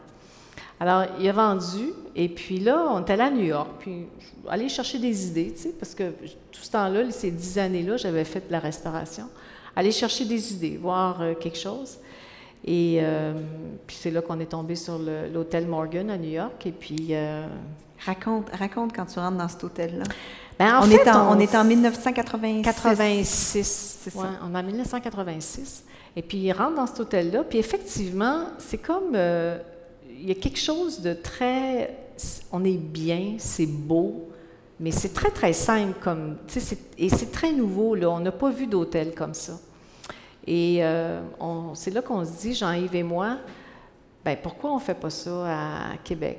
Alors, 0.82 1.04
il 1.20 1.28
a 1.28 1.32
vendu, 1.32 1.92
et 2.16 2.28
puis 2.28 2.58
là, 2.58 2.86
on 2.90 3.04
est 3.04 3.10
allé 3.10 3.22
à 3.22 3.30
New 3.30 3.44
York, 3.44 3.68
puis 3.78 4.06
aller 4.48 4.68
chercher 4.68 4.98
des 4.98 5.28
idées, 5.28 5.52
tu 5.54 5.62
sais, 5.62 5.68
parce 5.78 5.94
que 5.94 6.10
tout 6.50 6.60
ce 6.60 6.70
temps-là, 6.72 7.08
ces 7.12 7.30
dix 7.30 7.56
années-là, 7.58 7.96
j'avais 7.98 8.24
fait 8.24 8.40
de 8.48 8.50
la 8.52 8.58
restauration. 8.58 9.28
Aller 9.76 9.92
chercher 9.92 10.24
des 10.24 10.52
idées, 10.52 10.76
voir 10.82 11.20
euh, 11.22 11.34
quelque 11.34 11.58
chose. 11.58 11.98
Et 12.64 12.98
euh, 13.00 13.32
puis 13.86 13.96
c'est 14.00 14.10
là 14.10 14.22
qu'on 14.22 14.40
est 14.40 14.46
tombé 14.46 14.74
sur 14.74 14.98
l'hôtel 15.32 15.68
Morgan 15.68 16.10
à 16.10 16.18
New 16.18 16.30
York, 16.30 16.66
et 16.66 16.72
puis... 16.72 17.08
euh, 17.10 17.46
Raconte, 18.04 18.48
raconte 18.58 18.92
quand 18.96 19.06
tu 19.06 19.20
rentres 19.20 19.38
dans 19.38 19.46
cet 19.46 19.62
hôtel-là. 19.62 20.02
Ben, 20.58 20.74
en 20.76 20.82
on, 20.82 20.86
fait, 20.86 20.96
est 20.96 21.08
en, 21.08 21.28
on- 21.30 21.36
on 21.36 21.38
est 21.38 21.54
en 21.54 21.62
1986. 21.62 22.64
86. 22.64 23.98
C'est 24.02 24.16
Ouais, 24.16 24.22
ça. 24.24 24.28
on 24.42 24.52
est 24.52 24.58
en 24.58 24.62
1986. 24.64 25.84
Et 26.16 26.22
puis, 26.22 26.38
il 26.38 26.52
rentre 26.52 26.74
dans 26.74 26.86
cet 26.88 26.98
hôtel-là. 26.98 27.44
Puis, 27.44 27.58
effectivement, 27.58 28.46
c'est 28.58 28.78
comme. 28.78 29.12
euh, 29.14 29.56
il 30.22 30.28
y 30.28 30.32
a 30.32 30.36
quelque 30.36 30.58
chose 30.58 31.00
de 31.00 31.14
très. 31.14 31.98
On 32.52 32.64
est 32.64 32.78
bien, 32.78 33.34
c'est 33.38 33.66
beau, 33.66 34.30
mais 34.78 34.92
c'est 34.92 35.12
très, 35.12 35.30
très 35.30 35.52
simple. 35.52 35.98
Comme, 36.00 36.36
et 36.96 37.08
c'est 37.08 37.32
très 37.32 37.52
nouveau. 37.52 37.94
Là. 37.96 38.08
On 38.10 38.20
n'a 38.20 38.30
pas 38.30 38.50
vu 38.50 38.66
d'hôtel 38.66 39.14
comme 39.14 39.34
ça. 39.34 39.58
Et 40.46 40.78
euh, 40.84 41.20
c'est 41.74 41.90
là 41.90 42.02
qu'on 42.02 42.24
se 42.24 42.40
dit, 42.40 42.54
Jean-Yves 42.54 42.94
et 42.94 43.02
moi, 43.02 43.38
ben 44.24 44.36
pourquoi 44.40 44.70
on 44.70 44.76
ne 44.76 44.80
fait 44.80 44.94
pas 44.94 45.10
ça 45.10 45.90
à 45.92 45.96
Québec? 46.04 46.38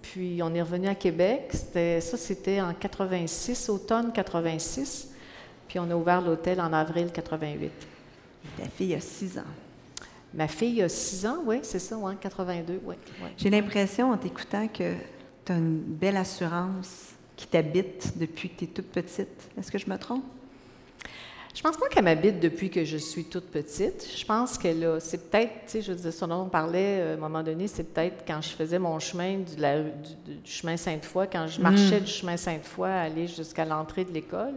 Puis 0.00 0.40
on 0.42 0.54
est 0.54 0.62
revenu 0.62 0.88
à 0.88 0.94
Québec. 0.94 1.52
Ça, 1.52 2.16
c'était 2.16 2.62
en 2.62 2.72
86, 2.72 3.68
automne 3.68 4.12
86. 4.12 5.10
Puis 5.66 5.78
on 5.78 5.90
a 5.90 5.94
ouvert 5.94 6.22
l'hôtel 6.22 6.60
en 6.62 6.72
avril 6.72 7.10
88. 7.12 7.70
Ta 8.56 8.68
fille 8.70 8.94
a 8.94 9.00
6 9.00 9.38
ans. 9.38 9.67
Ma 10.34 10.46
fille 10.48 10.82
a 10.82 10.88
6 10.88 11.26
ans, 11.26 11.38
oui, 11.46 11.60
c'est 11.62 11.78
ça, 11.78 11.96
ouais, 11.96 12.14
82, 12.20 12.80
oui. 12.84 12.94
Ouais. 13.22 13.30
J'ai 13.36 13.50
l'impression, 13.50 14.12
en 14.12 14.16
t'écoutant, 14.18 14.68
que 14.68 14.94
tu 15.44 15.52
as 15.52 15.56
une 15.56 15.78
belle 15.78 16.16
assurance 16.18 17.10
qui 17.36 17.46
t'habite 17.46 18.12
depuis 18.18 18.50
que 18.50 18.58
tu 18.58 18.64
es 18.64 18.68
toute 18.68 18.88
petite. 18.88 19.48
Est-ce 19.58 19.70
que 19.72 19.78
je 19.78 19.88
me 19.88 19.96
trompe? 19.96 20.24
Je 21.54 21.62
pense 21.62 21.76
pas 21.76 21.88
qu'elle 21.88 22.04
m'habite 22.04 22.38
depuis 22.40 22.70
que 22.70 22.84
je 22.84 22.98
suis 22.98 23.24
toute 23.24 23.46
petite. 23.46 24.06
Je 24.16 24.24
pense 24.24 24.58
qu'elle 24.58 24.84
a. 24.84 25.00
C'est 25.00 25.28
peut-être, 25.30 25.52
tu 25.64 25.70
sais, 25.72 25.82
je 25.82 25.92
veux 25.92 25.98
dire, 25.98 26.12
ce 26.12 26.24
dont 26.24 26.42
on 26.42 26.48
parlait 26.48 27.00
euh, 27.00 27.12
à 27.12 27.16
un 27.16 27.20
moment 27.20 27.42
donné, 27.42 27.66
c'est 27.66 27.82
peut-être 27.84 28.22
quand 28.26 28.40
je 28.42 28.50
faisais 28.50 28.78
mon 28.78 28.98
chemin 29.00 29.38
du, 29.38 29.56
la- 29.56 29.82
du- 29.82 30.14
du 30.34 30.38
chemin 30.50 30.76
Sainte-Foy, 30.76 31.26
quand 31.32 31.46
je 31.48 31.60
marchais 31.60 32.00
du 32.00 32.10
chemin 32.12 32.36
Sainte-Foy 32.36 32.88
à 32.88 33.00
aller 33.02 33.26
jusqu'à 33.26 33.64
l'entrée 33.64 34.04
de 34.04 34.12
l'école. 34.12 34.54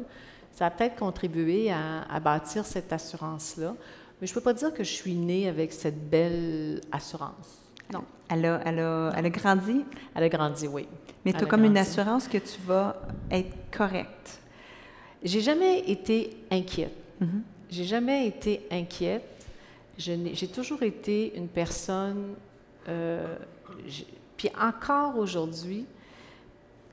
Ça 0.51 0.65
a 0.67 0.69
peut-être 0.69 0.97
contribué 0.97 1.71
à, 1.71 2.01
à 2.11 2.19
bâtir 2.19 2.65
cette 2.65 2.91
assurance-là. 2.93 3.73
Mais 4.21 4.27
je 4.27 4.33
peux 4.33 4.41
pas 4.41 4.53
dire 4.53 4.71
que 4.73 4.83
je 4.83 4.91
suis 4.91 5.15
née 5.15 5.47
avec 5.49 5.73
cette 5.73 6.09
belle 6.09 6.79
assurance. 6.91 7.57
Non. 7.91 8.03
Elle 8.29 8.45
a, 8.45 8.61
elle 8.65 8.79
a, 8.79 9.11
elle 9.17 9.25
a 9.25 9.29
grandi, 9.29 9.83
Elle 10.15 10.23
a 10.23 10.29
grandi, 10.29 10.67
oui. 10.67 10.87
mais 11.25 11.33
tu 11.33 11.43
as 11.43 11.47
comme 11.47 11.65
une 11.65 11.77
assurance 11.77 12.27
que 12.27 12.37
tu 12.37 12.61
vas 12.65 13.01
être 13.31 13.53
correcte. 13.71 14.39
J'ai 15.23 15.41
jamais 15.41 15.79
été 15.89 16.37
inquiète. 16.51 16.95
Mhm. 17.19 17.43
J'ai 17.69 17.83
jamais 17.83 18.27
été 18.27 18.67
inquiète. 18.71 19.23
J'ai 19.97 20.47
toujours 20.47 20.83
été 20.83 21.35
une 21.35 21.47
personne. 21.47 22.35
euh, 22.87 23.35
puis 24.37 24.49
encore 24.59 25.17
aujourd'hui, 25.17 25.85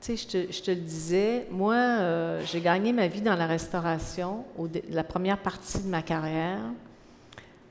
tu 0.01 0.17
sais, 0.17 0.17
je 0.17 0.27
te, 0.27 0.53
je 0.53 0.63
te 0.63 0.71
le 0.71 0.77
disais, 0.77 1.47
moi, 1.51 1.75
euh, 1.75 2.43
j'ai 2.45 2.61
gagné 2.61 2.93
ma 2.93 3.09
vie 3.09 3.23
dans 3.23 3.35
la 3.35 3.47
restauration, 3.47 4.45
au 4.59 4.69
la 4.91 5.03
première 5.05 5.39
partie 5.39 5.81
de 5.83 5.89
ma 5.89 6.03
carrière. 6.03 6.61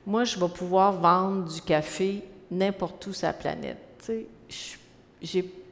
Moi, 0.08 0.24
je 0.24 0.40
vais 0.40 0.48
pouvoir 0.48 0.92
vendre 0.92 1.52
du 1.52 1.60
café 1.60 2.22
n'importe 2.50 3.06
où 3.08 3.12
sur 3.12 3.26
la 3.26 3.34
planète. 3.34 4.10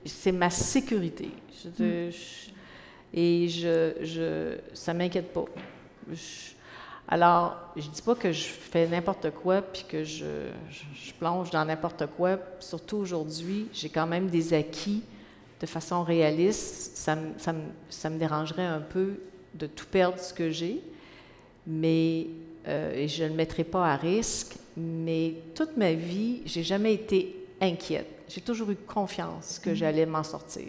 C'est 0.04 0.32
ma 0.32 0.50
sécurité. 0.50 1.30
Je 1.78 2.10
je- 2.10 2.46
et 3.14 3.48
je, 3.48 3.92
je, 4.02 4.58
ça 4.74 4.92
m'inquiète 4.92 5.32
pas. 5.32 5.46
Je- 6.12 6.52
alors, 7.08 7.56
je 7.76 7.88
dis 7.88 8.02
pas 8.02 8.14
que 8.14 8.30
je 8.30 8.44
fais 8.44 8.86
n'importe 8.86 9.30
quoi 9.30 9.62
puis 9.62 9.86
que 9.88 10.04
je, 10.04 10.26
je- 10.70 10.84
je 11.06 11.14
plonge 11.14 11.48
dans 11.50 11.64
n'importe 11.64 12.04
quoi. 12.14 12.38
Surtout 12.60 12.98
aujourd'hui, 12.98 13.68
j'ai 13.72 13.88
quand 13.88 14.06
même 14.06 14.28
des 14.28 14.52
acquis 14.52 15.02
de 15.62 15.66
façon 15.66 16.02
réaliste. 16.02 16.94
Ça, 16.98 17.16
ça 17.88 18.10
me 18.10 18.18
dérangerait 18.18 18.66
un 18.66 18.80
peu 18.82 19.14
de 19.54 19.66
tout 19.66 19.86
perdre 19.86 20.18
ce 20.18 20.34
que 20.34 20.50
j'ai, 20.50 20.82
mais 21.66 22.26
euh, 22.68 22.92
et 22.94 23.08
je 23.08 23.24
ne 23.24 23.28
le 23.30 23.34
mettrai 23.34 23.64
pas 23.64 23.86
à 23.92 23.96
risque. 23.96 24.56
Mais 24.76 25.34
toute 25.54 25.76
ma 25.76 25.92
vie, 25.92 26.42
j'ai 26.44 26.62
jamais 26.62 26.94
été 26.94 27.46
inquiète. 27.60 28.06
J'ai 28.28 28.40
toujours 28.40 28.70
eu 28.70 28.76
confiance 28.76 29.58
que 29.58 29.74
j'allais 29.74 30.04
m'en 30.06 30.22
sortir. 30.22 30.68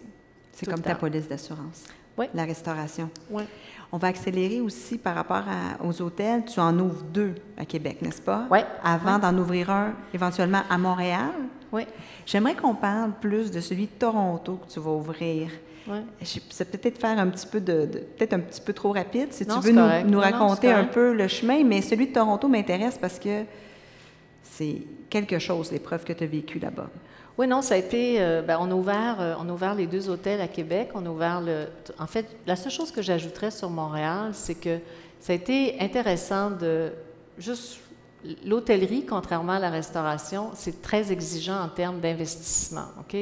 C'est 0.53 0.65
comme 0.65 0.81
ta 0.81 0.95
police 0.95 1.27
d'assurance. 1.27 1.83
Oui. 2.17 2.25
La 2.33 2.45
restauration. 2.45 3.09
Ouais. 3.29 3.43
On 3.91 3.97
va 3.97 4.07
accélérer 4.07 4.59
aussi 4.59 4.97
par 4.97 5.15
rapport 5.15 5.43
à- 5.47 5.83
aux 5.85 6.01
hôtels. 6.01 6.43
Tu 6.45 6.59
en 6.59 6.77
ouvres 6.79 7.03
deux 7.03 7.35
à 7.57 7.65
Québec, 7.65 8.01
n'est-ce 8.01 8.21
pas? 8.21 8.47
Ouais. 8.49 8.65
Avant 8.83 9.19
d'en 9.19 9.37
ouvrir 9.37 9.69
un 9.69 9.93
éventuellement 10.13 10.63
à 10.69 10.77
Montréal. 10.77 11.29
Oui. 11.71 11.83
J'aimerais 12.25 12.55
qu'on 12.55 12.75
parle 12.75 13.11
plus 13.19 13.51
de 13.51 13.59
celui 13.59 13.83
de 13.85 13.91
Toronto 13.99 14.55
que 14.65 14.71
tu 14.71 14.79
vas 14.79 14.91
ouvrir. 14.91 15.49
Je- 16.21 16.39
C'est 16.49 16.69
peut-être 16.69 16.99
faire 16.99 17.17
un 17.17 17.27
petit 17.29 17.47
peu 17.47 17.61
de, 17.61 17.85
de- 17.85 17.99
peut-être 17.99 18.33
un 18.33 18.39
petit 18.39 18.59
peu 18.61 18.73
trop 18.73 18.91
rapide. 18.91 19.31
Si 19.31 19.45
Non, 19.47 19.55
tu 19.59 19.67
veux 19.67 19.71
nous, 19.71 19.79
Non, 19.81 20.03
non, 20.05 20.19
raconter 20.19 20.69
un 20.71 20.83
peu 20.85 21.13
le 21.13 21.27
chemin, 21.29 21.63
mais 21.63 21.81
celui 21.81 22.07
de 22.07 22.13
Toronto 22.13 22.47
m'intéresse 22.49 22.97
parce 22.97 23.19
que 23.19 23.43
c'est 24.43 24.81
quelque 25.09 25.39
chose, 25.39 25.71
l'épreuve 25.71 26.03
que 26.03 26.13
tu 26.13 26.23
as 26.23 26.27
vécue 26.27 26.59
là-bas. 26.59 26.89
Oui, 27.37 27.47
non, 27.47 27.61
ça 27.61 27.75
a 27.75 27.77
été. 27.77 28.19
euh, 28.19 28.41
ben, 28.41 28.57
on, 28.59 28.71
a 28.71 28.73
ouvert, 28.73 29.17
euh, 29.19 29.35
on 29.39 29.47
a 29.47 29.51
ouvert 29.53 29.75
les 29.75 29.85
deux 29.87 30.09
hôtels 30.09 30.41
à 30.41 30.47
Québec. 30.47 30.89
On 30.95 31.05
a 31.05 31.09
ouvert 31.09 31.39
le. 31.39 31.67
En 31.99 32.07
fait, 32.07 32.25
la 32.47 32.55
seule 32.55 32.71
chose 32.71 32.91
que 32.91 33.01
j'ajouterais 33.01 33.51
sur 33.51 33.69
Montréal, 33.69 34.31
c'est 34.33 34.55
que 34.55 34.79
ça 35.19 35.33
a 35.33 35.35
été 35.35 35.77
intéressant 35.79 36.49
de. 36.49 36.91
Juste. 37.37 37.79
L'hôtellerie, 38.45 39.05
contrairement 39.05 39.53
à 39.53 39.59
la 39.59 39.69
restauration, 39.69 40.51
c'est 40.53 40.81
très 40.81 41.11
exigeant 41.11 41.61
en 41.61 41.69
termes 41.69 41.99
d'investissement. 41.99 42.85
OK? 42.99 43.15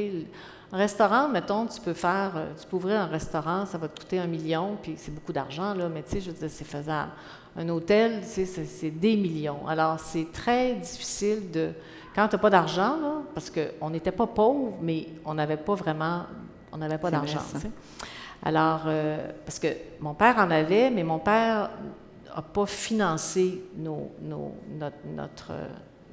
Un 0.72 0.78
restaurant, 0.78 1.30
mettons, 1.30 1.68
tu 1.68 1.80
peux 1.80 1.93
faire, 1.93 2.32
euh, 2.36 2.51
tu 2.60 2.68
peux 2.68 2.78
ouvrir 2.78 3.01
un 3.01 3.06
restaurant, 3.06 3.66
ça 3.66 3.78
va 3.78 3.88
te 3.88 3.99
coûter 3.99 4.20
un 4.20 4.28
million, 4.28 4.78
puis 4.82 4.95
c'est 4.97 5.14
beaucoup 5.14 5.32
d'argent, 5.32 5.74
là, 5.74 5.88
mais 5.88 6.03
tu 6.03 6.12
sais, 6.12 6.22
je 6.22 6.32
veux 6.32 6.38
dire, 6.38 6.49
c'est 6.49 6.68
faisable. 6.68 7.12
Un 7.56 7.70
hôtel, 7.70 8.22
tu 8.22 8.45
sais, 8.45 8.66
c'est 8.66 8.89
des 8.89 9.16
millions. 9.16 9.68
Alors, 9.68 9.99
c'est 9.99 10.32
très 10.34 10.74
difficile 10.74 11.49
de. 11.51 11.72
Quand 12.14 12.28
tu 12.28 12.36
n'as 12.36 12.41
pas 12.41 12.49
d'argent, 12.49 12.97
là, 13.01 13.22
parce 13.34 13.49
qu'on 13.49 13.89
n'était 13.89 14.12
pas 14.12 14.28
pauvres, 14.28 14.78
mais 14.82 15.08
on 15.24 15.34
n'avait 15.34 15.58
pas 15.58 15.76
vraiment. 15.76 16.24
On 16.72 16.78
n'avait 16.78 16.97
pas 16.97 17.12
d'argent. 17.12 17.39
Alors, 18.43 18.82
euh, 18.88 19.32
parce 19.45 19.60
que 19.60 19.68
mon 20.01 20.14
père 20.14 20.38
en 20.38 20.51
avait, 20.51 20.89
mais 20.89 21.03
mon 21.03 21.20
père 21.20 21.70
n'a 22.36 22.41
pas 22.41 22.65
financé 22.65 23.63
euh, 23.79 24.89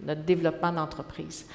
notre 0.03 0.23
développement 0.23 0.73
d'entreprise. 0.73 1.47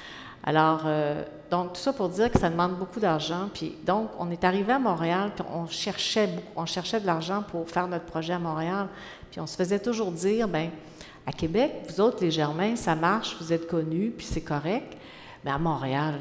Alors, 0.42 0.82
euh, 0.86 1.24
donc, 1.50 1.74
tout 1.74 1.80
ça 1.80 1.92
pour 1.92 2.08
dire 2.08 2.30
que 2.30 2.38
ça 2.38 2.48
demande 2.48 2.76
beaucoup 2.76 3.00
d'argent. 3.00 3.48
Puis, 3.52 3.74
donc, 3.84 4.10
on 4.18 4.30
est 4.30 4.44
arrivé 4.44 4.72
à 4.72 4.78
Montréal, 4.78 5.32
puis 5.34 5.44
on 5.52 5.66
cherchait, 5.66 6.30
on 6.56 6.64
cherchait 6.66 7.00
de 7.00 7.06
l'argent 7.06 7.42
pour 7.42 7.68
faire 7.68 7.88
notre 7.88 8.04
projet 8.04 8.34
à 8.34 8.38
Montréal. 8.38 8.88
Puis, 9.30 9.40
on 9.40 9.46
se 9.46 9.56
faisait 9.56 9.78
toujours 9.78 10.12
dire, 10.12 10.48
ben 10.48 10.70
à 11.26 11.32
Québec, 11.32 11.84
vous 11.88 12.00
autres, 12.00 12.18
les 12.22 12.30
Germains, 12.30 12.74
ça 12.76 12.94
marche, 12.94 13.36
vous 13.38 13.52
êtes 13.52 13.66
connus, 13.66 14.10
puis 14.16 14.24
c'est 14.24 14.40
correct. 14.40 14.96
Mais 15.44 15.50
à 15.50 15.58
Montréal, 15.58 16.14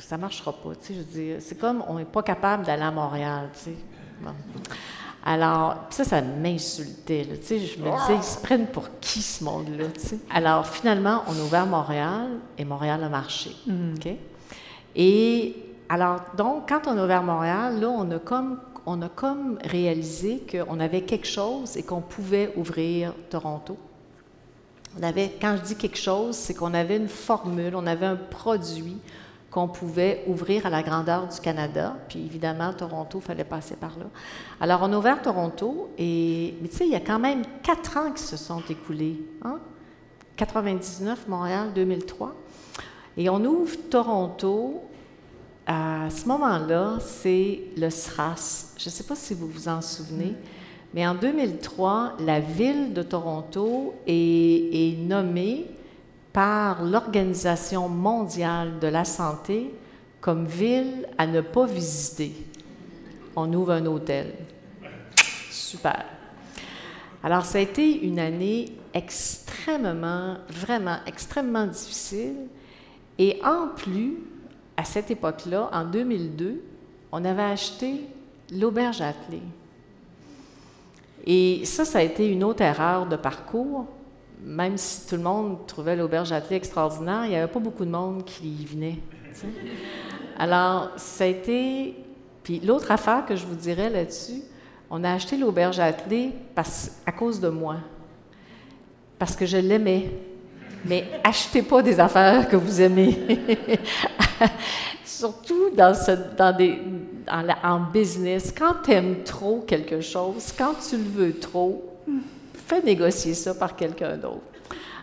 ça 0.00 0.16
ne 0.16 0.22
marchera 0.22 0.52
pas. 0.52 0.74
tu 0.74 0.86
sais, 0.86 0.94
Je 0.94 1.02
dire, 1.02 1.36
c'est 1.40 1.56
comme 1.56 1.84
on 1.86 1.94
n'est 1.94 2.04
pas 2.04 2.22
capable 2.22 2.64
d'aller 2.64 2.82
à 2.82 2.90
Montréal. 2.90 3.50
Alors, 5.28 5.74
ça, 5.90 6.04
ça 6.04 6.22
m'insultait. 6.22 7.26
tu 7.40 7.44
sais, 7.44 7.58
Je 7.58 7.78
me 7.80 7.90
disais, 7.90 8.14
ils 8.16 8.22
se 8.22 8.38
prennent 8.40 8.68
pour 8.68 8.84
qui 9.00 9.20
ce 9.20 9.42
monde-là? 9.42 9.86
tu 9.92 10.00
sais? 10.00 10.18
Alors, 10.32 10.64
finalement, 10.68 11.22
on 11.26 11.32
a 11.32 11.42
ouvert 11.44 11.66
Montréal 11.66 12.28
et 12.56 12.64
Montréal 12.64 13.02
a 13.02 13.08
marché. 13.08 13.50
OK? 13.68 14.08
Et 14.94 15.56
alors, 15.88 16.20
donc, 16.36 16.68
quand 16.68 16.86
on 16.86 16.96
a 16.96 17.04
ouvert 17.04 17.24
Montréal, 17.24 17.80
là, 17.80 17.88
on 17.88 18.08
a 18.12 18.20
comme, 18.20 18.60
on 18.86 19.02
a 19.02 19.08
comme 19.08 19.58
réalisé 19.64 20.44
qu'on 20.48 20.78
avait 20.78 21.00
quelque 21.02 21.26
chose 21.26 21.76
et 21.76 21.82
qu'on 21.82 22.00
pouvait 22.02 22.52
ouvrir 22.56 23.12
Toronto. 23.28 23.76
On 24.98 25.02
avait, 25.02 25.32
quand 25.40 25.56
je 25.56 25.62
dis 25.62 25.76
quelque 25.76 25.98
chose, 25.98 26.36
c'est 26.36 26.54
qu'on 26.54 26.72
avait 26.72 26.96
une 26.96 27.08
formule, 27.08 27.74
on 27.74 27.86
avait 27.86 28.06
un 28.06 28.16
produit 28.16 28.96
qu'on 29.56 29.68
pouvait 29.68 30.22
ouvrir 30.26 30.66
à 30.66 30.68
la 30.68 30.82
grandeur 30.82 31.28
du 31.28 31.40
Canada. 31.40 31.96
Puis 32.10 32.18
évidemment, 32.18 32.74
Toronto, 32.74 33.20
fallait 33.20 33.42
passer 33.42 33.74
par 33.74 33.98
là. 33.98 34.04
Alors, 34.60 34.80
on 34.82 34.92
a 34.92 34.98
ouvert 34.98 35.22
Toronto, 35.22 35.88
et, 35.96 36.52
mais 36.60 36.68
tu 36.68 36.76
sais, 36.76 36.84
il 36.84 36.92
y 36.92 36.94
a 36.94 37.00
quand 37.00 37.18
même 37.18 37.40
quatre 37.62 37.96
ans 37.96 38.12
qui 38.12 38.22
se 38.22 38.36
sont 38.36 38.62
écoulés. 38.68 39.18
Hein? 39.42 39.58
99, 40.36 41.26
Montréal, 41.28 41.70
2003. 41.74 42.34
Et 43.16 43.30
on 43.30 43.42
ouvre 43.46 43.76
Toronto. 43.88 44.82
À 45.66 46.10
ce 46.10 46.28
moment-là, 46.28 46.98
c'est 47.00 47.60
le 47.78 47.88
SRAS. 47.88 48.74
Je 48.76 48.90
ne 48.90 48.90
sais 48.90 49.04
pas 49.04 49.14
si 49.14 49.32
vous 49.32 49.48
vous 49.48 49.68
en 49.68 49.80
souvenez, 49.80 50.34
mais 50.92 51.06
en 51.06 51.14
2003, 51.14 52.18
la 52.20 52.40
ville 52.40 52.92
de 52.92 53.02
Toronto 53.02 53.94
est 54.06 54.98
nommée 54.98 55.64
par 56.36 56.84
l'Organisation 56.84 57.88
mondiale 57.88 58.78
de 58.78 58.88
la 58.88 59.06
santé 59.06 59.74
comme 60.20 60.44
ville 60.44 61.08
à 61.16 61.26
ne 61.26 61.40
pas 61.40 61.64
visiter. 61.64 62.30
On 63.34 63.50
ouvre 63.54 63.72
un 63.72 63.86
hôtel. 63.86 64.34
Super. 65.50 66.04
Alors, 67.24 67.46
ça 67.46 67.56
a 67.56 67.62
été 67.62 68.04
une 68.04 68.18
année 68.18 68.66
extrêmement, 68.92 70.36
vraiment 70.50 70.98
extrêmement 71.06 71.66
difficile. 71.66 72.36
Et 73.18 73.40
en 73.42 73.68
plus, 73.74 74.18
à 74.76 74.84
cette 74.84 75.10
époque-là, 75.10 75.70
en 75.72 75.86
2002, 75.86 76.62
on 77.12 77.24
avait 77.24 77.44
acheté 77.44 78.02
l'auberge 78.52 79.00
attelée. 79.00 79.40
Et 81.24 81.64
ça, 81.64 81.86
ça 81.86 82.00
a 82.00 82.02
été 82.02 82.30
une 82.30 82.44
autre 82.44 82.60
erreur 82.60 83.06
de 83.06 83.16
parcours. 83.16 83.86
Même 84.42 84.76
si 84.76 85.08
tout 85.08 85.16
le 85.16 85.22
monde 85.22 85.66
trouvait 85.66 85.96
l'auberge 85.96 86.32
attelée 86.32 86.56
extraordinaire, 86.56 87.24
il 87.24 87.30
n'y 87.30 87.36
avait 87.36 87.52
pas 87.52 87.58
beaucoup 87.58 87.84
de 87.84 87.90
monde 87.90 88.24
qui 88.24 88.48
y 88.48 88.64
venait. 88.64 88.98
Alors, 90.38 90.90
ça 90.96 91.24
a 91.24 91.26
été. 91.26 91.96
Puis 92.42 92.60
l'autre 92.60 92.90
affaire 92.90 93.26
que 93.26 93.34
je 93.34 93.44
vous 93.44 93.54
dirais 93.54 93.90
là-dessus, 93.90 94.42
on 94.90 95.02
a 95.02 95.12
acheté 95.12 95.36
l'auberge 95.36 95.80
attelée 95.80 96.32
parce, 96.54 96.92
à 97.04 97.12
cause 97.12 97.40
de 97.40 97.48
moi. 97.48 97.76
Parce 99.18 99.34
que 99.34 99.46
je 99.46 99.56
l'aimais. 99.56 100.10
Mais 100.84 101.04
achetez 101.24 101.62
pas 101.62 101.82
des 101.82 101.98
affaires 101.98 102.48
que 102.48 102.56
vous 102.56 102.80
aimez. 102.80 103.18
Surtout 105.04 105.70
dans, 105.74 105.94
ce, 105.94 106.12
dans 106.36 106.56
des, 106.56 106.78
en, 107.28 107.80
business, 107.80 108.54
quand 108.56 108.74
tu 108.84 108.92
aimes 108.92 109.24
trop 109.24 109.64
quelque 109.66 110.00
chose, 110.00 110.52
quand 110.56 110.74
tu 110.88 110.96
le 110.96 111.04
veux 111.04 111.38
trop, 111.38 111.82
fais 112.66 112.82
négocier 112.82 113.34
ça 113.34 113.54
par 113.54 113.76
quelqu'un 113.76 114.16
d'autre. 114.16 114.40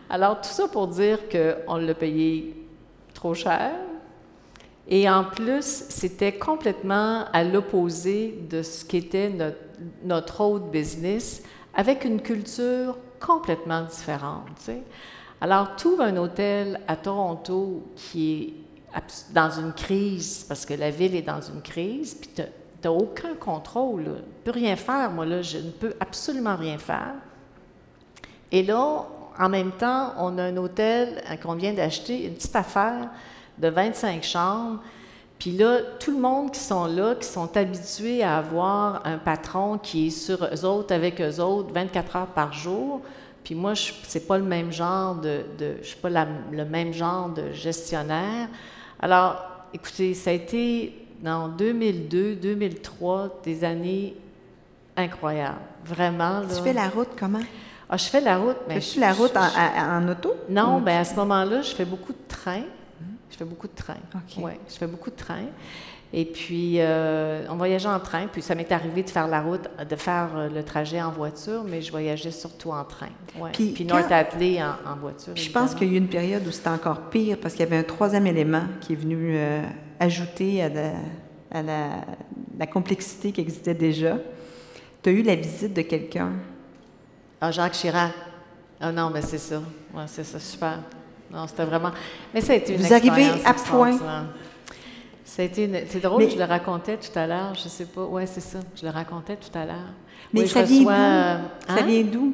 Alors, 0.09 0.41
tout 0.41 0.49
ça 0.49 0.67
pour 0.67 0.87
dire 0.87 1.19
qu'on 1.29 1.77
l'a 1.77 1.93
payé 1.93 2.55
trop 3.13 3.33
cher. 3.33 3.71
Et 4.87 5.09
en 5.09 5.23
plus, 5.23 5.85
c'était 5.89 6.33
complètement 6.33 7.25
à 7.31 7.43
l'opposé 7.43 8.37
de 8.49 8.61
ce 8.61 8.83
qu'était 8.83 9.29
notre, 9.29 9.57
notre 10.03 10.41
autre 10.41 10.65
business, 10.65 11.41
avec 11.73 12.03
une 12.03 12.21
culture 12.21 12.97
complètement 13.19 13.83
différente. 13.83 14.69
Alors, 15.39 15.75
tout 15.77 15.97
un 15.99 16.17
hôtel 16.17 16.81
à 16.87 16.97
Toronto 16.97 17.83
qui 17.95 18.33
est 18.33 18.53
dans 19.33 19.49
une 19.49 19.71
crise, 19.71 20.45
parce 20.47 20.65
que 20.65 20.73
la 20.73 20.91
ville 20.91 21.15
est 21.15 21.23
dans 21.23 21.41
une 21.41 21.61
crise, 21.61 22.13
puis 22.13 22.29
tu 22.35 22.41
n'as 22.83 22.91
aucun 22.91 23.35
contrôle. 23.35 24.03
Tu 24.03 24.09
ne 24.09 24.43
peux 24.43 24.51
rien 24.51 24.75
faire, 24.75 25.09
moi, 25.11 25.25
là, 25.25 25.41
je 25.41 25.57
ne 25.57 25.71
peux 25.71 25.93
absolument 25.99 26.57
rien 26.57 26.77
faire. 26.77 27.15
Et 28.53 28.61
là, 28.61 29.07
en 29.39 29.49
même 29.49 29.71
temps, 29.71 30.13
on 30.19 30.37
a 30.37 30.43
un 30.43 30.57
hôtel 30.57 31.23
euh, 31.29 31.35
qu'on 31.37 31.55
vient 31.55 31.73
d'acheter, 31.73 32.27
une 32.27 32.35
petite 32.35 32.55
affaire 32.55 33.09
de 33.57 33.67
25 33.67 34.23
chambres. 34.23 34.79
Puis 35.39 35.51
là, 35.51 35.79
tout 35.99 36.11
le 36.11 36.19
monde 36.19 36.51
qui 36.51 36.59
sont 36.59 36.85
là, 36.85 37.15
qui 37.15 37.27
sont 37.27 37.57
habitués 37.57 38.21
à 38.21 38.37
avoir 38.37 39.01
un 39.05 39.17
patron 39.17 39.79
qui 39.79 40.07
est 40.07 40.11
sur 40.11 40.45
eux 40.45 40.65
autres, 40.65 40.93
avec 40.93 41.19
eux 41.19 41.41
autres, 41.41 41.73
24 41.73 42.15
heures 42.15 42.27
par 42.27 42.53
jour. 42.53 43.01
Puis 43.43 43.55
moi, 43.55 43.73
ce 43.73 43.91
n'est 44.13 44.23
pas 44.23 44.37
le 44.37 44.43
même 44.43 44.71
genre 44.71 45.15
de, 45.15 45.41
de 45.57 45.77
je 45.81 45.87
suis 45.87 45.97
pas 45.97 46.09
le 46.51 46.65
même 46.65 46.93
genre 46.93 47.29
de 47.29 47.51
gestionnaire. 47.51 48.47
Alors, 49.01 49.43
écoutez, 49.73 50.13
ça 50.13 50.29
a 50.29 50.33
été 50.33 51.07
dans 51.23 51.47
2002, 51.47 52.35
2003, 52.35 53.41
des 53.43 53.63
années 53.63 54.15
incroyables. 54.95 55.57
Vraiment. 55.83 56.43
Tu 56.47 56.61
fais 56.61 56.73
la 56.73 56.87
route 56.87 57.09
comment? 57.19 57.41
Ah, 57.89 57.97
je 57.97 58.05
fais 58.05 58.21
la 58.21 58.37
route. 58.37 58.57
Mais 58.67 58.79
Fais-tu 58.79 58.99
la 58.99 59.13
route 59.13 59.35
en, 59.35 60.07
auto? 60.07 60.33
Non, 60.49 60.79
bien 60.79 60.99
à 60.99 61.03
ce 61.03 61.15
moment-là, 61.15 61.61
je 61.61 61.73
fais 61.73 61.85
beaucoup 61.85 62.13
de 62.13 62.27
train. 62.27 62.63
Je 63.29 63.37
fais 63.37 63.45
beaucoup 63.45 63.67
de 63.67 63.75
train. 63.75 63.97
Oui, 64.37 64.51
je 64.69 64.75
fais 64.75 64.87
beaucoup 64.87 65.09
de 65.09 65.15
train. 65.15 65.45
Et 66.15 66.25
puis, 66.25 66.75
euh, 66.77 67.43
on 67.49 67.55
voyageait 67.55 67.89
en 67.89 67.99
train. 67.99 68.27
Puis, 68.27 68.43
ça 68.43 68.53
m'est 68.53 68.71
arrivé 68.71 69.01
de 69.01 69.09
faire 69.09 69.27
la 69.27 69.41
route, 69.41 69.67
de 69.89 69.95
faire 69.95 70.29
euh, 70.35 70.47
le 70.47 70.61
trajet 70.63 71.01
en 71.01 71.09
voiture, 71.09 71.63
mais 71.67 71.81
je 71.81 71.89
voyageais 71.89 72.29
surtout 72.29 72.69
en 72.69 72.83
train. 72.83 73.09
Ouais. 73.39 73.49
Puis, 73.51 73.71
puis 73.71 73.83
North 73.83 74.11
Atlee 74.11 74.61
en, 74.61 74.95
voiture. 75.01 75.35
je 75.35 75.49
pense 75.49 75.73
qu'il 75.73 75.87
y 75.87 75.91
a 75.91 75.93
eu 75.95 75.97
une 75.97 76.07
période 76.07 76.45
où 76.47 76.51
c'était 76.51 76.69
encore 76.69 77.09
pire 77.09 77.37
parce 77.41 77.55
qu'il 77.55 77.63
y 77.63 77.67
avait 77.67 77.77
un 77.77 77.83
troisième 77.83 78.27
élément 78.27 78.61
qui 78.79 78.93
est 78.93 78.95
venu 78.95 79.35
euh, 79.35 79.63
ajouter 79.99 80.61
à, 80.61 81.63
la, 81.63 82.67
complexité 82.67 83.31
qui 83.31 83.41
existait 83.41 83.73
déjà. 83.73 84.17
Tu 85.01 85.09
as 85.09 85.13
eu 85.13 85.23
la 85.23 85.35
visite 85.35 85.73
de 85.73 85.81
quelqu'un. 85.81 86.33
Ah, 87.45 87.51
Jacques 87.51 87.73
Chirac. 87.73 88.13
Ah 88.79 88.89
non, 88.93 89.09
mais 89.09 89.21
c'est 89.21 89.37
ça. 89.37 89.61
Ouais, 89.93 90.05
c'est 90.07 90.23
ça, 90.23 90.39
super. 90.39 90.79
Non, 91.29 91.45
c'était 91.45 91.65
vraiment. 91.65 91.91
Mais 92.33 92.39
ça 92.39 92.53
a 92.53 92.55
été 92.55 92.73
une 92.73 92.79
Vous 92.79 92.93
arrivez 92.93 93.31
à 93.43 93.53
point. 93.53 93.99
C'est 95.25 95.99
drôle, 96.01 96.29
je 96.29 96.37
le 96.37 96.45
racontais 96.45 96.95
tout 96.95 97.19
à 97.19 97.27
l'heure, 97.27 97.53
je 97.53 97.67
sais 97.67 97.83
pas. 97.83 98.05
Oui, 98.05 98.23
c'est 98.27 98.39
ça, 98.39 98.59
je 98.79 98.85
le 98.85 98.91
racontais 98.91 99.35
tout 99.35 99.57
à 99.57 99.65
l'heure. 99.65 99.91
Mais 100.31 100.47
ça, 100.47 100.61
vient 100.61 100.87
hein? 100.87 101.41
ça 101.67 101.81
vient 101.81 102.03
d'où? 102.03 102.33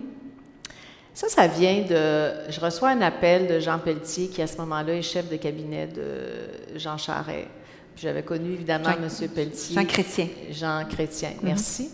Ça, 1.15 1.27
ça 1.27 1.47
vient 1.47 1.81
de. 1.89 2.51
Je 2.51 2.59
reçois 2.59 2.89
un 2.89 3.01
appel 3.01 3.47
de 3.47 3.59
Jean 3.59 3.79
Pelletier, 3.79 4.27
qui 4.27 4.43
à 4.43 4.47
ce 4.47 4.57
moment-là 4.57 4.93
est 4.93 5.01
chef 5.01 5.27
de 5.27 5.37
cabinet 5.37 5.87
de 5.87 6.77
Jean 6.77 6.99
Charest. 6.99 7.47
J'avais 7.95 8.21
connu 8.21 8.53
évidemment 8.53 8.89
M. 8.89 9.29
Pelletier. 9.29 9.75
Jean 9.75 9.85
Chrétien. 9.85 10.27
Jean 10.51 10.85
Chrétien, 10.87 11.29
mhm. 11.29 11.49
merci. 11.49 11.89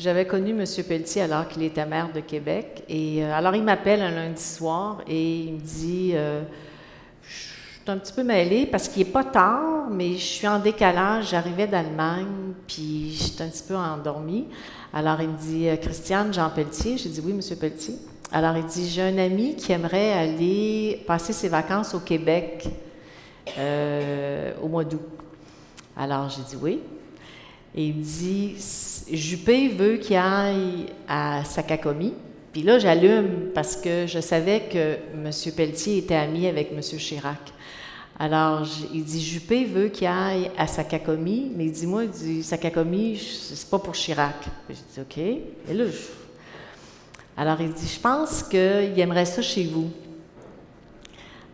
J'avais 0.00 0.26
connu 0.26 0.52
M. 0.52 0.64
Pelletier 0.88 1.20
alors 1.20 1.46
qu'il 1.46 1.62
était 1.62 1.84
maire 1.84 2.10
de 2.10 2.20
Québec. 2.20 2.84
Et 2.88 3.22
euh, 3.22 3.34
alors, 3.34 3.54
il 3.54 3.62
m'appelle 3.62 4.00
un 4.00 4.10
lundi 4.10 4.42
soir 4.42 5.02
et 5.06 5.40
il 5.40 5.52
me 5.52 5.60
dit. 5.60 6.12
Euh, 6.14 6.42
un 7.86 7.98
petit 7.98 8.12
peu 8.12 8.22
mêlée 8.22 8.66
parce 8.66 8.86
qu'il 8.86 9.04
n'est 9.04 9.12
pas 9.12 9.24
tard, 9.24 9.88
mais 9.90 10.12
je 10.12 10.24
suis 10.24 10.46
en 10.46 10.60
décalage. 10.60 11.30
J'arrivais 11.30 11.66
d'Allemagne, 11.66 12.54
puis 12.68 13.10
j'étais 13.10 13.42
un 13.42 13.48
petit 13.48 13.64
peu 13.66 13.74
endormie. 13.74 14.46
Alors, 14.94 15.20
il 15.20 15.28
me 15.28 15.36
dit 15.36 15.68
euh, 15.68 15.76
Christiane, 15.76 16.32
Jean 16.32 16.48
Pelletier. 16.48 16.96
J'ai 16.96 17.08
dit 17.10 17.20
Oui, 17.22 17.32
Monsieur 17.34 17.56
Pelletier. 17.56 17.96
Alors, 18.32 18.56
il 18.56 18.64
dit 18.64 18.88
J'ai 18.88 19.02
un 19.02 19.18
ami 19.18 19.54
qui 19.56 19.72
aimerait 19.72 20.12
aller 20.12 21.02
passer 21.06 21.34
ses 21.34 21.48
vacances 21.48 21.94
au 21.94 22.00
Québec 22.00 22.68
au 24.62 24.68
mois 24.68 24.84
d'août. 24.84 25.02
Alors, 25.94 26.30
j'ai 26.30 26.42
dit 26.42 26.56
Oui. 26.62 26.80
Il 27.74 28.00
dit 28.00 28.56
Juppé 29.12 29.68
veut 29.68 29.96
qu'il 29.96 30.16
aille 30.16 30.86
à 31.08 31.44
Sakakomi. 31.44 32.14
Puis 32.52 32.62
là, 32.62 32.78
j'allume 32.78 33.50
parce 33.54 33.76
que 33.76 34.06
je 34.06 34.20
savais 34.20 34.62
que 34.72 34.96
M. 35.14 35.30
Pelletier 35.56 35.98
était 35.98 36.16
ami 36.16 36.48
avec 36.48 36.72
M. 36.72 36.80
Chirac. 36.80 37.52
Alors, 38.18 38.66
il 38.92 39.02
dit, 39.02 39.22
Juppé 39.22 39.64
veut 39.64 39.88
qu'il 39.88 40.06
aille 40.06 40.50
à 40.58 40.66
Sakakomi, 40.66 41.52
mais 41.56 41.64
il 41.66 41.72
dit, 41.72 41.86
moi, 41.86 42.04
il 42.04 42.10
dit, 42.10 42.42
Sakakomi, 42.42 43.16
c'est 43.16 43.70
pas 43.70 43.78
pour 43.78 43.94
Chirac. 43.94 44.44
J'ai 44.68 44.74
dit, 44.74 45.00
OK. 45.00 45.18
Et 45.18 45.74
là, 45.74 45.84
Alors, 47.34 47.58
il 47.62 47.72
dit, 47.72 47.88
je 47.88 47.98
pense 47.98 48.42
qu'il 48.42 48.98
aimerait 48.98 49.24
ça 49.24 49.40
chez 49.40 49.64
vous. 49.64 49.90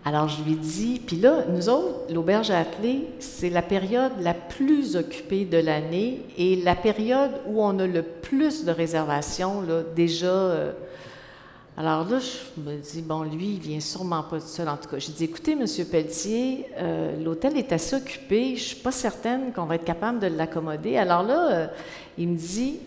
Alors, 0.06 0.28
je 0.28 0.40
lui 0.44 0.54
dis, 0.54 1.02
puis 1.04 1.16
là, 1.16 1.46
nous 1.48 1.68
autres, 1.68 2.14
l'auberge 2.14 2.52
à 2.52 2.64
c'est 3.18 3.50
la 3.50 3.60
période 3.60 4.12
la 4.20 4.34
plus 4.34 4.94
occupée 4.94 5.44
de 5.44 5.58
l'année 5.58 6.20
et 6.38 6.62
la 6.62 6.76
période 6.76 7.32
où 7.48 7.60
on 7.60 7.76
a 7.80 7.88
le 7.88 8.02
plus 8.02 8.64
de 8.64 8.70
réservations, 8.70 9.62
là, 9.62 9.82
déjà. 9.96 10.26
Euh, 10.26 10.72
alors 11.76 12.08
là, 12.08 12.20
je 12.20 12.60
me 12.60 12.76
dis, 12.76 13.02
bon, 13.02 13.24
lui, 13.24 13.54
il 13.54 13.58
vient 13.58 13.80
sûrement 13.80 14.22
pas 14.22 14.38
tout 14.38 14.46
seul. 14.46 14.68
En 14.68 14.76
tout 14.76 14.88
cas, 14.88 14.98
j'ai 15.00 15.10
dit, 15.10 15.24
écoutez, 15.24 15.56
Monsieur 15.56 15.84
Pelletier, 15.84 16.66
euh, 16.78 17.20
l'hôtel 17.24 17.58
est 17.58 17.72
assez 17.72 17.96
occupé. 17.96 18.54
Je 18.54 18.62
suis 18.62 18.76
pas 18.76 18.92
certaine 18.92 19.52
qu'on 19.52 19.64
va 19.64 19.74
être 19.74 19.84
capable 19.84 20.20
de 20.20 20.28
l'accommoder. 20.28 20.98
Alors 20.98 21.24
là, 21.24 21.50
euh, 21.50 21.66
il 22.16 22.28
me 22.28 22.36
dit, 22.36 22.78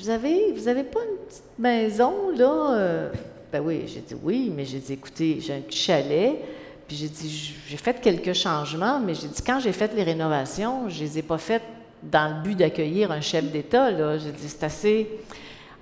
vous 0.00 0.08
avez, 0.08 0.52
vous 0.52 0.68
avez 0.68 0.84
pas 0.84 1.00
une 1.00 1.26
petite 1.26 1.58
maison 1.58 2.30
là? 2.34 3.10
Ben 3.52 3.60
oui, 3.64 3.82
j'ai 3.86 4.00
dit 4.00 4.14
oui, 4.22 4.52
mais 4.54 4.64
j'ai 4.64 4.78
dit, 4.78 4.92
écoutez, 4.92 5.40
j'ai 5.40 5.54
un 5.54 5.60
petit 5.60 5.78
chalet. 5.78 6.36
Puis 6.86 6.96
j'ai 6.96 7.08
dit, 7.08 7.54
j'ai 7.68 7.76
fait 7.76 8.00
quelques 8.00 8.32
changements, 8.32 9.00
mais 9.00 9.14
j'ai 9.14 9.28
dit, 9.28 9.42
quand 9.42 9.60
j'ai 9.60 9.72
fait 9.72 9.92
les 9.94 10.02
rénovations, 10.02 10.88
je 10.88 11.00
les 11.00 11.18
ai 11.18 11.22
pas 11.22 11.38
faites 11.38 11.62
dans 12.02 12.36
le 12.36 12.42
but 12.42 12.56
d'accueillir 12.56 13.12
un 13.12 13.20
chef 13.20 13.44
d'État. 13.44 14.18
J'ai 14.18 14.32
dit, 14.32 14.48
c'est 14.48 14.64
assez. 14.64 15.08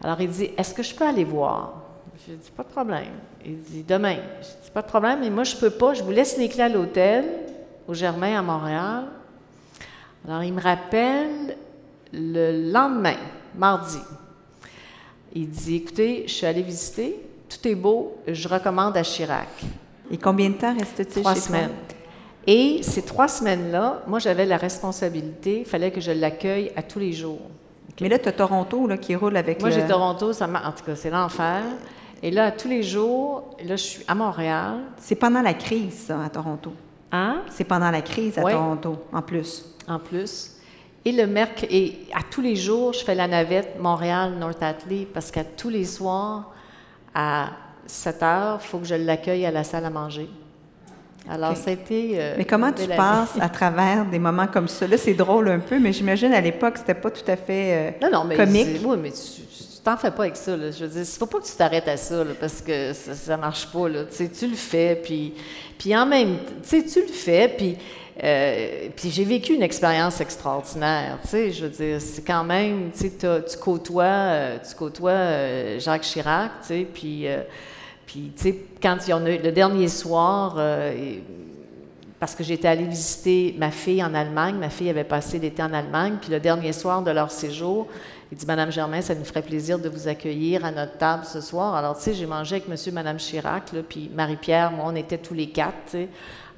Alors, 0.03 0.21
il 0.21 0.29
dit 0.29 0.51
Est-ce 0.57 0.75
que 0.75 0.83
je 0.83 0.95
peux 0.95 1.05
aller 1.05 1.25
voir? 1.25 1.83
Je 2.27 2.35
dis 2.35 2.51
Pas 2.51 2.63
de 2.63 2.69
problème. 2.69 3.13
Il 3.45 3.61
dit 3.61 3.83
Demain. 3.83 4.17
Je 4.41 4.65
dis 4.65 4.71
Pas 4.73 4.83
de 4.83 4.87
problème, 4.87 5.21
mais 5.21 5.31
moi, 5.31 5.45
je 5.45 5.57
ne 5.57 5.61
peux 5.61 5.71
pas. 5.71 5.95
Je 5.95 6.03
vous 6.03 6.11
laisse 6.11 6.37
les 6.37 6.49
clés 6.49 6.63
à 6.63 6.69
l'hôtel, 6.69 7.25
au 7.87 7.95
Germain, 7.95 8.39
à 8.39 8.43
Montréal. 8.43 9.05
Alors, 10.27 10.43
il 10.43 10.53
me 10.53 10.61
rappelle 10.61 11.57
le 12.13 12.71
lendemain, 12.71 13.17
mardi. 13.57 13.99
Il 15.35 15.49
dit 15.49 15.77
Écoutez, 15.77 16.25
je 16.27 16.33
suis 16.33 16.47
allé 16.47 16.63
visiter, 16.63 17.17
tout 17.49 17.67
est 17.67 17.75
beau, 17.75 18.17
je 18.27 18.49
recommande 18.49 18.97
à 18.97 19.03
Chirac. 19.03 19.49
Et 20.11 20.19
combien 20.19 20.51
de 20.51 20.55
temps 20.55 20.75
reste-t-il 20.77 21.23
Trois 21.23 21.35
semaines. 21.35 21.71
Et 22.47 22.83
ces 22.83 23.03
trois 23.03 23.29
semaines-là, 23.29 24.03
moi, 24.07 24.19
j'avais 24.19 24.47
la 24.47 24.57
responsabilité, 24.57 25.61
il 25.61 25.67
fallait 25.67 25.91
que 25.91 26.01
je 26.01 26.13
l'accueille 26.13 26.73
à 26.77 26.83
tous 26.83 26.99
les 26.99 27.13
jours. 27.13 27.43
Mais 28.01 28.09
là, 28.09 28.19
tu 28.19 28.29
as 28.29 28.33
Toronto 28.33 28.87
là, 28.87 28.97
qui 28.97 29.15
roule 29.15 29.37
avec 29.37 29.61
Moi, 29.61 29.71
j'ai 29.71 29.87
Toronto, 29.87 30.33
ça 30.33 30.47
en 30.47 30.73
tout 30.73 30.85
cas, 30.85 30.95
c'est 30.95 31.11
l'enfer. 31.11 31.63
Et 32.23 32.31
là, 32.31 32.51
tous 32.51 32.69
les 32.69 32.83
jours, 32.83 33.57
là, 33.65 33.77
je 33.77 33.83
suis 33.83 34.05
à 34.09 34.15
Montréal. 34.15 34.79
C'est 34.97 35.15
pendant 35.15 35.43
la 35.43 35.55
crise, 35.55 36.07
ça, 36.07 36.23
à 36.23 36.29
Toronto. 36.29 36.73
Hein? 37.13 37.43
C'est 37.51 37.65
pendant 37.65 37.91
la 37.91 38.03
crise 38.03 38.39
à 38.39 38.43
Toronto, 38.43 38.97
en 39.13 39.23
plus. 39.23 39.65
En 39.87 39.99
plus. 39.99 40.57
Et 41.05 41.13
le 41.13 41.27
merc 41.27 41.67
et 41.71 42.07
à 42.13 42.21
tous 42.29 42.41
les 42.41 42.57
jours, 42.57 42.93
je 42.93 43.05
fais 43.05 43.15
la 43.15 43.29
navette 43.29 43.81
Montréal-North 43.81 44.63
Atlee 44.63 45.07
parce 45.07 45.31
qu'à 45.31 45.45
tous 45.45 45.69
les 45.69 45.85
soirs, 45.85 46.53
à 47.21 47.49
7 47.87 48.23
heures, 48.23 48.59
il 48.63 48.67
faut 48.67 48.79
que 48.79 48.87
je 48.87 48.95
l'accueille 48.95 49.45
à 49.45 49.51
la 49.51 49.65
salle 49.65 49.85
à 49.85 49.91
manger. 49.91 50.29
Alors, 51.29 51.57
ça 51.57 51.71
a 51.71 51.73
été. 51.73 52.13
euh, 52.15 52.35
Mais 52.39 52.45
comment 52.45 52.73
tu 52.73 52.87
passes 52.87 53.37
à 53.41 53.49
travers 53.49 54.05
des 54.07 54.19
moments 54.21 54.47
comme 54.47 54.69
ça? 54.69 54.87
Là, 54.87 54.97
c'est 54.97 55.15
drôle 55.15 55.49
un 55.49 55.59
peu, 55.59 55.79
mais 55.81 55.93
j'imagine 55.93 56.33
à 56.33 56.41
l'époque, 56.41 56.79
c'était 56.79 56.95
pas 56.95 57.11
tout 57.11 57.29
à 57.29 57.37
fait 57.37 57.95
euh, 58.01 58.07
Non, 58.07 58.21
non, 58.21 58.25
mais. 58.25 58.37
comique. 58.37 58.81
Oui, 58.85 58.97
mais 59.03 59.11
tu 59.11 59.43
t'en 59.85 59.97
fais 59.97 60.11
pas 60.11 60.23
avec 60.23 60.37
ça. 60.37 60.57
Là. 60.57 60.71
Je 60.71 60.85
veux 60.85 60.91
dire, 60.91 61.01
il 61.03 61.19
faut 61.19 61.27
pas 61.27 61.39
que 61.41 61.45
tu 61.47 61.53
t'arrêtes 61.57 61.89
à 61.89 61.97
ça, 61.97 62.23
là, 62.25 62.31
parce 62.39 62.61
que 62.63 62.93
ça, 62.93 63.15
ça 63.15 63.37
marche 63.37 63.67
pas. 63.67 63.89
Là. 63.89 64.05
Tu, 64.05 64.15
sais, 64.17 64.29
tu 64.29 64.47
le 64.47 64.57
fais, 64.57 65.01
puis, 65.03 65.35
puis 65.77 65.95
en 65.97 66.07
même 66.07 66.37
temps, 66.37 66.53
tu 66.63 66.69
sais, 66.69 66.85
tu 66.85 67.01
le 67.03 67.13
fais, 67.13 67.49
puis. 67.49 67.77
Euh, 68.23 68.89
puis 68.97 69.11
j'ai 69.11 69.25
vécu 69.25 69.55
une 69.55 69.63
expérience 69.63 70.21
extraordinaire, 70.21 71.19
tu 71.23 71.29
sais, 71.29 71.53
je 71.53 71.67
veux 71.67 71.71
dire, 71.71 72.01
c'est 72.01 72.27
quand 72.27 72.43
même, 72.43 72.91
tu 72.91 73.11
sais, 73.11 73.13
tu 73.19 73.57
côtoies, 73.59 74.05
euh, 74.05 74.59
tu 74.69 74.75
côtoies 74.75 75.11
euh, 75.13 75.79
Jacques 75.79 76.03
Chirac, 76.03 76.51
tu 76.63 76.67
sais, 76.67 76.87
puis, 76.93 77.27
puis 78.07 78.33
tu 78.37 78.43
sais, 78.43 78.59
quand 78.83 78.97
il 79.07 79.11
y 79.11 79.13
en 79.13 79.25
a 79.25 79.31
eu 79.31 79.39
le 79.39 79.53
dernier 79.53 79.89
soir, 79.89 80.59
parce 82.19 82.35
que 82.35 82.43
j'étais 82.43 82.67
allée 82.67 82.87
visiter 82.87 83.55
ma 83.59 83.71
fille 83.71 84.03
en 84.03 84.13
Allemagne. 84.13 84.57
Ma 84.57 84.71
fille 84.71 84.91
avait 84.91 85.05
passé 85.05 85.39
l'été 85.39 85.63
en 85.63 85.73
Allemagne. 85.73 86.17
Puis 86.21 86.31
le 86.31 86.41
dernier 86.41 86.73
soir 86.73 87.03
de 87.03 87.13
leur 87.13 87.31
séjour, 87.31 87.87
il 88.33 88.37
dit 88.37 88.45
Madame 88.45 88.73
Germain, 88.73 89.01
ça 89.01 89.15
nous 89.15 89.25
ferait 89.25 89.43
plaisir 89.43 89.79
de 89.79 89.89
vous 89.89 90.09
accueillir 90.09 90.65
à 90.65 90.73
notre 90.73 90.99
table 90.99 91.25
ce 91.25 91.41
soir. 91.41 91.75
Alors, 91.75 91.97
tu 91.97 92.03
sais, 92.03 92.15
j'ai 92.15 92.27
mangé 92.27 92.57
avec 92.57 92.69
Monsieur 92.69 92.93
Madame 92.93 93.19
Chirac, 93.19 93.73
puis 93.89 94.11
Marie-Pierre, 94.13 94.73
moi, 94.73 94.87
on 94.89 94.97
était 94.97 95.19
tous 95.19 95.35
les 95.35 95.49
quatre, 95.49 95.77
tu 95.87 95.93
sais. 95.93 96.09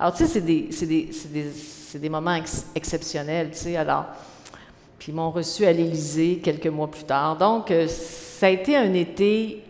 Alors, 0.00 0.14
tu 0.14 0.24
sais, 0.24 0.28
c'est 0.30 0.40
des, 0.40 0.68
c'est 0.70 0.86
des, 0.86 1.10
c'est 1.12 1.30
des, 1.30 1.50
c'est 1.52 1.98
des 1.98 2.08
moments 2.08 2.34
ex- 2.34 2.64
exceptionnels, 2.74 3.50
tu 3.50 3.58
sais. 3.58 3.76
Alors, 3.76 4.06
puis 4.98 5.12
ils 5.12 5.14
m'ont 5.14 5.30
reçu 5.30 5.66
à 5.66 5.72
l'Élysée 5.72 6.40
quelques 6.42 6.66
mois 6.68 6.90
plus 6.90 7.04
tard. 7.04 7.36
Donc, 7.36 7.70
euh, 7.70 7.86
ça 7.86 8.46
a 8.46 8.50
été 8.50 8.76
un 8.76 8.92
été 8.94 9.62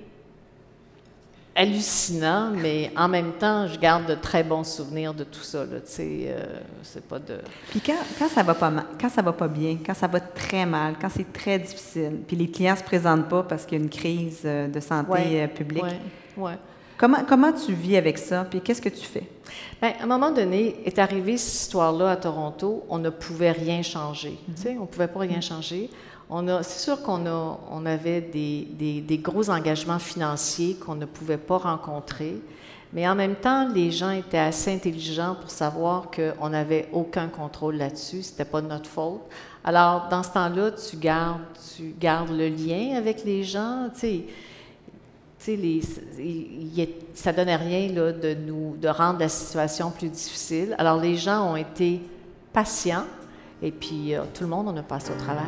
hallucinant, 1.55 2.51
mais 2.55 2.91
en 2.97 3.09
même 3.09 3.33
temps, 3.33 3.67
je 3.67 3.79
garde 3.79 4.07
de 4.07 4.15
très 4.15 4.45
bons 4.45 4.65
souvenirs 4.65 5.13
de 5.13 5.25
tout 5.25 5.43
ça. 5.43 5.65
Là, 5.65 5.81
tu 5.81 5.87
sais, 5.93 6.09
euh, 6.29 6.45
c'est 6.85 7.05
pas 7.05 7.19
de... 7.19 7.39
Puis 7.71 7.81
quand, 7.81 7.97
quand 8.19 8.29
ça 8.29 8.43
va 8.43 8.55
pas 8.55 8.71
mal, 8.71 8.85
quand 9.01 9.09
ça 9.11 9.21
va 9.23 9.33
pas 9.33 9.49
bien, 9.49 9.79
quand 9.85 9.95
ça 9.95 10.07
va 10.07 10.21
très 10.21 10.65
mal, 10.65 10.95
quand 11.01 11.09
c'est 11.11 11.33
très 11.33 11.59
difficile, 11.59 12.21
puis 12.27 12.37
les 12.37 12.49
clients 12.49 12.77
se 12.77 12.85
présentent 12.85 13.29
pas 13.29 13.43
parce 13.43 13.67
qu'il 13.67 13.79
y 13.79 13.81
a 13.81 13.85
une 13.85 13.91
crise 13.91 14.43
euh, 14.45 14.69
de 14.69 14.81
santé 14.81 15.11
Ouais, 15.11 15.49
publique, 15.49 15.83
ouais, 15.83 15.99
ouais. 16.37 16.59
Comment, 17.01 17.25
comment 17.27 17.53
tu 17.53 17.73
vis 17.73 17.97
avec 17.97 18.19
ça? 18.19 18.45
Puis 18.49 18.61
qu'est-ce 18.61 18.83
que 18.83 18.91
tu 18.91 19.05
fais? 19.07 19.27
Bien, 19.81 19.95
à 19.99 20.03
un 20.05 20.07
moment 20.07 20.31
donné, 20.31 20.77
est 20.85 20.99
arrivée 20.99 21.39
cette 21.39 21.63
histoire-là 21.63 22.11
à 22.11 22.17
Toronto, 22.17 22.85
on 22.91 22.99
ne 22.99 23.09
pouvait 23.09 23.53
rien 23.53 23.81
changer. 23.83 24.39
Tu 24.55 24.63
sais, 24.63 24.77
on 24.79 24.83
ne 24.83 24.87
pouvait 24.87 25.09
pas 25.09 25.21
rien 25.21 25.41
changer. 25.41 25.89
On 26.29 26.47
a, 26.47 26.63
c'est 26.63 26.79
sûr 26.81 27.03
qu'on 27.03 27.25
on 27.27 27.87
avait 27.87 28.21
des, 28.21 28.69
des- 28.79 29.01
des 29.01 29.19
gros 29.19 29.49
engagements 29.51 29.99
financiers 29.99 30.75
qu'on 30.77 30.95
ne 30.95 31.07
pouvait 31.07 31.39
pas 31.39 31.57
rencontrer, 31.59 32.37
mais 32.93 33.09
en 33.09 33.15
même 33.17 33.35
temps, 33.37 33.67
les 33.75 33.91
gens 33.91 34.11
étaient 34.11 34.39
assez 34.39 34.73
intelligents 34.73 35.37
pour 35.41 35.51
savoir 35.51 36.09
qu'on 36.11 36.49
n'avait 36.51 36.89
aucun 36.93 37.29
contrôle 37.29 37.77
là-dessus, 37.77 38.23
c'était 38.23 38.45
pas 38.45 38.61
de 38.61 38.67
notre 38.69 38.89
faute. 38.89 39.23
Alors, 39.65 40.09
dans 40.09 40.23
ce 40.23 40.31
temps-là, 40.31 40.71
tu 40.73 40.97
gardes, 40.99 41.41
tu 41.77 41.95
gardes 41.99 42.31
le 42.31 42.49
lien 42.49 42.97
avec 42.97 43.25
les 43.25 43.43
gens, 43.43 43.89
tu 43.95 44.01
sais. 44.01 44.25
Les, 45.47 45.81
est- 46.79 46.95
ça 47.15 47.33
donnait 47.33 47.57
rien 47.57 47.89
là, 47.93 48.13
de 48.13 48.35
nous 48.35 48.77
de 48.77 48.89
rendre 48.89 49.21
la 49.21 49.29
situation 49.29 49.91
plus 49.91 50.09
difficile. 50.09 50.75
Alors 50.79 51.01
les 51.01 51.17
gens 51.17 51.53
ont 51.53 51.57
été 51.57 52.01
patients 52.53 53.05
et 53.63 53.71
puis 53.71 54.15
euh, 54.15 54.23
tout 54.35 54.45
le 54.45 54.51
monde 54.51 54.69
on 54.69 54.77
a 54.77 54.83
passé 54.83 55.11
au 55.13 55.19
travers. 55.19 55.47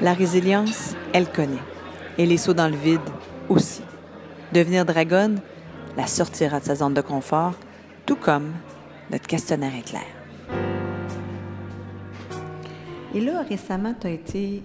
La 0.00 0.14
résilience, 0.14 0.94
elle 1.12 1.30
connaît. 1.30 1.62
Et 2.16 2.24
les 2.26 2.36
sauts 2.36 2.54
dans 2.54 2.68
le 2.68 2.76
vide 2.76 3.00
aussi. 3.48 3.82
Devenir 4.52 4.84
dragonne 4.84 5.40
la 5.96 6.06
sortira 6.06 6.60
de 6.60 6.64
sa 6.64 6.76
zone 6.76 6.94
de 6.94 7.00
confort, 7.00 7.54
tout 8.06 8.16
comme 8.16 8.52
notre 9.10 9.26
questionnaire 9.26 9.72
est 9.76 9.82
clair. 9.88 10.06
Et 13.14 13.20
là, 13.20 13.42
récemment, 13.48 13.94
tu 14.00 14.06
as 14.06 14.10
été, 14.10 14.62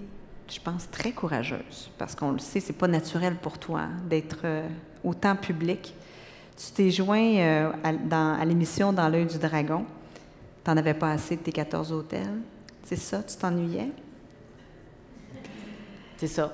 je 0.48 0.60
pense, 0.60 0.90
très 0.90 1.12
courageuse, 1.12 1.90
parce 1.98 2.14
qu'on 2.14 2.32
le 2.32 2.38
sait, 2.38 2.60
c'est 2.60 2.74
pas 2.74 2.88
naturel 2.88 3.36
pour 3.36 3.58
toi 3.58 3.80
hein, 3.80 3.90
d'être 4.08 4.40
euh, 4.44 4.68
autant 5.02 5.36
public. 5.36 5.94
Tu 6.56 6.72
t'es 6.72 6.90
joint 6.90 7.36
euh, 7.38 7.72
à, 7.82 8.44
l'émission 8.44 8.92
Dans 8.92 9.08
l'œil 9.08 9.26
du 9.26 9.38
dragon. 9.38 9.84
Tu 10.64 10.70
n'en 10.70 10.76
avais 10.76 10.94
pas 10.94 11.12
assez 11.12 11.36
de 11.36 11.42
tes 11.42 11.52
14 11.52 11.92
hôtels. 11.92 12.40
C'est 12.84 12.96
ça, 12.96 13.22
tu 13.22 13.36
t'ennuyais? 13.36 13.90
C'est 16.16 16.28
ça. 16.28 16.52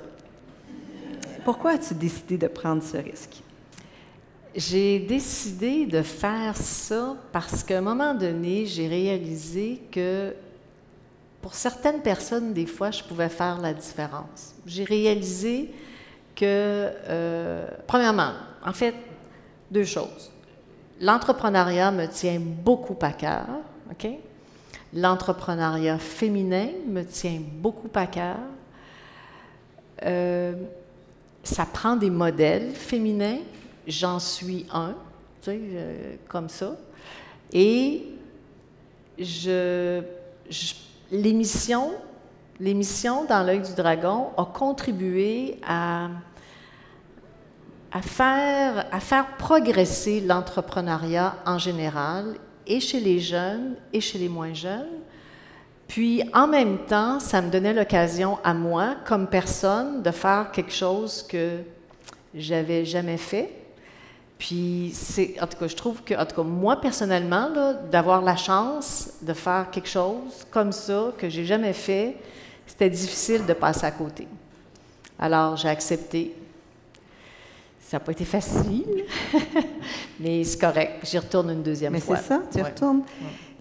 Pourquoi 1.45 1.73
as-tu 1.73 1.95
décidé 1.95 2.39
de 2.39 2.47
prendre 2.47 2.83
ce 2.83 2.97
risque? 2.97 3.43
J'ai 4.55 5.01
décidé 5.01 5.87
de 5.87 6.03
faire 6.03 6.57
ça 6.57 7.17
parce 7.31 7.63
qu'à 7.63 7.79
un 7.79 7.83
moment 7.83 8.15
donné, 8.15 8.67
j'ai 8.67 8.89
réalisé 8.89 9.83
que 9.93 10.35
pour 11.43 11.55
certaines 11.55 12.01
personnes, 12.03 12.53
des 12.53 12.67
fois, 12.67 12.91
je 12.91 13.03
pouvais 13.03 13.29
faire 13.29 13.59
la 13.61 13.73
différence. 13.73 14.55
J'ai 14.67 14.85
réalisé 14.85 15.73
que, 16.37 16.45
euh, 16.45 17.67
premièrement, 17.87 18.33
en 18.65 18.73
fait, 18.73 18.95
deux 19.71 19.85
choses. 19.85 20.31
L'entrepreneuriat 21.01 21.91
me 21.93 22.07
tient 22.07 22.39
beaucoup 22.41 22.97
à 23.01 23.13
cœur, 23.13 23.47
OK? 23.91 24.07
L'entrepreneuriat 24.93 25.99
féminin 25.99 26.69
me 26.87 27.03
tient 27.05 27.41
beaucoup 27.41 27.89
à 27.95 28.07
cœur. 28.07 28.37
Euh, 30.05 30.53
ça 31.43 31.65
prend 31.65 31.97
des 31.97 32.11
modèles 32.11 32.73
féminins. 32.75 33.39
J'en 33.87 34.19
suis 34.19 34.67
un, 34.73 34.91
tu 35.43 35.51
sais, 35.51 35.59
euh, 35.59 36.17
comme 36.29 36.49
ça. 36.49 36.77
Et 37.53 38.05
je, 39.19 40.03
je- 40.51 40.75
l'émission, 41.11 41.91
l'émission 42.59 43.25
dans 43.25 43.43
l'œil 43.43 43.61
du 43.61 43.75
dragon 43.75 44.29
a 44.37 44.45
contribué 44.45 45.61
à, 45.67 46.09
faire, 48.03 48.87
à 48.93 49.01
faire 49.01 49.37
progresser 49.37 50.21
l'entrepreneuriat 50.21 51.37
en 51.47 51.59
général, 51.59 52.37
et 52.67 52.79
chez 52.79 53.01
les 53.01 53.19
jeunes 53.19 53.75
et 53.93 54.01
chez 54.01 54.19
les 54.19 54.29
moins 54.29 54.55
jeunes. 54.55 55.01
Puis 55.89 56.23
en 56.33 56.47
même 56.47 56.79
temps, 56.87 57.19
ça 57.19 57.43
me 57.43 57.51
donnait 57.51 57.75
l'occasion 57.75 58.39
à 58.45 58.55
moi, 58.55 58.95
comme 59.05 59.27
personne, 59.27 60.03
de 60.03 60.11
faire 60.13 60.53
quelque 60.53 60.73
chose 60.73 61.25
que 61.29 61.59
j'avais 62.33 62.85
jamais 62.85 63.17
fait. 63.17 63.60
Puis 64.41 64.91
c'est, 64.95 65.37
en 65.41 65.47
tout 65.47 65.59
cas, 65.59 65.69
je 65.69 65.77
trouve 65.77 66.03
que, 66.03 66.15
en 66.15 66.25
tout 66.25 66.35
cas, 66.35 66.43
moi 66.43 66.81
personnellement, 66.81 67.51
là, 67.55 67.75
d'avoir 67.75 68.23
la 68.23 68.37
chance 68.37 69.11
de 69.21 69.35
faire 69.35 69.69
quelque 69.71 69.89
chose 69.89 70.47
comme 70.51 70.73
ça 70.73 71.13
que 71.19 71.29
j'ai 71.29 71.45
jamais 71.45 71.75
fait, 71.75 72.17
c'était 72.67 72.89
difficile 72.89 73.45
de 73.45 73.53
passer 73.53 73.85
à 73.85 73.91
côté. 73.91 74.27
Alors 75.19 75.57
j'ai 75.57 75.69
accepté. 75.69 76.35
Ça 77.83 77.97
n'a 77.99 78.01
pas 78.01 78.13
été 78.13 78.25
facile, 78.25 79.05
mais 80.21 80.43
c'est 80.45 80.59
correct. 80.59 81.01
J'y 81.05 81.19
retourne 81.19 81.51
une 81.51 81.63
deuxième 81.63 81.93
Mais 81.93 82.01
fois. 82.01 82.17
c'est 82.17 82.29
ça, 82.29 82.41
tu 82.51 82.59
y 82.59 82.63
Ouais. 82.63 82.69
retournes. 82.71 83.03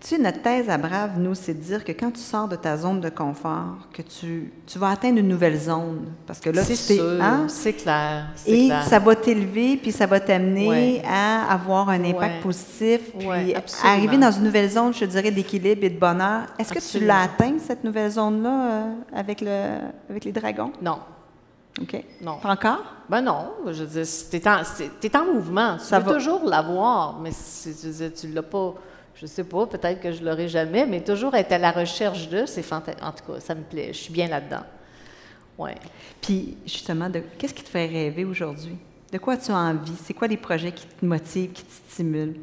Tu 0.01 0.07
sais, 0.07 0.17
notre 0.17 0.41
thèse 0.41 0.69
à 0.69 0.77
Brave, 0.77 1.19
nous, 1.19 1.35
c'est 1.35 1.53
de 1.53 1.59
dire 1.61 1.83
que 1.83 1.91
quand 1.91 2.11
tu 2.11 2.21
sors 2.21 2.47
de 2.47 2.55
ta 2.55 2.77
zone 2.77 3.01
de 3.01 3.09
confort, 3.09 3.75
que 3.91 4.01
tu, 4.01 4.53
tu 4.65 4.79
vas 4.79 4.91
atteindre 4.91 5.17
une 5.19 5.27
nouvelle 5.27 5.59
zone. 5.59 6.05
Parce 6.25 6.39
que 6.39 6.49
là, 6.49 6.63
C'est 6.63 6.75
tu 6.75 6.95
sûr, 6.99 7.21
hein? 7.21 7.47
c'est 7.49 7.73
clair. 7.73 8.27
Et 8.45 8.67
clair. 8.67 8.83
ça 8.85 8.97
va 8.99 9.13
t'élever, 9.17 9.75
puis 9.75 9.91
ça 9.91 10.05
va 10.05 10.21
t'amener 10.21 10.69
Ouais. 10.69 11.01
à 11.05 11.51
avoir 11.51 11.89
un 11.89 12.01
impact 12.01 12.35
Ouais. 12.35 12.41
positif, 12.41 13.01
puis 13.17 13.27
Ouais, 13.27 13.53
arriver 13.83 14.17
dans 14.17 14.31
une 14.31 14.43
nouvelle 14.45 14.69
zone, 14.69 14.93
je 14.93 15.03
dirais, 15.03 15.31
d'équilibre 15.31 15.83
et 15.83 15.89
de 15.89 15.99
bonheur. 15.99 16.43
Est-ce 16.57 16.71
que 16.71 16.79
tu 16.97 17.03
l'as 17.05 17.23
atteint, 17.23 17.55
cette 17.59 17.83
nouvelle 17.83 18.09
zone-là, 18.11 18.71
euh, 18.71 18.93
avec, 19.13 19.41
le, 19.41 19.79
avec 20.09 20.23
les 20.23 20.31
dragons? 20.31 20.71
Non, 20.81 20.99
OK. 21.81 22.01
non. 22.21 22.37
Pas 22.41 22.51
encore? 22.53 22.83
Ben 23.09 23.21
non, 23.21 23.51
je 23.65 23.83
veux 23.83 23.89
dire, 23.89 24.05
c'est- 24.05 24.29
t'es 25.01 25.17
en, 25.17 25.25
mouvement. 25.25 25.75
Tu 25.77 25.83
Ça 25.83 25.99
veux 25.99 26.05
va. 26.05 26.13
toujours 26.13 26.45
l'avoir, 26.45 27.19
mais 27.19 27.31
je 27.65 27.87
veux 27.87 27.93
dire, 27.93 28.11
tu 28.17 28.27
l'as 28.29 28.43
pas. 28.43 28.75
Je 29.19 29.25
sais 29.25 29.43
pas, 29.43 29.65
peut-être 29.65 29.99
que 29.99 30.13
je 30.13 30.23
l'aurai 30.23 30.47
jamais, 30.47 30.85
mais 30.85 31.01
toujours 31.01 31.35
être 31.35 31.51
à 31.51 31.57
la 31.57 31.71
recherche 31.71 32.29
de, 32.29 32.45
c'est 32.45 32.63
fantastique. 32.63 33.03
En 33.03 33.11
tout 33.11 33.33
cas, 33.33 33.39
ça 33.41 33.53
me 33.53 33.63
plaît. 33.63 33.89
Je 33.91 33.97
suis 33.97 34.13
bien 34.13 34.27
là-dedans. 34.27 34.63
Ouais. 35.57 35.75
Puis, 36.21 36.55
justement, 36.65 37.09
de, 37.09 37.21
qu'est-ce 37.37 37.53
qui 37.53 37.63
te 37.63 37.69
fait 37.69 37.85
rêver 37.85 38.23
aujourd'hui? 38.23 38.77
De 39.11 39.17
quoi 39.17 39.33
as-tu 39.33 39.51
envie? 39.51 39.91
C'est 40.05 40.13
quoi 40.13 40.27
les 40.27 40.37
projets 40.37 40.71
qui 40.71 40.85
te 40.85 41.05
motivent, 41.05 41.51
qui 41.51 41.63
te 41.63 41.71
stimulent? 41.91 42.35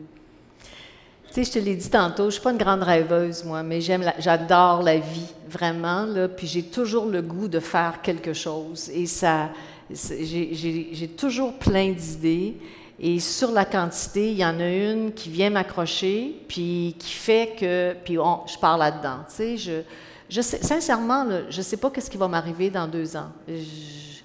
Tu 1.28 1.32
sais, 1.32 1.44
je 1.44 1.52
te 1.52 1.58
l'ai 1.58 1.76
dit 1.76 1.88
tantôt, 1.88 2.26
je 2.26 2.34
suis 2.34 2.42
pas 2.42 2.52
une 2.52 2.58
grande 2.58 2.82
rêveuse, 2.82 3.42
moi, 3.42 3.62
mais 3.62 3.80
j'aime, 3.80 4.04
j'adore 4.18 4.82
la 4.82 4.98
vie, 4.98 5.32
vraiment, 5.48 6.04
là, 6.04 6.28
puis 6.28 6.46
j'ai 6.46 6.64
toujours 6.64 7.06
le 7.06 7.22
goût 7.22 7.48
de 7.48 7.60
faire 7.60 8.02
quelque 8.02 8.34
chose. 8.34 8.90
Et 8.90 9.06
ça, 9.06 9.48
j'ai 9.90 11.08
toujours 11.16 11.54
plein 11.54 11.92
d'idées. 11.92 12.56
Et 12.98 13.20
sur 13.20 13.50
la 13.52 13.64
quantité, 13.66 14.30
il 14.30 14.38
y 14.38 14.44
en 14.44 14.58
a 14.58 14.68
une 14.68 15.12
qui 15.12 15.28
vient 15.28 15.50
m'accrocher, 15.50 16.34
puis 16.48 16.96
qui 16.98 17.12
fait 17.12 17.54
que, 17.58 17.94
puis 18.04 18.18
on- 18.18 18.46
je 18.46 18.56
pars 18.58 18.78
là-dedans. 18.78 19.18
Tu 19.28 19.34
sais, 19.34 19.56
je, 19.58 19.82
je 20.30 20.40
sais, 20.40 20.62
sincèrement, 20.62 21.26
je 21.50 21.60
sais 21.62 21.76
pas 21.76 21.90
qu'est-ce 21.90 22.10
qui 22.10 22.16
va 22.16 22.26
m'arriver 22.26 22.70
dans 22.70 22.88
deux 22.88 23.14
ans. 23.16 23.28
Je- 23.46 24.22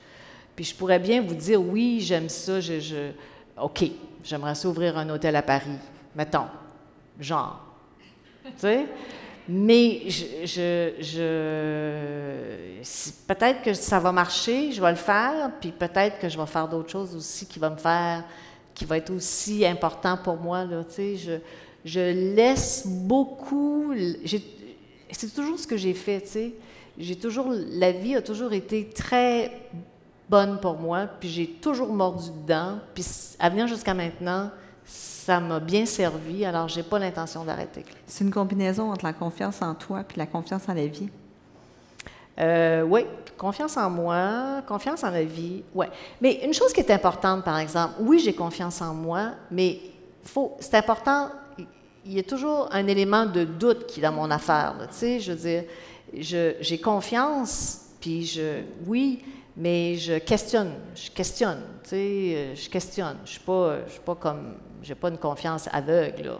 puis 0.55 0.63
je 0.65 0.73
pourrais 0.75 0.99
bien 0.99 1.21
vous 1.21 1.35
dire, 1.35 1.61
oui, 1.61 1.99
j'aime 2.01 2.29
ça, 2.29 2.61
je, 2.61 3.09
OK, 3.61 3.83
j'aimerais 4.23 4.55
s'ouvrir 4.55 4.97
un 4.97 5.09
hôtel 5.09 5.35
à 5.35 5.41
Paris, 5.41 5.77
mettons, 6.15 6.47
genre. 7.19 7.59
tu 8.45 8.51
sais? 8.57 8.85
Mais 9.49 10.03
je 10.07 11.11
peut-être 13.27 13.61
que 13.63 13.73
ça 13.73 13.99
va 13.99 14.11
marcher, 14.11 14.71
je 14.71 14.81
vais 14.81 14.91
le 14.91 14.95
faire, 14.97 15.51
puis 15.59 15.71
peut-être 15.71 16.19
que 16.19 16.29
je 16.29 16.37
vais 16.39 16.45
faire 16.45 16.67
d'autres 16.67 16.89
choses 16.91 17.15
aussi 17.15 17.45
qui 17.45 17.59
vont 17.59 17.71
me 17.71 17.77
faire, 17.77 18.23
qui 18.73 18.85
va 18.85 18.97
être 18.97 19.11
aussi 19.11 19.65
important 19.65 20.17
pour 20.17 20.37
moi. 20.37 20.65
Là, 20.65 20.83
je, 20.97 21.39
je 21.85 22.35
laisse 22.35 22.83
beaucoup. 22.87 23.93
C'est 25.11 25.33
toujours 25.33 25.59
ce 25.59 25.67
que 25.67 25.77
j'ai 25.77 25.93
fait, 25.93 26.23
toujours, 27.19 27.47
la 27.49 27.91
vie 27.91 28.15
a 28.15 28.21
toujours 28.21 28.53
été 28.53 28.89
très 28.89 29.51
bonne 30.29 30.59
pour 30.59 30.77
moi, 30.77 31.07
puis 31.19 31.29
j'ai 31.29 31.47
toujours 31.47 31.91
mordu 31.93 32.29
dedans. 32.41 32.79
Puis 32.93 33.05
à 33.39 33.49
venir 33.49 33.67
jusqu'à 33.67 33.93
maintenant, 33.93 34.49
ça 34.85 35.39
m'a 35.39 35.59
bien 35.59 35.85
servi, 35.85 36.45
alors 36.45 36.67
j'ai 36.67 36.83
pas 36.83 36.97
l'intention 36.99 37.43
d'arrêter. 37.43 37.85
C'est 38.07 38.23
une 38.23 38.31
combinaison 38.31 38.91
entre 38.91 39.05
la 39.05 39.13
confiance 39.13 39.61
en 39.61 39.75
toi 39.75 40.03
puis 40.07 40.17
la 40.17 40.25
confiance 40.25 40.67
en 40.67 40.73
la 40.73 40.87
vie. 40.87 41.09
Euh, 42.39 42.83
oui, 42.83 43.05
confiance 43.37 43.77
en 43.77 43.89
moi, 43.89 44.61
confiance 44.67 45.03
en 45.03 45.09
la 45.09 45.23
vie, 45.23 45.63
oui. 45.73 45.85
Mais 46.21 46.41
une 46.43 46.53
chose 46.53 46.71
qui 46.73 46.79
est 46.79 46.91
importante, 46.91 47.43
par 47.43 47.57
exemple, 47.57 47.95
oui, 47.99 48.19
j'ai 48.19 48.33
confiance 48.33 48.81
en 48.81 48.93
moi, 48.93 49.31
mais 49.49 49.79
faut, 50.23 50.55
c'est 50.59 50.75
important, 50.75 51.29
il 52.05 52.13
y 52.13 52.19
a 52.19 52.23
toujours 52.23 52.69
un 52.71 52.87
élément 52.87 53.25
de 53.25 53.43
doute 53.43 53.85
qui 53.85 53.99
est 53.99 54.03
dans 54.03 54.11
mon 54.11 54.31
affaire. 54.31 54.75
Tu 54.89 54.95
sais, 54.95 55.19
je 55.19 55.31
veux 55.33 55.37
dire, 55.37 55.63
j'ai 56.13 56.79
confiance, 56.79 57.81
puis 57.99 58.25
je, 58.25 58.61
oui, 58.87 59.23
mais 59.55 59.95
je 59.95 60.17
questionne, 60.19 60.73
je 60.95 61.11
questionne, 61.11 61.61
tu 61.83 61.89
sais, 61.89 62.55
je 62.55 62.69
questionne. 62.69 63.17
Je 63.25 63.31
je 63.31 63.91
suis 63.91 63.99
pas 64.05 64.15
comme, 64.15 64.55
j'ai 64.81 64.95
pas 64.95 65.09
une 65.09 65.17
confiance 65.17 65.67
aveugle. 65.71 66.23
Là. 66.23 66.37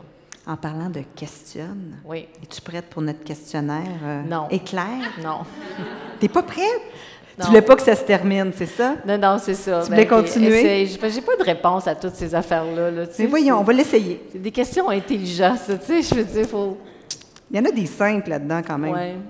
En 0.48 0.56
parlant 0.56 0.90
de 0.90 1.02
questionne, 1.16 1.98
oui. 2.04 2.28
es-tu 2.42 2.62
prête 2.62 2.86
pour 2.86 3.04
notre 3.04 3.24
questionnaire 3.24 4.00
euh, 4.04 4.24
non. 4.24 4.48
éclair? 4.50 5.14
Non. 5.24 5.42
T'es 6.20 6.28
pas 6.28 6.42
prête? 6.42 6.82
Tu 7.40 7.48
voulais 7.48 7.62
pas 7.62 7.76
que 7.76 7.82
ça 7.82 7.96
se 7.96 8.04
termine, 8.04 8.52
c'est 8.56 8.66
ça? 8.66 8.96
Non, 9.06 9.18
non, 9.18 9.38
c'est 9.40 9.54
ça. 9.54 9.82
Tu 9.82 9.92
voulais 9.92 10.06
ben, 10.06 10.24
continuer? 10.24 10.86
J'ai 10.86 11.22
pas 11.22 11.36
de 11.36 11.44
réponse 11.44 11.88
à 11.88 11.96
toutes 11.96 12.16
ces 12.16 12.34
affaires-là. 12.34 12.92
Là, 12.92 13.04
Mais 13.18 13.26
voyons, 13.26 13.60
on 13.60 13.64
va 13.64 13.74
l'essayer. 13.74 14.22
C'est 14.32 14.42
des 14.42 14.52
questions 14.52 14.90
intelligentes, 14.90 15.60
tu 15.86 15.86
sais, 15.86 16.02
je 16.02 16.16
veux 16.16 16.24
dire, 16.24 16.46
faut... 16.48 16.78
Il 17.50 17.58
y 17.58 17.60
en 17.60 17.66
a 17.66 17.72
des 17.72 17.86
simples 17.86 18.30
là-dedans, 18.30 18.62
quand 18.66 18.78
même. 18.78 18.94
Oui. 18.94 19.22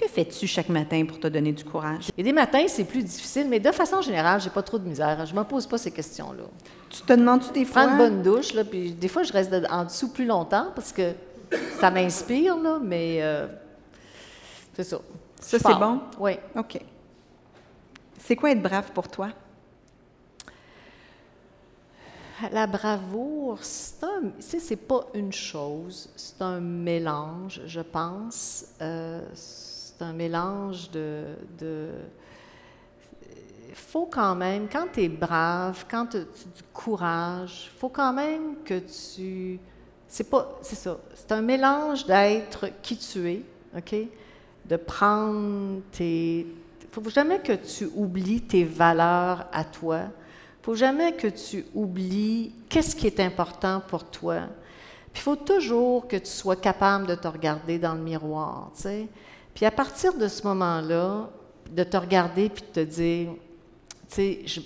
Que 0.00 0.08
fais-tu 0.08 0.46
chaque 0.46 0.70
matin 0.70 1.04
pour 1.06 1.20
te 1.20 1.26
donner 1.26 1.52
du 1.52 1.62
courage? 1.62 2.10
Et 2.16 2.22
des 2.22 2.32
matins, 2.32 2.64
c'est 2.68 2.84
plus 2.84 3.02
difficile, 3.02 3.46
mais 3.50 3.60
de 3.60 3.70
façon 3.70 4.00
générale, 4.00 4.40
j'ai 4.40 4.48
pas 4.48 4.62
trop 4.62 4.78
de 4.78 4.88
misère. 4.88 5.26
Je 5.26 5.34
me 5.34 5.44
pose 5.44 5.66
pas 5.66 5.76
ces 5.76 5.90
questions-là. 5.90 6.44
Tu 6.88 7.02
te 7.02 7.12
demandes-tu 7.12 7.52
des 7.52 7.66
fois? 7.66 7.82
Prends 7.82 7.92
une 7.92 7.98
bonne 7.98 8.22
douche, 8.22 8.54
là, 8.54 8.64
puis 8.64 8.92
des 8.92 9.08
fois, 9.08 9.24
je 9.24 9.32
reste 9.32 9.54
en 9.68 9.84
dessous 9.84 10.08
plus 10.10 10.24
longtemps 10.24 10.68
parce 10.74 10.90
que 10.90 11.12
ça 11.78 11.90
m'inspire, 11.90 12.56
là, 12.56 12.78
mais 12.82 13.18
euh, 13.20 13.46
c'est 14.72 14.84
ça. 14.84 15.00
Ça, 15.38 15.58
c'est 15.58 15.74
bon? 15.74 16.00
Oui. 16.18 16.32
OK. 16.56 16.80
C'est 18.18 18.36
quoi 18.36 18.52
être 18.52 18.62
brave 18.62 18.92
pour 18.92 19.06
toi? 19.06 19.28
La 22.52 22.66
bravoure, 22.66 23.58
c'est 23.60 24.76
pas 24.76 25.04
une 25.12 25.32
chose, 25.32 26.08
c'est 26.16 26.40
un 26.40 26.60
mélange, 26.60 27.60
je 27.66 27.82
pense. 27.82 28.64
Euh, 28.80 29.20
c'est 30.00 30.06
un 30.06 30.14
mélange 30.14 30.90
de. 30.90 31.90
Il 33.68 33.74
faut 33.74 34.06
quand 34.06 34.34
même, 34.34 34.66
quand 34.66 34.86
tu 34.90 35.02
es 35.02 35.08
brave, 35.10 35.84
quand 35.90 36.06
tu 36.06 36.16
as 36.16 36.20
du 36.20 36.62
courage, 36.72 37.70
faut 37.76 37.90
quand 37.90 38.14
même 38.14 38.62
que 38.64 38.78
tu. 38.78 39.60
C'est 40.08 40.30
pas. 40.30 40.58
C'est 40.62 40.76
ça. 40.76 40.96
C'est 41.14 41.32
un 41.32 41.42
mélange 41.42 42.06
d'être 42.06 42.68
qui 42.80 42.96
tu 42.96 43.28
es, 43.30 43.42
OK? 43.76 43.94
De 44.64 44.76
prendre 44.76 45.82
tes. 45.92 46.46
Faut 46.92 47.10
jamais 47.10 47.40
que 47.40 47.52
tu 47.52 47.90
oublies 47.94 48.40
tes 48.40 48.64
valeurs 48.64 49.48
à 49.52 49.64
toi. 49.64 50.04
Faut 50.62 50.74
jamais 50.74 51.12
que 51.12 51.26
tu 51.26 51.66
oublies 51.74 52.54
qu'est-ce 52.70 52.96
qui 52.96 53.06
est 53.06 53.20
important 53.20 53.82
pour 53.86 54.04
toi. 54.04 54.44
Puis 55.12 55.20
il 55.20 55.24
faut 55.24 55.36
toujours 55.36 56.08
que 56.08 56.16
tu 56.16 56.30
sois 56.30 56.56
capable 56.56 57.06
de 57.06 57.16
te 57.16 57.28
regarder 57.28 57.78
dans 57.78 57.94
le 57.94 58.00
miroir, 58.00 58.70
tu 58.74 58.82
sais. 58.82 59.08
Puis 59.54 59.66
à 59.66 59.70
partir 59.70 60.14
de 60.14 60.28
ce 60.28 60.46
moment-là, 60.46 61.28
de 61.70 61.84
te 61.84 61.96
regarder 61.96 62.48
puis 62.48 62.62
de 62.62 62.84
te 62.84 62.90
dire, 62.90 63.28
tu 64.08 64.46
sais, 64.46 64.62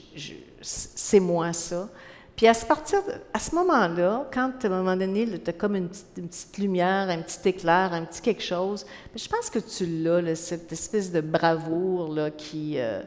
c'est 0.60 1.20
moi 1.20 1.52
ça. 1.52 1.88
Puis 2.36 2.48
à, 2.48 2.54
ce 2.54 2.66
partir 2.66 3.00
à 3.32 3.38
ce 3.38 3.54
moment-là, 3.54 4.28
quand 4.32 4.52
à 4.64 4.66
un 4.66 4.70
moment 4.70 4.96
donné, 4.96 5.26
tu 5.38 5.50
as 5.50 5.52
comme 5.52 5.76
une 5.76 5.88
petite, 5.88 6.58
lumière, 6.58 7.08
un 7.08 7.18
petit 7.18 7.48
éclair, 7.48 7.92
un 7.92 8.04
petit 8.04 8.20
quelque 8.20 8.42
chose, 8.42 8.84
je 9.14 9.28
pense 9.28 9.50
que 9.50 9.60
tu 9.60 9.86
l'as, 9.86 10.34
cette 10.34 10.72
espèce 10.72 11.12
de 11.12 11.20
bravoure 11.20 12.12
là, 12.12 12.30
qui... 12.30 12.74
Euh, 12.78 13.02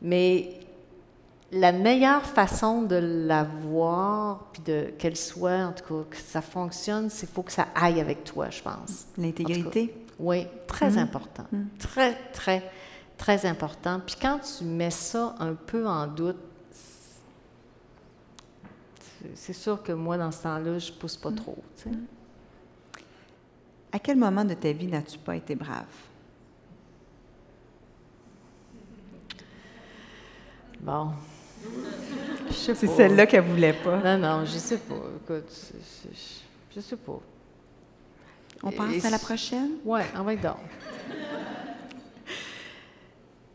mais 0.00 0.60
la 1.52 1.72
meilleure 1.72 2.24
façon 2.24 2.82
de 2.82 2.96
la 2.96 3.44
voir, 3.44 4.48
puis 4.52 4.62
de 4.62 4.86
qu'elle 4.98 5.16
soit, 5.16 5.66
en 5.66 5.72
tout 5.72 5.84
cas, 5.84 6.10
que 6.10 6.16
ça 6.16 6.40
fonctionne, 6.40 7.10
c'est 7.10 7.28
faut 7.30 7.42
que 7.42 7.52
ça 7.52 7.68
aille 7.74 8.00
avec 8.00 8.24
toi, 8.24 8.50
je 8.50 8.62
pense. 8.62 9.06
L'intégrité. 9.16 9.94
Oui, 10.18 10.46
très 10.66 10.90
mmh. 10.90 10.98
important. 10.98 11.46
Mmh. 11.50 11.62
Très, 11.78 12.14
très, 12.32 12.70
très 13.16 13.46
important. 13.46 14.00
Puis 14.04 14.16
quand 14.20 14.38
tu 14.40 14.64
mets 14.64 14.90
ça 14.90 15.34
un 15.38 15.54
peu 15.54 15.86
en 15.86 16.06
doute, 16.06 16.36
c'est 19.34 19.52
sûr 19.52 19.82
que 19.82 19.92
moi, 19.92 20.18
dans 20.18 20.30
ce 20.30 20.42
temps-là, 20.42 20.78
je 20.78 20.92
ne 20.92 20.96
pousse 20.96 21.16
pas 21.16 21.30
mmh. 21.30 21.36
trop. 21.36 21.58
À 23.90 23.98
quel 23.98 24.16
moment 24.16 24.44
de 24.44 24.54
ta 24.54 24.72
vie 24.72 24.86
n'as-tu 24.86 25.18
pas 25.18 25.36
été 25.36 25.54
brave? 25.54 25.84
Bon. 30.80 31.12
C'est 32.50 32.74
celle-là 32.74 33.26
qu'elle 33.26 33.44
voulait 33.44 33.72
pas. 33.72 33.98
Non, 33.98 34.18
non, 34.18 34.44
je 34.44 34.58
sais 34.58 34.78
pas. 34.78 34.94
Écoute, 34.94 35.50
je 36.74 36.80
sais 36.80 36.96
pas. 36.96 37.20
On 38.62 38.70
passe 38.70 39.04
à 39.04 39.10
la 39.10 39.18
prochaine? 39.18 39.72
Oui, 39.84 40.00
on 40.16 40.22
va 40.22 40.36
donc. 40.36 40.56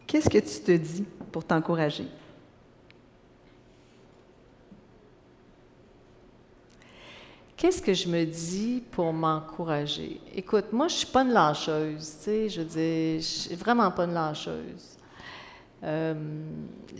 Qu'est-ce 0.06 0.30
que 0.30 0.40
tu 0.40 0.60
te 0.62 0.72
dis 0.72 1.06
pour 1.32 1.44
t'encourager? 1.44 2.08
Qu'est-ce 7.56 7.82
que 7.82 7.94
je 7.94 8.08
me 8.08 8.24
dis 8.24 8.82
pour 8.90 9.12
m'encourager? 9.12 10.22
Écoute, 10.34 10.72
moi, 10.72 10.88
je 10.88 10.96
suis 10.96 11.08
pas 11.08 11.24
une 11.24 11.34
lâcheuse, 11.34 12.16
tu 12.20 12.24
sais, 12.24 12.50
je 12.50 12.62
dis, 12.62 13.18
je 13.18 13.28
suis 13.28 13.56
vraiment 13.56 13.92
pas 13.92 14.06
une 14.06 14.14
lâcheuse. 14.14 14.98
Euh, 15.84 16.14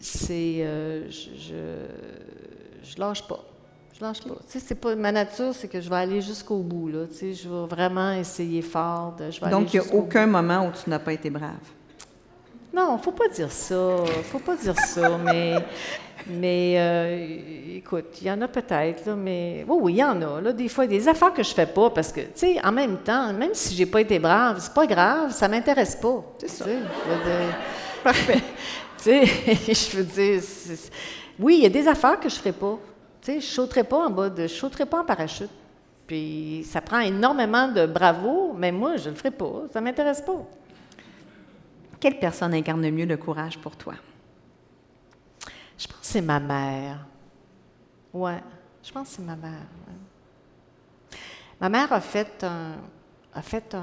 c'est, 0.02 0.58
euh, 0.60 1.10
je, 1.10 1.30
je, 1.36 1.86
je 2.84 3.00
lâche 3.00 3.26
pas. 3.28 3.44
Je 4.00 4.06
lâche 4.06 4.22
pas. 4.22 4.36
Tu 4.36 4.36
sais, 4.48 4.60
c'est 4.60 4.76
pas 4.76 4.96
ma 4.96 5.12
nature, 5.12 5.54
c'est 5.54 5.68
que 5.68 5.82
je 5.82 5.90
vais 5.90 5.96
aller 5.96 6.22
jusqu'au 6.22 6.60
bout. 6.60 6.88
Là. 6.88 7.06
Tu 7.08 7.16
sais, 7.16 7.34
je 7.34 7.50
vais 7.50 7.68
vraiment 7.68 8.14
essayer 8.14 8.62
fort. 8.62 9.16
De, 9.18 9.30
je 9.30 9.42
vais 9.42 9.50
Donc, 9.50 9.74
il 9.74 9.80
n'y 9.80 9.86
a 9.86 9.94
aucun 9.94 10.26
moment 10.26 10.68
où 10.68 10.72
tu 10.72 10.90
n'as 10.90 11.00
pas 11.00 11.14
été 11.14 11.30
brave? 11.30 11.52
Non, 12.74 12.98
faut 13.00 13.12
pas 13.12 13.28
dire 13.28 13.52
ça. 13.52 13.98
faut 14.24 14.40
pas 14.40 14.56
dire 14.56 14.78
ça. 14.80 15.18
Mais, 15.24 15.56
mais 16.28 16.76
euh, 16.78 17.78
écoute, 17.78 18.06
il 18.22 18.28
y 18.28 18.32
en 18.32 18.42
a 18.42 18.48
peut-être, 18.48 19.06
là, 19.06 19.16
mais 19.16 19.66
oui, 19.68 19.78
oui, 19.82 19.94
il 19.94 19.98
y 19.98 20.04
en 20.04 20.22
a. 20.22 20.42
Là, 20.42 20.52
des 20.52 20.68
fois, 20.68 20.86
des 20.86 21.08
affaires 21.08 21.34
que 21.34 21.42
je 21.42 21.54
fais 21.54 21.66
pas 21.66 21.90
parce 21.90 22.12
que, 22.12 22.20
tu 22.20 22.28
sais, 22.36 22.60
en 22.64 22.74
même 22.74 22.98
temps, 22.98 23.32
même 23.34 23.54
si 23.54 23.74
j'ai 23.74 23.86
pas 23.86 24.02
été 24.02 24.20
brave, 24.20 24.58
c'est 24.60 24.74
pas 24.74 24.86
grave, 24.86 25.32
ça 25.32 25.48
m'intéresse 25.48 25.96
pas. 25.96 26.24
C'est 26.38 26.50
ça. 26.50 26.66
Parfait. 28.04 28.42
tu 28.98 29.04
sais, 29.04 29.26
je 29.26 29.98
veux 29.98 30.04
dire, 30.04 30.42
oui, 31.40 31.56
il 31.60 31.64
y 31.64 31.66
a 31.66 31.70
des 31.70 31.88
affaires 31.88 32.20
que 32.20 32.30
je 32.30 32.36
ferai 32.36 32.52
pas. 32.52 32.78
Tu 33.22 33.34
sais, 33.34 33.42
je 33.42 33.46
sauterai 33.46 33.84
pas 33.84 34.08
en 34.08 34.10
bas 34.10 34.30
de, 34.30 34.48
je 34.48 34.84
pas 34.86 35.02
en 35.02 35.06
parachute. 35.06 35.50
Puis 36.08 36.66
ça 36.66 36.82
prend 36.82 37.00
énormément 37.00 37.68
de 37.68 37.86
bravo, 37.86 38.54
mais 38.58 38.72
moi, 38.72 38.98
je 38.98 39.10
le 39.10 39.16
ferai 39.16 39.32
pas. 39.32 39.64
Ça 39.72 39.82
m'intéresse 39.82 40.22
pas. 40.22 40.44
Quelle 42.00 42.18
personne 42.18 42.54
incarne 42.54 42.82
le 42.82 42.92
mieux 42.92 43.06
le 43.06 43.18
courage 43.18 43.58
pour 43.60 43.76
toi? 43.76 43.94
Je 45.78 45.88
pense 45.88 46.00
que 46.00 46.06
c'est 46.06 46.22
ma 46.22 46.40
mère. 46.40 47.06
Ouais, 48.14 48.42
je 48.82 48.92
pense 48.92 49.10
que 49.10 49.16
c'est 49.18 49.22
ma 49.22 49.36
mère. 49.36 49.68
Ma 51.60 51.70
mère 51.70 51.92
a 51.92 52.02
fait, 52.02 52.46
a 53.34 53.42
fait 53.42 53.76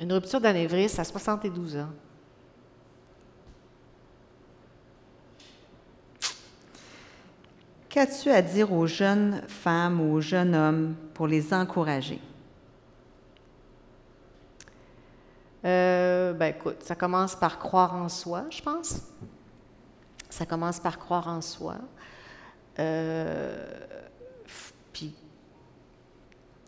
une 0.00 0.12
rupture 0.12 0.40
d'anévrisme 0.40 1.00
à 1.00 1.04
72 1.04 1.76
ans. 1.76 1.88
Qu'as-tu 7.90 8.30
à 8.30 8.40
dire 8.40 8.72
aux 8.72 8.86
jeunes 8.86 9.42
femmes 9.48 10.00
ou 10.00 10.14
aux 10.14 10.20
jeunes 10.20 10.54
hommes 10.54 10.94
pour 11.12 11.26
les 11.26 11.52
encourager? 11.52 12.20
Euh, 15.64 16.32
ben 16.32 16.54
écoute, 16.54 16.84
ça 16.84 16.94
commence 16.94 17.34
par 17.34 17.58
croire 17.58 17.96
en 17.96 18.08
soi, 18.08 18.44
je 18.48 18.62
pense. 18.62 19.02
Ça 20.30 20.46
commence 20.46 20.78
par 20.78 21.00
croire 21.00 21.26
en 21.26 21.40
soi. 21.40 21.78
Euh, 22.78 23.66
puis, 24.92 25.12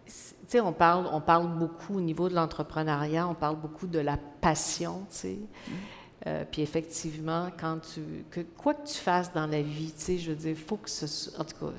tu 0.04 0.12
sais, 0.48 0.60
on 0.60 0.72
parle, 0.72 1.06
on 1.12 1.20
parle 1.20 1.46
beaucoup 1.56 1.98
au 1.98 2.00
niveau 2.00 2.28
de 2.28 2.34
l'entrepreneuriat, 2.34 3.28
on 3.28 3.34
parle 3.34 3.56
beaucoup 3.56 3.86
de 3.86 4.00
la 4.00 4.18
passion, 4.40 5.06
tu 5.08 5.16
sais. 5.16 5.38
Euh, 6.26 6.44
puis 6.50 6.62
effectivement, 6.62 7.48
quand 7.58 7.78
tu, 7.80 8.00
quoi 8.56 8.74
que 8.74 8.86
tu 8.86 8.98
fasses 8.98 9.32
dans 9.32 9.46
la 9.46 9.60
vie, 9.60 9.92
tu 9.96 10.02
sais, 10.02 10.18
je 10.18 10.30
veux 10.30 10.36
dire, 10.36 10.56
faut 10.56 10.76
que 10.76 10.88
ce, 10.88 11.30
en 11.38 11.44
tout 11.44 11.56
cas, 11.58 11.72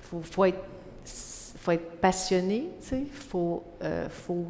faut, 0.00 0.22
faut 0.22 0.44
être, 0.46 0.64
faut 1.56 1.72
être 1.72 2.00
passionné, 2.00 2.70
tu 2.80 2.88
sais, 2.88 3.04
faut, 3.04 3.62
euh, 3.82 4.08
faut, 4.08 4.46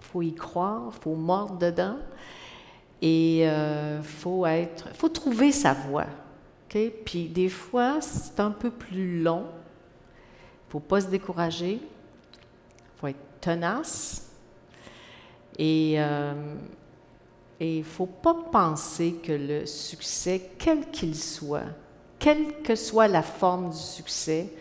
faut 0.00 0.20
y 0.20 0.34
croire, 0.34 0.92
faut 1.00 1.14
mordre 1.14 1.58
dedans, 1.58 1.96
et 3.00 3.48
euh, 3.48 4.02
faut 4.02 4.44
être, 4.44 4.94
faut 4.94 5.08
trouver 5.08 5.52
sa 5.52 5.72
voie, 5.72 6.06
ok? 6.68 6.78
Puis 7.04 7.28
des 7.28 7.48
fois, 7.48 8.00
c'est 8.00 8.40
un 8.40 8.50
peu 8.50 8.70
plus 8.70 9.22
long. 9.22 9.44
Faut 10.68 10.80
pas 10.80 11.00
se 11.00 11.06
décourager. 11.06 11.80
Faut 12.96 13.06
être 13.06 13.40
tenace. 13.40 14.30
Et 15.58 15.94
euh, 15.96 16.34
et 17.58 17.76
il 17.76 17.80
ne 17.80 17.84
faut 17.84 18.06
pas 18.06 18.34
penser 18.52 19.14
que 19.22 19.32
le 19.32 19.66
succès, 19.66 20.50
quel 20.58 20.90
qu'il 20.90 21.14
soit, 21.14 21.64
quelle 22.18 22.62
que 22.62 22.74
soit 22.74 23.08
la 23.08 23.22
forme 23.22 23.70
du 23.70 23.78
succès, 23.78 24.52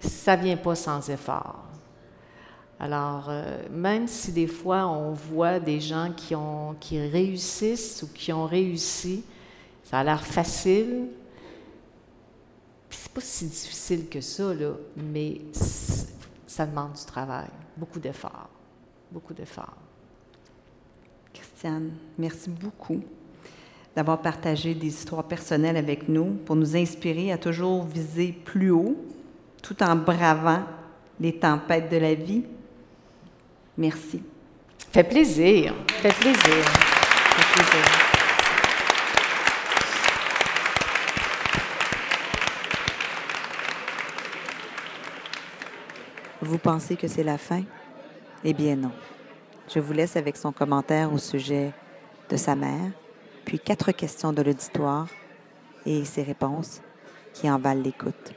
ça 0.00 0.36
ne 0.36 0.42
vient 0.42 0.56
pas 0.56 0.74
sans 0.74 1.08
effort. 1.10 1.64
Alors, 2.80 3.26
euh, 3.28 3.62
même 3.70 4.08
si 4.08 4.32
des 4.32 4.46
fois 4.46 4.88
on 4.88 5.12
voit 5.12 5.60
des 5.60 5.78
gens 5.78 6.12
qui, 6.16 6.34
qui 6.80 7.00
réussissent 7.00 8.02
ou 8.02 8.08
qui 8.12 8.32
ont 8.32 8.46
réussi, 8.46 9.24
ça 9.84 10.00
a 10.00 10.04
l'air 10.04 10.24
facile, 10.24 11.08
c'est 12.90 13.12
pas 13.12 13.20
si 13.20 13.46
difficile 13.46 14.08
que 14.08 14.20
ça, 14.20 14.54
là, 14.54 14.72
mais 14.96 15.40
ça 16.46 16.66
demande 16.66 16.94
du 16.94 17.04
travail, 17.04 17.48
beaucoup 17.76 18.00
d'efforts, 18.00 18.48
beaucoup 19.10 19.34
d'efforts. 19.34 19.81
Christiane, 21.62 21.92
merci 22.18 22.50
beaucoup 22.50 23.00
d'avoir 23.94 24.20
partagé 24.20 24.74
des 24.74 24.88
histoires 24.88 25.22
personnelles 25.22 25.76
avec 25.76 26.08
nous 26.08 26.32
pour 26.44 26.56
nous 26.56 26.76
inspirer 26.76 27.30
à 27.30 27.38
toujours 27.38 27.84
viser 27.84 28.32
plus 28.32 28.72
haut 28.72 28.96
tout 29.62 29.80
en 29.80 29.94
bravant 29.94 30.64
les 31.20 31.38
tempêtes 31.38 31.88
de 31.88 31.98
la 31.98 32.14
vie. 32.14 32.42
Merci. 33.78 34.24
Fait 34.90 35.04
plaisir. 35.04 35.72
Fait 35.86 36.12
plaisir. 36.12 36.42
Fait 36.42 37.54
plaisir. 37.54 37.84
Vous 46.40 46.58
pensez 46.58 46.96
que 46.96 47.06
c'est 47.06 47.22
la 47.22 47.38
fin? 47.38 47.62
Eh 48.42 48.52
bien 48.52 48.74
non. 48.74 48.90
Je 49.74 49.80
vous 49.80 49.94
laisse 49.94 50.16
avec 50.16 50.36
son 50.36 50.52
commentaire 50.52 51.10
au 51.14 51.18
sujet 51.18 51.72
de 52.28 52.36
sa 52.36 52.54
mère, 52.54 52.90
puis 53.46 53.58
quatre 53.58 53.90
questions 53.92 54.30
de 54.30 54.42
l'auditoire 54.42 55.06
et 55.86 56.04
ses 56.04 56.22
réponses 56.22 56.82
qui 57.32 57.50
en 57.50 57.58
valent 57.58 57.80
l'écoute. 57.80 58.34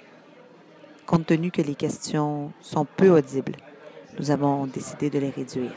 Compte 1.06 1.26
tenu 1.26 1.52
que 1.52 1.62
les 1.62 1.76
questions 1.76 2.54
sont 2.62 2.86
peu 2.86 3.10
audibles, 3.10 3.58
nous 4.18 4.32
avons 4.32 4.66
décidé 4.66 5.10
de 5.10 5.20
les 5.20 5.30
réduire. 5.30 5.74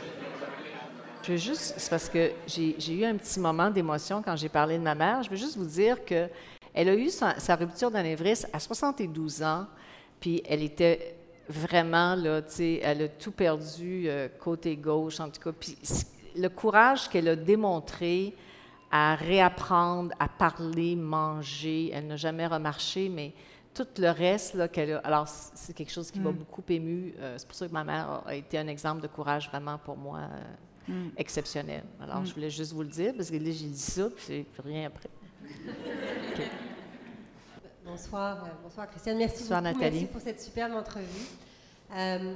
Je 1.25 1.33
veux 1.33 1.39
juste, 1.39 1.75
c'est 1.77 1.91
parce 1.91 2.09
que 2.09 2.31
j'ai 2.47 2.95
eu 2.95 3.05
un 3.05 3.17
petit 3.17 3.41
moment 3.41 3.69
d'émotion 3.69 4.23
quand 4.23 4.37
j'ai 4.37 4.49
parlé 4.49 4.79
de 4.79 4.83
ma 4.85 4.95
mère. 4.95 5.25
Je 5.25 5.31
veux 5.31 5.37
juste 5.37 5.57
vous 5.57 5.67
dire 5.67 6.05
que 6.05 6.29
elle 6.73 6.89
a 6.89 6.95
eu 6.95 7.09
sa, 7.09 7.37
sa 7.41 7.57
rupture 7.57 7.91
d'anévrisme 7.91 8.49
à 8.53 8.61
72 8.61 9.43
ans, 9.43 9.67
puis 10.21 10.41
elle 10.49 10.63
était 10.63 11.18
vraiment, 11.49 12.15
là, 12.15 12.43
elle 12.59 13.03
a 13.03 13.09
tout 13.09 13.33
perdu 13.33 14.05
euh, 14.07 14.29
côté 14.39 14.77
gauche, 14.77 15.21
en 15.21 15.31
tout 15.31 15.41
cas. 15.41 15.53
Puis 15.53 15.77
le 16.37 16.49
courage 16.49 17.09
qu'elle 17.09 17.29
a 17.29 17.37
démontré 17.37 18.35
à 18.91 19.15
réapprendre, 19.15 20.15
à 20.19 20.29
parler, 20.29 20.97
manger, 20.97 21.91
elle 21.93 22.07
n'a 22.07 22.17
jamais 22.17 22.47
remarché, 22.47 23.09
mais 23.09 23.33
tout 23.75 23.87
le 23.99 24.11
reste 24.11 24.55
là, 24.55 24.69
qu'elle 24.69 24.95
a. 24.95 24.99
Alors, 24.99 25.29
c'est 25.29 25.75
quelque 25.75 25.93
chose 25.93 26.11
qui 26.11 26.21
m'a 26.21 26.31
mm. 26.31 26.37
beaucoup 26.37 26.63
ému. 26.69 27.15
Euh, 27.19 27.35
c'est 27.37 27.47
pour 27.47 27.57
ça 27.57 27.69
que 27.69 27.73
ma 27.73 27.85
mère 27.85 28.23
a 28.27 28.35
été 28.35 28.59
un 28.59 28.67
exemple 28.67 29.03
de 29.03 29.09
courage 29.09 29.49
vraiment 29.49 29.79
pour 29.79 29.97
moi 29.97 30.21
euh, 30.89 30.93
mm. 30.93 31.11
exceptionnel. 31.17 31.85
Alors, 32.01 32.21
mm. 32.21 32.27
je 32.27 32.35
voulais 32.35 32.51
juste 32.51 32.73
vous 32.73 32.83
le 32.83 32.89
dire 32.89 33.13
parce 33.17 33.31
que 33.31 33.37
là, 33.37 33.45
j'ai 33.45 33.69
dit 33.69 33.79
ça, 33.79 34.09
puis 34.15 34.47
rien 34.65 34.87
après. 34.87 35.11
Bonsoir, 37.89 38.45
euh, 38.45 38.49
bonsoir 38.63 38.91
Christiane. 38.91 39.17
Merci 39.17 39.45
bonsoir, 39.45 39.63
beaucoup, 39.63 39.75
Nathalie. 39.79 40.01
Merci 40.01 40.13
pour 40.13 40.21
cette 40.21 40.43
superbe 40.43 40.75
entrevue. 40.75 41.27
Euh, 41.97 42.35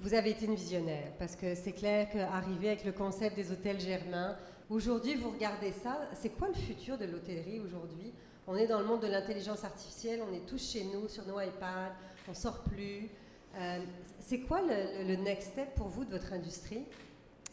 vous 0.00 0.14
avez 0.14 0.30
été 0.30 0.46
une 0.46 0.56
visionnaire 0.56 1.12
parce 1.16 1.36
que 1.36 1.54
c'est 1.54 1.70
clair 1.70 2.10
qu'arriver 2.10 2.70
avec 2.70 2.84
le 2.84 2.90
concept 2.90 3.36
des 3.36 3.52
hôtels 3.52 3.78
germains, 3.78 4.36
aujourd'hui 4.68 5.14
vous 5.14 5.30
regardez 5.30 5.70
ça, 5.70 6.08
c'est 6.14 6.30
quoi 6.30 6.48
le 6.48 6.54
futur 6.54 6.98
de 6.98 7.04
l'hôtellerie 7.04 7.60
aujourd'hui? 7.60 8.12
On 8.48 8.56
est 8.56 8.66
dans 8.66 8.80
le 8.80 8.86
monde 8.86 9.02
de 9.02 9.06
l'intelligence 9.06 9.62
artificielle, 9.62 10.22
on 10.28 10.34
est 10.34 10.44
tous 10.44 10.72
chez 10.72 10.82
nous 10.82 11.06
sur 11.06 11.24
nos 11.26 11.40
iPads, 11.40 11.94
on 12.28 12.34
sort 12.34 12.64
plus. 12.64 13.08
Euh, 13.54 13.78
c'est 14.18 14.40
quoi 14.40 14.60
le, 14.60 15.06
le 15.06 15.16
next 15.22 15.52
step 15.52 15.72
pour 15.76 15.86
vous 15.86 16.04
de 16.04 16.10
votre 16.10 16.32
industrie? 16.32 16.82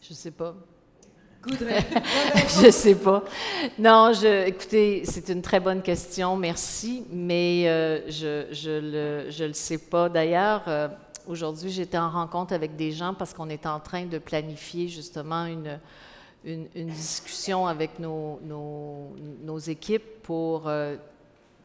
Je 0.00 0.12
sais 0.12 0.32
pas. 0.32 0.56
je 1.48 2.70
sais 2.70 2.96
pas. 2.96 3.22
Non, 3.78 4.12
je, 4.12 4.46
écoutez, 4.46 5.02
c'est 5.04 5.28
une 5.28 5.40
très 5.40 5.60
bonne 5.60 5.82
question, 5.82 6.36
merci, 6.36 7.04
mais 7.10 7.68
euh, 7.68 8.00
je, 8.10 8.46
je, 8.50 8.70
le, 8.70 9.30
je 9.30 9.44
le 9.44 9.52
sais 9.52 9.78
pas. 9.78 10.08
D'ailleurs, 10.08 10.62
euh, 10.66 10.88
aujourd'hui, 11.26 11.70
j'étais 11.70 11.98
en 11.98 12.10
rencontre 12.10 12.54
avec 12.54 12.74
des 12.76 12.90
gens 12.90 13.14
parce 13.14 13.32
qu'on 13.32 13.48
est 13.48 13.66
en 13.66 13.78
train 13.78 14.06
de 14.06 14.18
planifier 14.18 14.88
justement 14.88 15.46
une, 15.46 15.78
une, 16.44 16.66
une 16.74 16.88
discussion 16.88 17.66
avec 17.66 17.98
nos, 18.00 18.40
nos, 18.42 19.14
nos 19.42 19.58
équipes 19.58 20.22
pour 20.22 20.66
euh, 20.66 20.96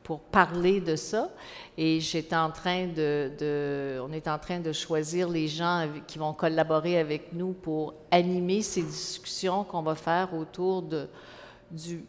pour 0.03 0.19
parler 0.19 0.81
de 0.81 0.95
ça. 0.95 1.29
Et 1.77 1.99
j'étais 1.99 2.35
en 2.35 2.51
train 2.51 2.87
de, 2.87 3.99
on 4.01 4.11
est 4.11 4.27
en 4.27 4.37
train 4.37 4.59
de 4.59 4.71
choisir 4.71 5.29
les 5.29 5.47
gens 5.47 5.87
qui 6.05 6.19
vont 6.19 6.33
collaborer 6.33 6.99
avec 6.99 7.33
nous 7.33 7.53
pour 7.53 7.95
animer 8.11 8.61
ces 8.61 8.83
discussions 8.83 9.63
qu'on 9.63 9.81
va 9.81 9.95
faire 9.95 10.33
autour 10.33 10.83
du 10.83 11.99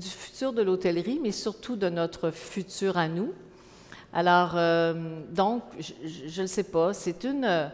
futur 0.00 0.52
de 0.52 0.62
l'hôtellerie, 0.62 1.20
mais 1.22 1.32
surtout 1.32 1.76
de 1.76 1.88
notre 1.88 2.30
futur 2.30 2.96
à 2.96 3.08
nous. 3.08 3.32
Alors, 4.16 4.52
euh, 4.54 5.20
donc, 5.30 5.62
je 5.80 6.42
ne 6.42 6.46
sais 6.46 6.62
pas, 6.62 6.94
c'est 6.94 7.24
une... 7.24 7.70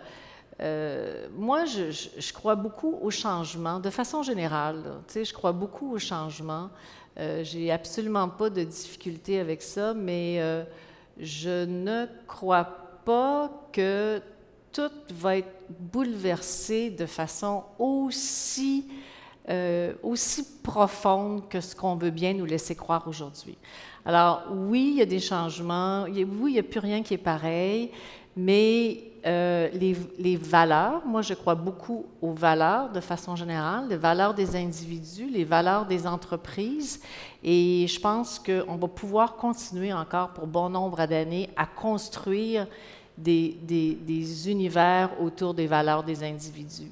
Euh, 0.63 1.27
moi, 1.37 1.65
je, 1.65 1.91
je, 1.91 2.33
crois 2.35 2.55
beaucoup 2.55 2.99
au 3.01 3.11
changement, 3.11 3.79
de 3.81 3.89
façon 3.89 4.23
générale. 4.23 4.83
Tu 5.07 5.15
sais, 5.15 5.25
je 5.25 5.33
crois 5.33 5.53
beaucoup 5.53 5.95
au 5.95 5.99
changement. 5.99 6.69
Euh, 7.19 7.43
j'ai 7.45 7.71
absolument 7.71 8.29
pas 8.29 8.51
de 8.51 8.63
difficulté 8.63 9.41
avec 9.41 9.63
ça, 9.63 9.95
mais 9.95 10.37
euh, 10.39 10.63
je 11.19 11.65
ne 11.65 12.07
crois 12.27 12.65
pas 13.05 13.51
que 13.73 14.23
tout 14.73 14.91
va 15.11 15.39
être 15.39 15.65
bouleversé 15.69 16.91
de 16.91 17.07
façon 17.07 17.65
euh, 19.49 19.93
aussi 20.03 20.45
profonde 20.63 21.49
que 21.49 21.61
ce 21.61 21.75
qu'on 21.75 21.97
veut 21.97 22.11
bien 22.11 22.33
nous 22.35 22.45
laisser 22.45 22.77
croire 22.77 23.07
aujourd'hui. 23.09 23.59
Alors 24.05 24.45
oui, 24.53 24.93
il 24.93 24.99
y 24.99 25.03
a 25.03 25.07
des 25.07 25.19
changements, 25.19 26.05
oui, 26.05 26.25
il 26.25 26.53
n'y 26.53 26.59
a 26.59 26.63
plus 26.63 26.81
rien 26.81 27.03
qui 27.03 27.15
est 27.15 27.19
pareil, 27.19 27.91
mais 28.37 29.10
euh, 29.27 29.69
les, 29.73 30.37
valeurs, 30.37 31.05
moi 31.05 31.21
je 31.21 31.35
crois 31.35 31.55
beaucoup 31.55 32.07
aux 32.23 32.33
valeurs 32.33 32.91
de 32.91 33.01
façon 33.01 33.37
générale, 33.37 33.87
les 33.91 33.97
valeurs 33.97 34.33
des 34.33 34.57
individus, 34.57 35.29
les 35.29 35.45
valeurs 35.45 35.85
des 35.85 36.07
entreprises, 36.07 37.01
et 37.45 37.87
je 37.87 38.01
pense 38.01 38.39
qu'on 38.39 38.77
va 38.77 38.89
pouvoir 38.89 39.37
continuer 39.37 39.93
encore 39.93 40.31
pour 40.31 40.47
bon 40.47 40.71
nombre 40.71 41.05
d'années 41.07 41.51
à 41.57 41.67
construire 41.67 42.67
des, 43.19 43.59
des, 43.63 44.51
univers 44.51 45.11
autour 45.21 45.53
des 45.53 45.67
valeurs 45.67 46.03
des 46.03 46.25
individus. 46.25 46.91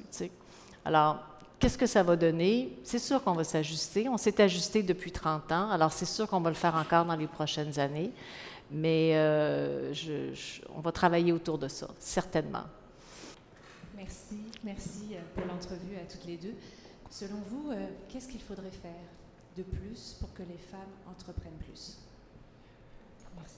Alors, 0.85 1.17
qu'est-ce 1.57 1.77
que 1.77 1.87
ça 1.87 2.03
va 2.03 2.15
donner? 2.15 2.77
C'est 2.83 2.99
sûr 2.99 3.23
qu'on 3.23 3.33
va 3.33 3.43
s'ajuster. 3.43 4.07
On 4.07 4.17
s'est 4.17 4.39
ajusté 4.39 4.83
depuis 4.83 5.11
30 5.11 5.51
ans, 5.51 5.71
alors 5.71 5.91
c'est 5.91 6.05
sûr 6.05 6.27
qu'on 6.27 6.41
va 6.41 6.49
le 6.49 6.55
faire 6.55 6.75
encore 6.75 7.05
dans 7.05 7.15
les 7.15 7.27
prochaines 7.27 7.79
années. 7.79 8.11
Mais 8.71 9.11
euh, 9.15 9.93
on 10.75 10.79
va 10.79 10.91
travailler 10.91 11.31
autour 11.31 11.57
de 11.57 11.67
ça, 11.67 11.87
certainement. 11.97 12.65
Merci, 13.95 14.43
merci 14.63 15.09
euh, 15.13 15.21
pour 15.33 15.45
l'entrevue 15.45 15.95
à 15.97 16.05
toutes 16.05 16.25
les 16.25 16.37
deux. 16.37 16.53
Selon 17.09 17.41
vous, 17.47 17.71
euh, 17.71 17.87
qu'est-ce 18.07 18.27
qu'il 18.27 18.41
faudrait 18.41 18.69
faire 18.69 18.91
de 19.57 19.63
plus 19.63 20.17
pour 20.19 20.31
que 20.33 20.43
les 20.43 20.57
femmes 20.57 20.79
entreprennent 21.09 21.57
plus? 21.65 21.97
Merci. 23.35 23.55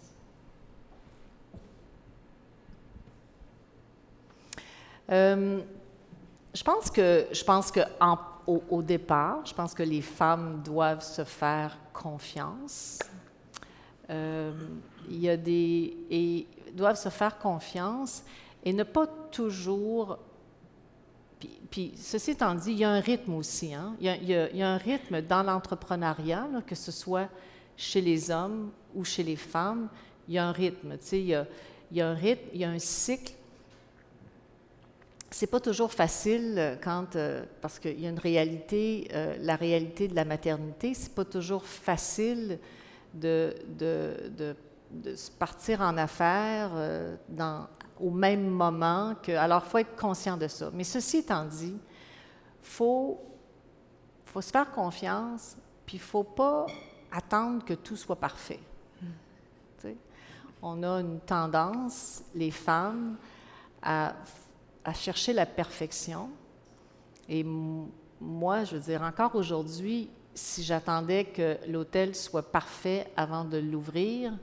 je 6.54 6.64
pense 6.64 6.90
que, 6.90 7.28
je 7.32 7.44
pense 7.44 7.70
que 7.70 7.82
au, 8.48 8.82
départ, 8.82 9.46
je 9.46 9.54
pense 9.54 9.74
que 9.74 9.84
les 9.84 10.02
femmes 10.02 10.62
doivent 10.64 11.04
se 11.04 11.26
faire 11.26 11.78
confiance 11.94 13.00
il 14.12 15.20
y 15.20 15.30
a 15.30 15.38
des 15.38 15.98
et 16.10 16.48
doivent 16.74 17.00
se 17.00 17.10
faire 17.10 17.38
confiance 17.38 18.24
et 18.64 18.74
ne 18.74 18.84
pas 18.84 19.08
toujours. 19.08 20.20
Puis, 21.70 21.94
ceci 21.96 22.32
étant 22.32 22.54
dit, 22.54 22.72
il 22.72 22.80
y 22.80 22.84
a 22.84 22.92
un 22.92 23.00
rythme 23.00 23.34
aussi. 23.34 23.74
Hein? 23.74 23.96
Il, 24.00 24.08
y 24.08 24.62
a, 24.64 24.70
un 24.70 24.78
rythme 24.78 25.22
dans 25.22 25.42
l'entrepreneuriat, 25.42 26.48
que 26.68 26.76
ce 26.76 26.92
soit 26.92 27.30
chez 27.76 28.02
les 28.02 28.30
hommes 28.30 28.72
ou 28.94 29.04
chez 29.04 29.24
les 29.24 29.38
femmes. 29.38 29.90
Il 30.28 30.36
y 30.36 30.38
a 30.38 30.46
un 30.46 30.52
rythme. 30.52 30.98
Tu 30.98 31.06
sais, 31.06 31.20
il, 31.20 31.46
y 31.92 32.02
a, 32.02 32.10
un 32.10 32.14
rythme, 32.14 32.50
il 32.54 32.60
y 32.60 32.64
a 32.64 32.70
un 32.70 32.80
cycle 32.80 33.34
c'est 35.32 35.48
pas 35.48 35.62
toujours 35.62 35.92
facile 35.92 36.56
euh, 36.58 36.76
quand, 36.82 37.16
euh, 37.16 37.44
parce 37.62 37.80
qu'il 37.80 38.00
y 38.00 38.06
a 38.06 38.10
une 38.10 38.20
réalité, 38.20 39.08
euh, 39.14 39.36
la 39.40 39.56
réalité 39.56 40.08
de 40.08 40.16
la 40.16 40.26
maternité, 40.26 40.94
c'est 40.94 41.16
pas 41.16 41.26
toujours 41.26 41.66
facile 41.66 42.60
de, 43.14 43.56
de, 43.78 44.56
de, 44.92 45.16
partir 45.40 45.82
en 45.82 45.98
affaires 45.98 46.72
dans, 47.30 47.68
au 48.00 48.12
même 48.12 48.48
moment 48.48 49.16
que. 49.22 49.32
Alors, 49.32 49.64
il 49.66 49.70
faut 49.70 49.78
être 49.78 49.96
conscient 49.96 50.38
de 50.38 50.48
ça. 50.48 50.70
Mais 50.74 50.84
ceci 50.84 51.18
étant 51.18 51.46
dit, 51.46 51.78
il 51.78 52.68
faut, 52.68 53.20
faut 54.26 54.42
se 54.42 54.52
faire 54.52 54.72
confiance, 54.72 55.56
puis 55.86 55.98
il 55.98 56.02
ne 56.02 56.06
faut 56.06 56.24
pas 56.24 56.66
attendre 57.12 57.64
que 57.64 57.74
tout 57.74 57.96
soit 57.96 58.16
parfait. 58.16 58.60
On 60.64 60.84
a 60.84 61.00
une 61.02 61.20
tendance, 61.22 62.22
les 62.36 62.52
femmes, 62.52 63.18
à 63.82 64.14
à 64.84 64.94
chercher 64.94 65.34
la 65.34 65.46
perfection. 65.46 66.30
Et 67.30 67.44
moi, 67.44 68.64
je 68.64 68.76
veux 68.76 68.82
dire, 68.82 69.02
encore 69.02 69.36
aujourd'hui, 69.36 70.10
si 70.34 70.64
j'attendais 70.64 71.26
que 71.26 71.58
l'hôtel 71.68 72.16
soit 72.16 72.52
parfait 72.52 73.08
avant 73.16 73.44
de 73.44 73.58
l'ouvrir, 73.58 74.34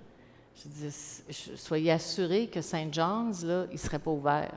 je 0.57 0.69
dis, 0.69 1.23
soyez 1.57 1.93
assurés 1.93 2.49
que 2.49 2.61
Saint 2.61 2.89
John's, 2.91 3.45
là, 3.45 3.67
il 3.71 3.75
ne 3.75 3.79
serait 3.79 3.99
pas 3.99 4.11
ouvert. 4.11 4.53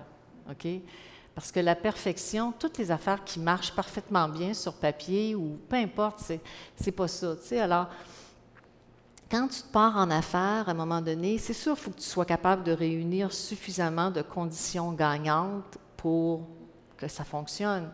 OK? 0.49 0.67
Parce 1.35 1.51
que 1.51 1.59
la 1.59 1.75
perfection, 1.75 2.51
toutes 2.51 2.77
les 2.77 2.91
affaires 2.91 3.23
qui 3.23 3.39
marchent 3.39 3.73
parfaitement 3.73 4.27
bien 4.27 4.53
sur 4.53 4.73
papier 4.73 5.35
ou 5.35 5.57
peu 5.69 5.77
importe, 5.77 6.19
c'est, 6.19 6.41
c'est 6.75 6.91
pas 6.91 7.07
ça. 7.07 7.35
Tu 7.35 7.47
sais, 7.47 7.59
alors, 7.59 7.87
quand 9.29 9.47
tu 9.47 9.61
te 9.61 9.71
pars 9.71 9.95
en 9.95 10.09
affaires, 10.11 10.67
à 10.67 10.71
un 10.71 10.73
moment 10.73 11.01
donné, 11.01 11.37
c'est 11.37 11.53
sûr 11.53 11.75
qu'il 11.75 11.83
faut 11.83 11.91
que 11.91 11.99
tu 11.99 12.07
sois 12.07 12.25
capable 12.25 12.63
de 12.63 12.73
réunir 12.73 13.31
suffisamment 13.31 14.11
de 14.11 14.21
conditions 14.21 14.91
gagnantes 14.91 15.77
pour 15.95 16.47
que 16.97 17.07
ça 17.07 17.23
fonctionne. 17.23 17.89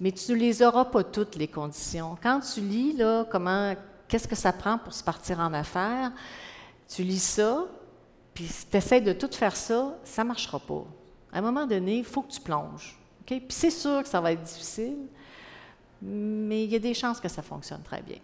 Mais 0.00 0.12
tu 0.12 0.32
ne 0.32 0.36
les 0.36 0.62
auras 0.62 0.84
pas 0.86 1.04
toutes, 1.04 1.36
les 1.36 1.48
conditions. 1.48 2.16
Quand 2.22 2.40
tu 2.40 2.60
lis, 2.60 2.92
là, 2.92 3.24
comment, 3.30 3.74
qu'est-ce 4.08 4.28
que 4.28 4.36
ça 4.36 4.52
prend 4.52 4.78
pour 4.78 4.92
se 4.92 5.02
partir 5.02 5.40
en 5.40 5.52
affaires, 5.54 6.12
tu 6.88 7.02
lis 7.02 7.22
ça, 7.22 7.64
puis 8.34 8.46
si 8.46 8.66
tu 8.66 8.76
essaies 8.76 9.00
de 9.00 9.12
tout 9.12 9.30
faire 9.32 9.56
ça, 9.56 9.96
ça 10.04 10.22
ne 10.22 10.28
marchera 10.28 10.58
pas. 10.60 10.84
À 11.32 11.38
un 11.38 11.40
moment 11.40 11.66
donné, 11.66 11.98
il 11.98 12.04
faut 12.04 12.22
que 12.22 12.30
tu 12.30 12.40
plonges. 12.40 12.98
Puis 13.24 13.42
c'est 13.48 13.70
sûr 13.70 14.02
que 14.02 14.08
ça 14.08 14.20
va 14.20 14.32
être 14.32 14.42
difficile, 14.42 14.98
mais 16.02 16.64
il 16.64 16.70
y 16.70 16.76
a 16.76 16.78
des 16.78 16.94
chances 16.94 17.18
que 17.18 17.28
ça 17.28 17.42
fonctionne 17.42 17.82
très 17.82 18.02
bien. 18.02 18.18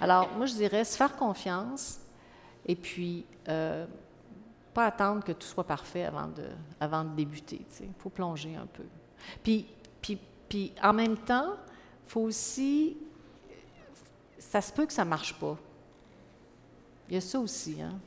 Alors, 0.00 0.30
moi, 0.36 0.46
je 0.46 0.54
dirais 0.54 0.84
se 0.84 0.96
faire 0.96 1.16
confiance 1.16 1.98
et 2.66 2.76
puis 2.76 3.26
euh, 3.48 3.86
pas 4.72 4.86
attendre 4.86 5.22
que 5.24 5.32
tout 5.32 5.46
soit 5.46 5.64
parfait 5.64 6.04
avant 6.04 6.28
de, 6.28 6.46
avant 6.80 7.04
de 7.04 7.14
débuter. 7.14 7.60
Il 7.80 7.88
faut 7.98 8.10
plonger 8.10 8.56
un 8.56 8.66
peu. 8.66 8.84
Puis, 9.42 9.66
puis, 10.00 10.18
puis 10.48 10.72
en 10.82 10.92
même 10.92 11.16
temps, 11.16 11.54
il 12.06 12.10
faut 12.10 12.20
aussi. 12.20 12.96
Ça 14.38 14.60
se 14.60 14.72
peut 14.72 14.86
que 14.86 14.92
ça 14.92 15.04
ne 15.04 15.10
marche 15.10 15.34
pas. 15.34 15.56
Il 17.08 17.14
y 17.14 17.18
a 17.18 17.20
ça 17.20 17.38
aussi. 17.40 17.78
Hein? 17.82 17.98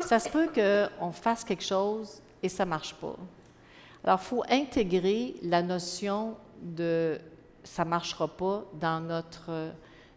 Ça 0.00 0.18
se 0.18 0.28
peut 0.28 0.48
qu'on 0.48 1.12
fasse 1.12 1.44
quelque 1.44 1.64
chose 1.64 2.20
et 2.42 2.48
ça 2.48 2.64
ne 2.64 2.70
marche 2.70 2.94
pas. 2.94 3.16
Alors, 4.02 4.20
il 4.22 4.26
faut 4.26 4.44
intégrer 4.48 5.34
la 5.42 5.62
notion 5.62 6.36
de 6.60 7.18
ça 7.62 7.84
ne 7.84 7.90
marchera 7.90 8.28
pas 8.28 8.64
dans 8.74 9.00
notre 9.00 9.72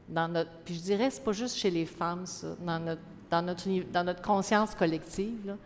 dans 0.07 0.27
notre, 0.27 0.51
puis 0.63 0.75
je 0.75 0.81
dirais, 0.81 1.09
c'est 1.09 1.23
pas 1.23 1.33
juste 1.33 1.57
chez 1.57 1.69
les 1.69 1.85
femmes, 1.85 2.25
ça, 2.25 2.55
dans 2.59 2.79
notre, 2.79 3.01
dans 3.29 3.41
notre, 3.41 3.91
dans 3.91 4.03
notre 4.03 4.21
conscience 4.21 4.73
collective. 4.73 5.57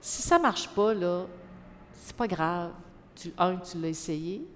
Si 0.00 0.22
ça 0.22 0.38
marche 0.38 0.68
pas, 0.68 0.92
là, 0.92 1.26
c'est 1.94 2.16
pas 2.16 2.28
grave. 2.28 2.72
Un, 3.38 3.56
tu 3.56 3.78
l'as 3.78 3.88
essayé. 3.88 4.46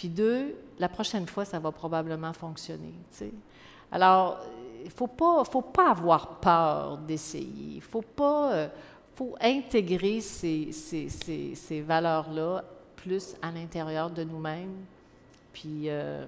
Puis 0.00 0.08
deux, 0.08 0.56
la 0.78 0.88
prochaine 0.88 1.26
fois, 1.26 1.44
ça 1.44 1.58
va 1.58 1.70
probablement 1.70 2.32
fonctionner. 2.32 2.94
Alors, 3.92 4.38
il 4.78 4.86
ne 4.86 4.90
faut 4.90 5.08
pas, 5.08 5.44
faut 5.44 5.60
pas 5.60 5.90
avoir 5.90 6.40
peur 6.40 6.96
d'essayer. 6.96 7.74
Il 7.74 7.82
faut 7.82 8.00
pas... 8.00 8.52
Euh, 8.54 8.68
faut 9.14 9.36
intégrer 9.38 10.22
ces, 10.22 10.72
ces, 10.72 11.10
ces, 11.10 11.80
valeurs-là 11.82 12.64
plus 12.96 13.34
à 13.42 13.50
l'intérieur 13.50 14.08
de 14.08 14.24
nous-mêmes. 14.24 14.86
Puis... 15.52 15.90
Euh, 15.90 16.24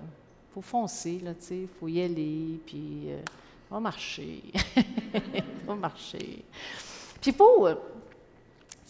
faut 0.53 0.61
foncer, 0.61 1.19
il 1.51 1.69
faut 1.81 1.89
y 1.89 2.03
aller, 2.03 2.61
puis 2.67 3.05
euh, 3.07 3.23
va 3.71 3.81
marcher. 3.81 4.43
va 5.67 5.75
marcher. 5.75 6.45
Puis 7.19 7.31
il 7.31 7.35
faut, 7.35 7.67
euh, 7.67 7.75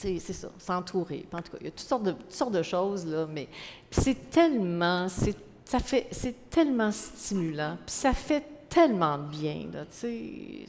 c'est 0.02 0.32
ça, 0.32 0.48
s'entourer. 0.58 1.26
En 1.32 1.42
tout 1.42 1.52
cas, 1.52 1.58
il 1.60 1.64
y 1.64 1.68
a 1.68 1.70
toutes 1.70 1.80
sortes 1.80 2.02
de, 2.02 2.12
toutes 2.12 2.32
sortes 2.32 2.52
de 2.52 2.62
choses, 2.62 3.06
là, 3.06 3.26
mais 3.26 3.48
c'est 3.90 4.30
tellement, 4.30 5.08
ça 5.08 5.78
fait, 5.78 6.08
c'est 6.10 6.50
tellement 6.50 6.90
stimulant, 6.90 7.76
puis 7.86 7.94
ça 7.94 8.12
fait 8.12 8.44
tellement 8.68 9.18
bien, 9.18 9.68
là, 9.72 9.84
tu 9.84 9.90
sais. 9.90 10.66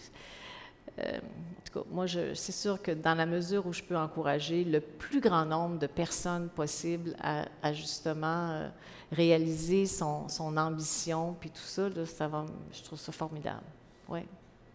Euh, 0.99 1.17
en 1.17 1.61
tout 1.65 1.79
cas, 1.79 1.86
moi, 1.89 2.05
c'est 2.07 2.51
sûr 2.51 2.81
que 2.81 2.91
dans 2.91 3.15
la 3.15 3.25
mesure 3.25 3.65
où 3.65 3.73
je 3.73 3.81
peux 3.81 3.97
encourager 3.97 4.63
le 4.63 4.79
plus 4.79 5.21
grand 5.21 5.45
nombre 5.45 5.79
de 5.79 5.88
personnes 5.88 6.49
possible 6.49 7.15
à, 7.19 7.73
justement 7.73 8.51
euh, 8.51 8.69
réaliser 9.11 9.86
son, 9.88 10.27
son, 10.29 10.55
ambition, 10.57 11.36
puis 11.39 11.49
tout 11.49 11.61
ça, 11.61 11.89
ça 12.05 12.27
va, 12.27 12.45
je 12.71 12.84
trouve 12.84 12.99
ça 12.99 13.11
formidable. 13.11 13.63
Ouais. 14.07 14.25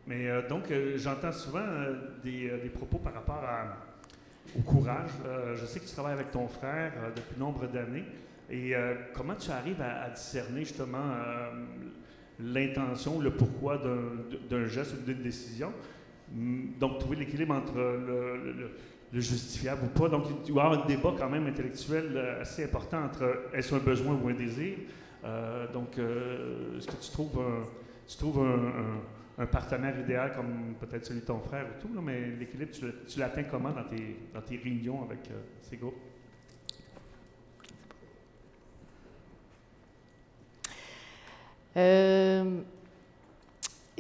Mais 0.07 0.27
euh, 0.27 0.49
donc, 0.49 0.73
j'entends 0.97 1.33
souvent 1.33 1.67
des, 2.25 2.51
propos 2.75 2.99
par 2.99 3.13
rapport 3.13 3.45
au 4.57 4.63
courage. 4.63 5.11
je 5.55 5.67
sais 5.67 5.81
que 5.81 5.85
tu 5.85 5.93
travailles 5.93 6.15
avec 6.15 6.31
ton 6.31 6.49
frère 6.49 6.93
depuis 7.15 7.39
nombre 7.39 7.67
d'années. 7.67 8.05
Et 8.51 8.73
comment 9.15 9.35
tu 9.35 9.51
arrives 9.51 9.81
à, 9.83 10.09
discerner 10.11 10.61
justement 10.61 11.15
l'intention, 12.41 13.21
le 13.21 13.31
pourquoi 13.31 13.81
d'un 14.49 14.67
geste 14.67 14.95
ou 14.95 15.05
d'une 15.05 15.23
décision? 15.23 15.73
Mm, 16.33 16.79
donc, 16.79 16.99
trouver 16.99 17.17
l'équilibre 17.17 17.55
entre 17.55 17.77
le, 17.77 19.21
justifiable 19.21 19.83
ou 19.85 19.99
pas. 19.99 20.09
Donc, 20.09 20.27
il 20.29 20.53
doit 20.53 20.63
y 20.63 20.67
avoir 20.67 20.85
un 20.85 20.87
débat 20.87 21.15
quand 21.19 21.31
même 21.31 21.47
intellectuel 21.47 22.13
euh, 22.15 22.43
assez 22.43 22.65
important 22.65 23.05
entre 23.05 23.49
est-ce 23.55 23.75
un 23.75 23.79
besoin 23.79 24.19
ou 24.23 24.29
un 24.29 24.35
désir? 24.35 24.75
Euh, 25.25 25.67
donc, 25.73 25.99
euh, 25.99 26.77
est-ce 26.77 26.87
que 26.87 27.03
tu 27.03 27.11
trouves, 27.11 27.41
tu 28.07 28.17
trouves 28.17 28.41
un, 28.41 29.01
partenaire 29.47 29.99
idéal 29.99 30.33
comme 30.35 30.75
peut-être 30.81 31.07
celui 31.07 31.21
de 31.21 31.27
ton 31.27 31.41
frère 31.41 31.67
ou 31.67 31.81
tout, 31.81 32.01
mais 32.01 32.31
l'équilibre, 32.39 32.73
tu, 33.07 33.19
l'atteins 33.21 33.45
comment 33.45 33.71
dans 33.71 33.85
tes, 33.85 34.17
dans 34.35 34.43
tes 34.43 34.57
réunions 34.57 35.05
avec 35.05 35.21
ces 35.63 35.77
groupes? 35.77 35.95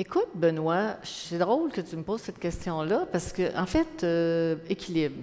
Écoute, 0.00 0.28
Benoît, 0.32 0.94
c'est 1.02 1.38
drôle 1.38 1.72
que 1.72 1.80
tu 1.80 1.96
me 1.96 2.04
poses 2.04 2.20
cette 2.20 2.38
question-là 2.38 3.08
parce 3.10 3.32
que, 3.32 3.52
en 3.58 3.66
fait, 3.66 4.04
euh, 4.04 4.54
équilibre, 4.68 5.16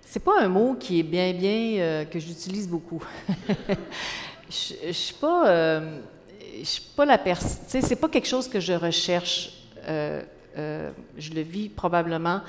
c'est 0.00 0.24
pas 0.24 0.40
un 0.40 0.48
mot 0.48 0.74
qui 0.74 0.98
est 0.98 1.04
bien, 1.04 1.32
bien, 1.32 1.78
euh, 1.78 2.04
que 2.04 2.18
j'utilise 2.18 2.68
beaucoup. 2.68 3.00
je, 4.50 4.90
suis 4.90 5.14
pas, 5.14 5.48
euh, 5.48 6.00
je 6.60 6.64
suis 6.64 6.82
pas 6.96 7.04
la 7.04 7.18
personne, 7.18 7.82
c'est 7.82 7.96
pas 7.96 8.08
quelque 8.08 8.28
chose 8.28 8.48
que 8.48 8.60
je 8.60 8.72
recherche. 8.72 9.52
je 9.86 11.30
le 11.34 11.40
vis 11.42 11.68
probablement. 11.68 12.40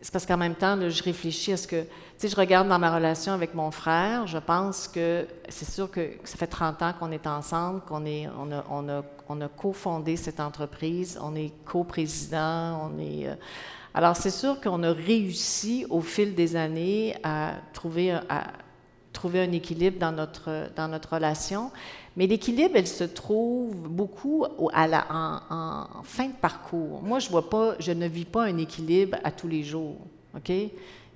C'est 0.00 0.12
parce 0.12 0.26
qu'en 0.26 0.36
même 0.36 0.54
temps, 0.54 0.78
je 0.88 1.02
réfléchis 1.02 1.52
à 1.52 1.56
ce 1.56 1.66
que 1.66 1.84
sais, 2.18 2.28
je 2.28 2.36
regarde 2.36 2.68
dans 2.68 2.78
ma 2.78 2.94
relation 2.94 3.32
avec 3.32 3.54
mon 3.54 3.70
frère, 3.70 4.26
je 4.26 4.38
pense 4.38 4.88
que 4.88 5.26
c'est 5.48 5.68
sûr 5.68 5.90
que 5.90 6.10
ça 6.24 6.36
fait 6.36 6.46
30 6.48 6.82
ans 6.82 6.92
qu'on 6.98 7.12
est 7.12 7.26
ensemble, 7.26 7.80
qu'on 7.82 8.04
est, 8.04 8.28
on 8.38 8.50
a, 8.50 8.64
on 8.70 8.88
a, 8.88 9.02
on 9.28 9.40
a 9.40 9.48
cofondé 9.48 10.16
cette 10.16 10.40
entreprise, 10.40 11.18
on 11.22 11.34
est 11.36 11.52
coprésident, 11.64 12.90
on 12.90 12.98
est... 12.98 13.28
Euh, 13.28 13.34
alors, 13.94 14.16
c'est 14.16 14.30
sûr 14.30 14.60
qu'on 14.60 14.82
a 14.82 14.92
réussi 14.92 15.86
au 15.90 16.00
fil 16.00 16.34
des 16.34 16.56
années 16.56 17.16
à 17.22 17.54
trouver, 17.72 18.12
à 18.12 18.48
trouver 19.12 19.40
un 19.40 19.52
équilibre 19.52 19.98
dans 19.98 20.12
notre, 20.12 20.70
dans 20.76 20.88
notre 20.88 21.14
relation. 21.14 21.70
Mais 22.18 22.26
l'équilibre, 22.26 22.72
elle 22.74 22.88
se 22.88 23.04
trouve 23.04 23.72
beaucoup 23.88 24.44
en, 24.44 25.86
fin 26.02 26.26
de 26.26 26.32
parcours. 26.32 27.00
Moi, 27.00 27.20
je 27.20 27.92
ne 27.92 28.08
vis 28.08 28.24
pas 28.24 28.42
un 28.42 28.56
équilibre 28.56 29.16
à 29.22 29.30
tous 29.30 29.46
les 29.46 29.62
jours. 29.62 29.98
OK? 30.36 30.48
Il 30.48 30.70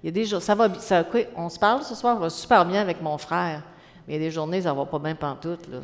y 0.05 0.09
a 0.09 0.12
des 0.12 0.24
jours, 0.24 0.40
ça 0.40 0.55
va, 0.55 0.72
ça, 0.78 1.05
on 1.36 1.48
se 1.48 1.59
parle 1.59 1.82
ce 1.82 1.96
soir, 1.96 2.16
on 2.16 2.20
va 2.20 2.30
super 2.30 2.64
bien 2.64 2.80
avec 2.80 3.03
mon 3.03 3.18
frère, 3.18 3.64
mais 4.07 4.14
il 4.14 4.22
y 4.22 4.24
a 4.24 4.28
des 4.28 4.30
journées, 4.30 4.62
ça 4.62 4.72
va 4.72 4.84
pas 4.84 5.00
bien 5.00 5.16
pantoute, 5.16 5.68
là, 5.68 5.80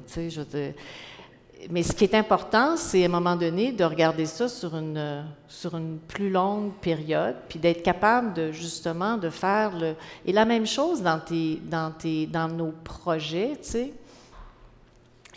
mais 1.71 1.83
ce 1.83 1.93
qui 1.93 2.05
est 2.05 2.15
important, 2.15 2.77
c'est 2.77 3.03
à 3.03 3.07
un 3.07 3.11
moment 3.11 3.35
donné 3.35 3.73
de 3.73 3.83
regarder 3.83 4.27
ça 4.27 4.49
sur 4.49 4.77
une, 4.77 5.25
plus 6.07 6.31
longue 6.31 6.75
période, 6.81 7.35
puis 7.49 7.59
d'être 7.59 7.83
capable 7.83 8.35
de 8.35 8.53
justement 8.53 9.17
de 9.17 9.31
faire 9.31 9.77
le... 9.77 9.97
Et 10.25 10.33
la 10.33 10.45
même 10.45 10.67
chose 10.67 11.03
dans, 11.03 11.21
dans 11.21 12.49
nos 12.49 12.73
projets, 12.85 13.59
tu 13.61 13.69
sais. 13.69 13.93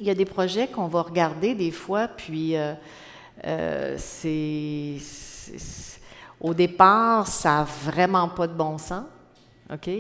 Il 0.02 0.08
y 0.08 0.10
a 0.10 0.16
des 0.16 0.26
projets 0.26 0.68
qu'on 0.68 0.88
va 0.88 1.04
regarder 1.04 1.54
des 1.54 1.70
fois, 1.70 2.08
puis 2.08 2.58
euh, 2.58 2.74
euh, 3.46 3.94
c'est, 4.00 4.98
Au 6.40 6.56
départ, 6.56 7.28
ça 7.28 7.58
n'a 7.58 7.64
vraiment 7.64 8.28
pas 8.28 8.48
de 8.48 8.54
bon 8.54 8.80
sens, 8.80 9.04
OK? 9.72 9.92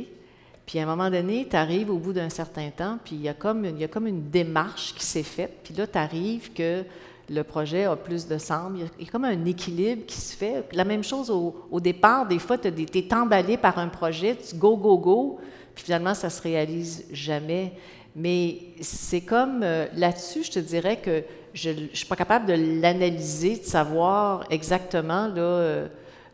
Puis 0.65 0.79
à 0.79 0.83
un 0.83 0.85
moment 0.87 1.11
donné, 1.11 1.47
tu 1.47 1.55
arrives 1.55 1.91
au 1.91 1.99
bout 1.99 2.13
d'un 2.13 2.29
certain 2.29 2.71
temps, 2.71 2.97
puis 3.05 3.15
il 3.15 3.21
y, 3.21 3.29
a 3.29 3.35
comme 3.35 3.63
y 3.77 3.83
a 3.83 3.87
comme 3.87 4.07
une 4.07 4.31
démarche 4.31 4.95
qui 4.95 5.05
s'est 5.05 5.21
faite, 5.21 5.59
puis 5.63 5.75
là, 5.75 5.85
tu 5.85 5.99
arrives 5.99 6.51
que 6.51 6.83
le 7.29 7.43
projet 7.43 7.83
a 7.83 7.95
plus 7.95 8.27
de 8.27 8.39
sens. 8.39 8.71
Il 8.97 9.05
y 9.05 9.07
a 9.07 9.11
comme 9.11 9.25
un 9.25 9.45
équilibre 9.45 10.07
qui 10.07 10.17
se 10.17 10.35
fait. 10.35 10.65
la 10.71 10.83
même 10.83 11.03
chose 11.03 11.29
au, 11.29 11.79
départ, 11.79 12.27
des 12.27 12.39
fois, 12.39 12.57
tu 12.57 12.67
es 12.67 13.13
emballé 13.13 13.55
par 13.55 13.77
un 13.77 13.87
projet, 13.87 14.35
tu 14.35 14.55
go, 14.55 14.75
go, 14.75 14.97
go, 14.97 15.39
puis 15.75 15.83
finalement, 15.83 16.15
ça 16.15 16.31
se 16.31 16.41
réalise 16.41 17.05
jamais. 17.11 17.73
Mais 18.15 18.59
c'est 18.81 19.21
comme 19.21 19.61
euh, 19.63 19.87
là-dessus, 19.95 20.43
je 20.43 20.51
te 20.51 20.59
dirais 20.59 20.97
que 20.97 21.23
je 21.53 21.69
ne 21.69 21.87
suis 21.93 22.05
pas 22.05 22.15
capable 22.15 22.45
de 22.45 22.81
l'analyser, 22.81 23.57
de 23.57 23.63
savoir 23.63 24.45
exactement 24.49 25.27
là, 25.27 25.41
euh, 25.41 25.87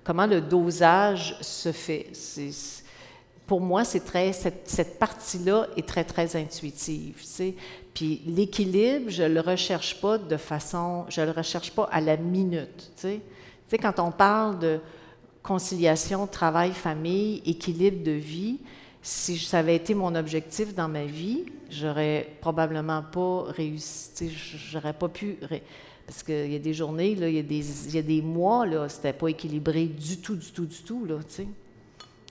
comment 0.03 0.25
le 0.25 0.41
dosage 0.41 1.37
se 1.41 1.71
fait. 1.71 2.07
Pour 3.45 3.61
moi, 3.61 3.83
c'est 3.83 4.01
très, 4.01 4.33
cette, 4.33 4.69
cette 4.69 4.99
partie-là 4.99 5.67
est 5.77 5.87
très, 5.87 6.03
très 6.03 6.35
intuitive. 6.35 7.23
Puis 7.93 8.21
l'équilibre, 8.25 9.09
je 9.09 9.23
ne 9.23 9.29
le 9.29 9.39
recherche 9.41 10.01
pas 10.01 10.17
de 10.17 10.37
façon, 10.37 11.05
je 11.09 11.21
le 11.21 11.31
recherche 11.31 11.71
pas 11.71 11.87
à 11.91 12.01
la 12.01 12.17
minute. 12.17 12.91
Tu 12.99 13.19
sais. 13.69 13.77
Quand 13.77 13.99
on 13.99 14.11
parle 14.11 14.59
de 14.59 14.79
conciliation 15.43 16.27
travail-famille, 16.27 17.41
équilibre 17.45 18.03
de 18.03 18.11
vie, 18.11 18.59
si 19.07 19.37
ça 19.37 19.59
avait 19.59 19.77
été 19.77 19.93
mon 19.93 20.13
objectif 20.15 20.75
dans 20.75 20.89
ma 20.89 21.05
vie, 21.05 21.45
j'aurais 21.69 22.29
probablement 22.41 23.01
pas 23.01 23.43
réussi, 23.43 24.29
j'aurais 24.69 24.91
pas 24.91 25.07
pu... 25.07 25.37
Parce 26.05 26.23
qu'il 26.23 26.51
y 26.51 26.55
a 26.55 26.59
des 26.59 26.73
journées, 26.73 27.11
il, 27.11 27.19
y 27.19 27.39
a 27.39 27.43
des, 27.43 27.87
il 27.87 27.95
y 27.95 27.99
a 27.99 28.01
des 28.01 28.21
mois, 28.21 28.65
là, 28.65 28.89
c'était 28.89 29.13
pas 29.13 29.29
équilibré 29.29 29.85
du 29.85 30.17
tout, 30.17 30.35
du 30.35 30.51
tout, 30.51 30.65
du 30.65 30.83
tout, 30.83 31.05
là, 31.05 31.19
tu 31.19 31.35
sais. 31.35 31.47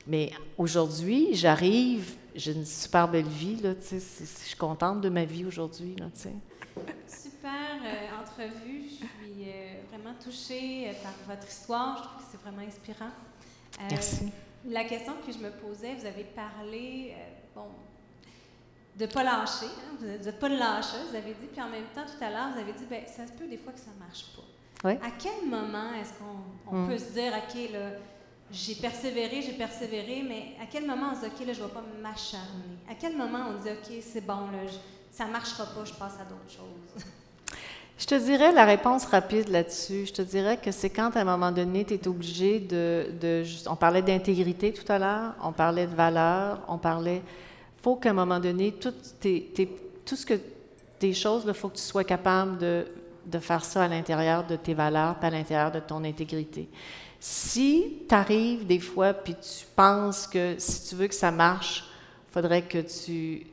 Mais 0.06 0.30
aujourd'hui, 0.58 1.30
j'arrive, 1.32 2.14
j'ai 2.34 2.52
une 2.52 2.66
super 2.66 3.08
belle 3.08 3.24
vie, 3.24 3.56
là, 3.56 3.74
tu 3.74 3.98
sais, 3.98 3.98
je 4.20 4.46
suis 4.46 4.56
contente 4.56 5.00
de 5.00 5.08
ma 5.08 5.24
vie 5.24 5.46
aujourd'hui, 5.46 5.96
là, 5.98 6.06
tu 6.14 6.22
sais. 6.22 6.34
Super 7.08 7.78
euh, 7.84 8.22
entrevue, 8.22 8.82
je 8.84 8.96
suis 8.96 9.48
euh, 9.48 9.80
vraiment 9.90 10.14
touchée 10.22 10.88
euh, 10.88 10.92
par 11.02 11.14
votre 11.26 11.48
histoire, 11.48 11.96
je 11.96 12.02
trouve 12.02 12.22
que 12.22 12.28
c'est 12.30 12.40
vraiment 12.42 12.66
inspirant. 12.66 13.12
Merci. 13.90 14.26
La 14.68 14.84
question 14.84 15.14
que 15.24 15.32
je 15.32 15.38
me 15.38 15.50
posais, 15.50 15.94
vous 15.94 16.06
avez 16.06 16.24
parlé, 16.24 17.14
bon, 17.54 17.66
de 18.96 19.04
ne 19.04 19.10
pas 19.10 19.22
lâcher, 19.22 19.66
hein, 19.66 19.96
vous 20.00 20.06
n'êtes 20.06 20.38
pas 20.38 20.48
de 20.48 20.56
lâcher, 20.56 20.96
vous 21.10 21.14
avez 21.16 21.34
dit, 21.34 21.46
puis 21.52 21.60
en 21.62 21.68
même 21.68 21.84
temps, 21.94 22.04
tout 22.04 22.22
à 22.24 22.30
l'heure, 22.30 22.52
vous 22.54 22.60
avez 22.60 22.72
dit, 22.72 22.84
bien, 22.86 23.00
ça 23.06 23.26
se 23.26 23.32
peut 23.32 23.46
des 23.46 23.58
fois 23.58 23.72
que 23.72 23.78
ça 23.78 23.90
ne 23.94 24.00
marche 24.04 24.24
pas. 24.34 24.88
Oui. 24.88 24.94
À 25.02 25.10
quel 25.18 25.48
moment 25.48 25.92
est-ce 25.94 26.12
qu'on 26.14 26.76
Hmm. 26.76 26.88
peut 26.88 26.98
se 26.98 27.12
dire, 27.12 27.32
OK, 27.32 27.70
là, 27.72 27.90
j'ai 28.50 28.74
persévéré, 28.76 29.42
j'ai 29.42 29.52
persévéré, 29.52 30.22
mais 30.26 30.54
à 30.60 30.66
quel 30.66 30.86
moment 30.86 31.10
on 31.12 31.14
se 31.14 31.20
dit, 31.20 31.26
OK, 31.26 31.46
là, 31.46 31.52
je 31.52 31.62
ne 31.62 31.66
vais 31.66 31.72
pas 31.72 31.84
m'acharner? 32.02 32.78
À 32.90 32.94
quel 32.94 33.16
moment 33.16 33.46
on 33.50 33.62
dit, 33.62 33.68
OK, 33.70 34.02
c'est 34.02 34.20
bon, 34.26 34.50
là, 34.50 34.66
je- 34.66 34.78
ça 35.16 35.26
ne 35.26 35.32
marchera 35.32 35.66
pas, 35.66 35.84
je 35.84 35.94
passe 35.94 36.14
à 36.20 36.24
d'autres 36.24 36.50
choses? 36.50 37.04
Je 37.98 38.04
te 38.04 38.14
dirais 38.14 38.52
la 38.52 38.66
réponse 38.66 39.06
rapide 39.06 39.48
là-dessus. 39.48 40.06
Je 40.06 40.12
te 40.12 40.22
dirais 40.22 40.58
que 40.58 40.70
c'est 40.70 40.90
quand, 40.90 41.16
à 41.16 41.20
un 41.20 41.24
moment 41.24 41.50
donné, 41.50 41.84
tu 41.84 41.94
es 41.94 42.08
obligé 42.08 42.60
de, 42.60 43.42
On 43.68 43.76
parlait 43.76 44.02
d'intégrité 44.02 44.72
tout 44.72 44.90
à 44.92 44.98
l'heure, 44.98 45.34
on 45.42 45.52
parlait 45.52 45.86
de 45.86 45.94
valeur, 45.94 46.60
on 46.68 46.76
parlait. 46.76 47.22
faut 47.82 47.96
qu'à 47.96 48.10
un 48.10 48.14
moment 48.14 48.38
donné, 48.38 48.72
tout, 48.72 48.92
ce 49.02 50.26
que. 50.26 50.34
Tes 50.98 51.12
choses, 51.12 51.44
il 51.46 51.52
faut 51.52 51.68
que 51.68 51.76
tu 51.76 51.82
sois 51.82 52.04
capable 52.04 52.56
de, 52.56 53.38
faire 53.38 53.62
ça 53.62 53.84
à 53.84 53.88
l'intérieur 53.88 54.46
de 54.46 54.56
tes 54.56 54.72
valeurs, 54.72 55.16
puis 55.16 55.26
à 55.26 55.30
l'intérieur 55.30 55.70
de 55.70 55.80
ton 55.80 56.02
intégrité. 56.04 56.70
Si 57.20 57.98
tu 58.08 58.14
arrives 58.14 58.66
des 58.66 58.78
fois, 58.78 59.12
puis 59.12 59.34
tu 59.34 59.66
penses 59.74 60.26
que 60.26 60.54
si 60.56 60.88
tu 60.88 60.94
veux 60.94 61.06
que 61.06 61.14
ça 61.14 61.30
marche, 61.30 61.84
faudrait 62.32 62.62
que 62.62 62.78
tu, 62.78 63.46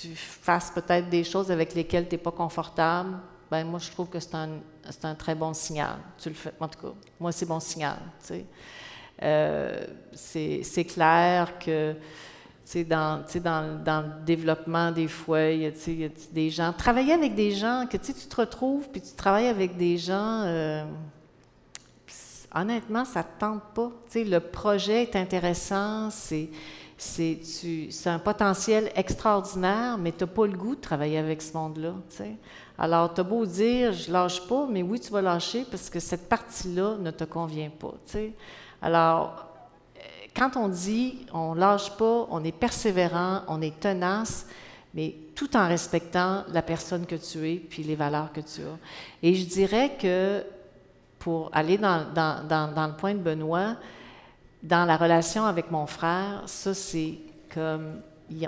tu 0.00 0.14
fasses 0.14 0.70
peut-être 0.70 1.10
des 1.10 1.24
choses 1.24 1.50
avec 1.50 1.74
lesquelles 1.74 2.06
tu 2.06 2.14
n'es 2.14 2.22
pas 2.22 2.30
confortable, 2.30 3.18
ben 3.50 3.64
moi, 3.64 3.80
je 3.80 3.90
trouve 3.90 4.08
que 4.08 4.20
c'est 4.20 4.34
un, 4.34 4.60
un 5.02 5.14
très 5.14 5.34
bon 5.34 5.52
signal. 5.52 5.96
Tu 6.18 6.28
le 6.28 6.34
fais, 6.34 6.52
en 6.60 6.68
tout 6.68 6.78
cas, 6.78 6.94
moi, 7.18 7.32
c'est 7.32 7.46
bon 7.46 7.60
signal. 7.60 7.98
Euh, 9.22 9.86
c'est, 10.12 10.84
clair 10.84 11.58
que, 11.58 11.94
dans, 12.88 13.24
dans, 13.42 13.84
dans 13.84 14.02
le 14.02 14.24
développement, 14.24 14.92
des 14.92 15.08
fois, 15.08 15.42
il 15.42 15.62
y 15.62 16.04
a, 16.04 16.08
des 16.32 16.50
gens... 16.50 16.72
Travailler 16.72 17.12
avec 17.12 17.34
des 17.34 17.50
gens, 17.50 17.86
que 17.90 17.96
tu 17.96 18.14
te 18.14 18.36
retrouves, 18.36 18.88
puis 18.88 19.00
tu 19.00 19.14
travailles 19.14 19.48
avec 19.48 19.76
des 19.76 19.98
gens... 19.98 20.42
euh, 20.44 20.84
honnêtement, 22.54 23.04
ça 23.04 23.20
ne 23.20 23.24
te 23.24 23.40
tente 23.40 23.62
pas. 23.74 23.90
Le 24.14 24.38
projet 24.38 25.02
est 25.02 25.16
intéressant, 25.16 26.10
c'est, 26.10 26.48
c'est 26.96 28.06
un 28.06 28.18
potentiel 28.18 28.90
extraordinaire, 28.94 29.98
mais 29.98 30.12
tu 30.12 30.24
n'as 30.24 30.30
pas 30.30 30.46
le 30.46 30.56
goût 30.56 30.74
de 30.74 30.80
travailler 30.80 31.18
avec 31.18 31.42
ce 31.42 31.56
monde-là. 31.56 31.94
Alors, 32.82 33.12
tu 33.12 33.20
as 33.20 33.24
beau 33.24 33.44
dire, 33.44 33.92
je 33.92 34.10
lâche 34.10 34.40
pas, 34.48 34.66
mais 34.66 34.82
oui, 34.82 34.98
tu 34.98 35.12
vas 35.12 35.20
lâcher 35.20 35.66
parce 35.70 35.90
que 35.90 36.00
cette 36.00 36.28
partie-là 36.30 36.96
ne 36.98 37.10
te 37.10 37.24
convient 37.24 37.68
pas. 37.68 37.92
tu 38.06 38.12
sais. 38.12 38.32
Alors, 38.80 39.44
euh, 39.96 40.00
quand 40.34 40.56
on 40.56 40.66
dit 40.68 41.26
on 41.34 41.52
lâche 41.52 41.90
pas, 41.98 42.26
on 42.30 42.42
est 42.42 42.56
persévérant, 42.56 43.42
on 43.48 43.60
est 43.60 43.78
tenace, 43.78 44.46
mais 44.94 45.14
tout 45.34 45.54
en 45.58 45.68
respectant 45.68 46.44
la 46.48 46.62
personne 46.62 47.04
que 47.04 47.16
tu 47.16 47.46
es 47.50 47.56
puis 47.56 47.82
les 47.82 47.96
valeurs 47.96 48.32
que 48.32 48.40
tu 48.40 48.62
as. 48.62 48.78
Et 49.22 49.34
je 49.34 49.44
dirais 49.44 49.96
que 50.00 50.42
pour 51.18 51.50
aller 51.52 51.76
dans, 51.76 52.10
dans- 52.14 52.46
dans- 52.48 52.86
le 52.86 52.94
point 52.96 53.12
de 53.12 53.18
Benoît, 53.18 53.76
dans 54.62 54.86
la 54.86 54.96
relation 54.96 55.44
avec 55.44 55.70
mon 55.70 55.86
frère, 55.86 56.44
ça, 56.46 56.72
c'est 56.72 57.18
comme, 57.52 58.00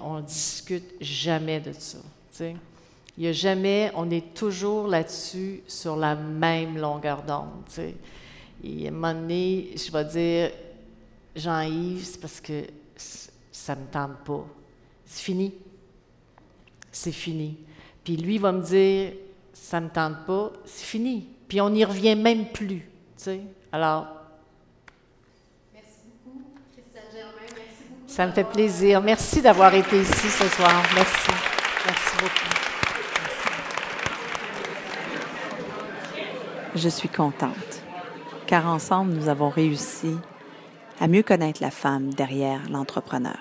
on 0.02 0.20
discute 0.20 0.94
jamais 1.02 1.60
de 1.60 1.72
ça. 1.72 1.98
Il 3.18 3.24
y 3.24 3.28
a 3.28 3.32
jamais, 3.32 3.90
on 3.94 4.10
est 4.10 4.32
toujours 4.34 4.88
là-dessus 4.88 5.62
sur 5.66 5.96
la 5.96 6.14
même 6.14 6.78
longueur 6.78 7.22
d'onde. 7.22 7.64
Et 8.64 8.86
à 8.86 8.88
un 8.88 8.92
moment 8.92 9.12
donné, 9.12 9.70
je 9.76 9.92
vais 9.92 10.04
dire, 10.04 10.50
Jean-Yves, 11.36 12.04
c'est 12.04 12.20
parce 12.20 12.40
que 12.40 12.64
ça 13.50 13.74
ne 13.74 13.82
me 13.82 13.86
tente 13.86 14.18
pas. 14.24 14.46
C'est 15.04 15.24
fini. 15.24 15.52
C'est 16.90 17.12
fini. 17.12 17.58
Puis 18.02 18.16
lui 18.16 18.38
va 18.38 18.52
me 18.52 18.62
dire, 18.62 19.12
ça 19.52 19.78
ne 19.80 19.86
me 19.86 19.90
tente 19.90 20.24
pas, 20.26 20.52
c'est 20.64 20.86
fini. 20.86 21.28
Puis 21.48 21.60
on 21.60 21.70
n'y 21.70 21.84
revient 21.84 22.16
même 22.16 22.46
plus. 22.46 22.88
Alors, 23.70 24.06
Merci 25.72 25.98
beaucoup, 26.24 26.44
Christiane 26.72 27.04
Germain. 27.12 27.32
Merci 27.54 27.84
beaucoup. 27.88 28.02
ça 28.08 28.26
me 28.26 28.32
fait 28.32 28.44
plaisir. 28.44 29.00
Merci 29.00 29.42
d'avoir 29.42 29.74
été 29.74 30.00
ici 30.00 30.28
ce 30.28 30.48
soir. 30.48 30.82
Merci. 30.94 31.30
Merci 31.86 32.16
beaucoup. 32.20 32.61
Je 36.74 36.88
suis 36.88 37.10
contente, 37.10 37.82
car 38.46 38.66
ensemble, 38.66 39.12
nous 39.12 39.28
avons 39.28 39.50
réussi 39.50 40.16
à 41.00 41.06
mieux 41.06 41.22
connaître 41.22 41.62
la 41.62 41.70
femme 41.70 42.14
derrière 42.14 42.60
l'entrepreneur. 42.70 43.36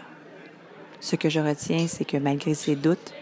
Ce 0.99 1.15
que 1.15 1.29
je 1.29 1.39
retiens, 1.39 1.87
c'est 1.87 2.03
que 2.03 2.17
malgré 2.17 2.53
ses 2.53 2.75
doutes, 2.75 3.13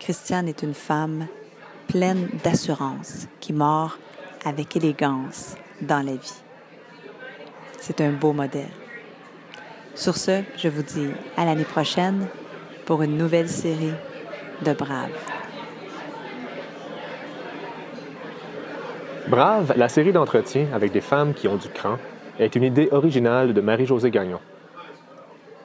Christiane 0.00 0.48
est 0.48 0.62
une 0.62 0.72
femme 0.72 1.26
pleine 1.86 2.30
d'assurance 2.42 3.28
qui 3.40 3.52
mord 3.52 3.98
avec 4.44 4.74
élégance 4.74 5.56
dans 5.82 6.04
la 6.04 6.12
vie. 6.12 6.42
C'est 7.78 8.00
un 8.00 8.12
beau 8.12 8.32
modèle. 8.32 8.70
Sur 9.94 10.16
ce, 10.16 10.42
je 10.56 10.68
vous 10.68 10.82
dis 10.82 11.10
à 11.36 11.44
l'année 11.44 11.64
prochaine 11.64 12.26
pour 12.86 13.02
une 13.02 13.18
nouvelle 13.18 13.50
série 13.50 13.92
de 14.64 14.72
Braves. 14.72 15.31
Brave, 19.32 19.72
la 19.78 19.88
série 19.88 20.12
d'entretiens 20.12 20.66
avec 20.74 20.92
des 20.92 21.00
femmes 21.00 21.32
qui 21.32 21.48
ont 21.48 21.56
du 21.56 21.70
cran, 21.70 21.96
est 22.38 22.54
une 22.54 22.64
idée 22.64 22.90
originale 22.92 23.54
de 23.54 23.62
Marie-Josée 23.62 24.10
Gagnon. 24.10 24.40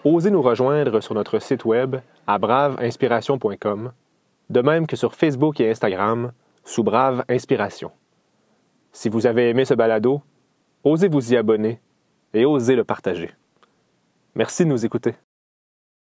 Osez 0.06 0.32
nous 0.32 0.42
rejoindre 0.42 1.02
sur 1.02 1.14
notre 1.14 1.40
site 1.40 1.66
web 1.66 1.98
à 2.28 2.40
braveinspiration.com, 2.40 3.92
de 4.50 4.62
même 4.62 4.88
que 4.88 4.96
sur 4.96 5.16
Facebook 5.16 5.60
et 5.60 5.70
Instagram 5.70 6.32
sous 6.64 6.82
Brave 6.82 7.26
Inspiration. 7.28 7.92
Si 8.94 9.10
vous 9.10 9.28
avez 9.28 9.50
aimé 9.50 9.66
ce 9.66 9.74
balado, 9.74 10.22
osez 10.86 11.10
vous 11.10 11.34
y 11.34 11.36
abonner 11.36 11.82
et 12.34 12.46
osez 12.46 12.78
le 12.78 12.86
partager. 12.86 13.32
Merci 14.34 14.64
de 14.64 14.70
nous 14.70 14.86
écouter. 14.86 15.16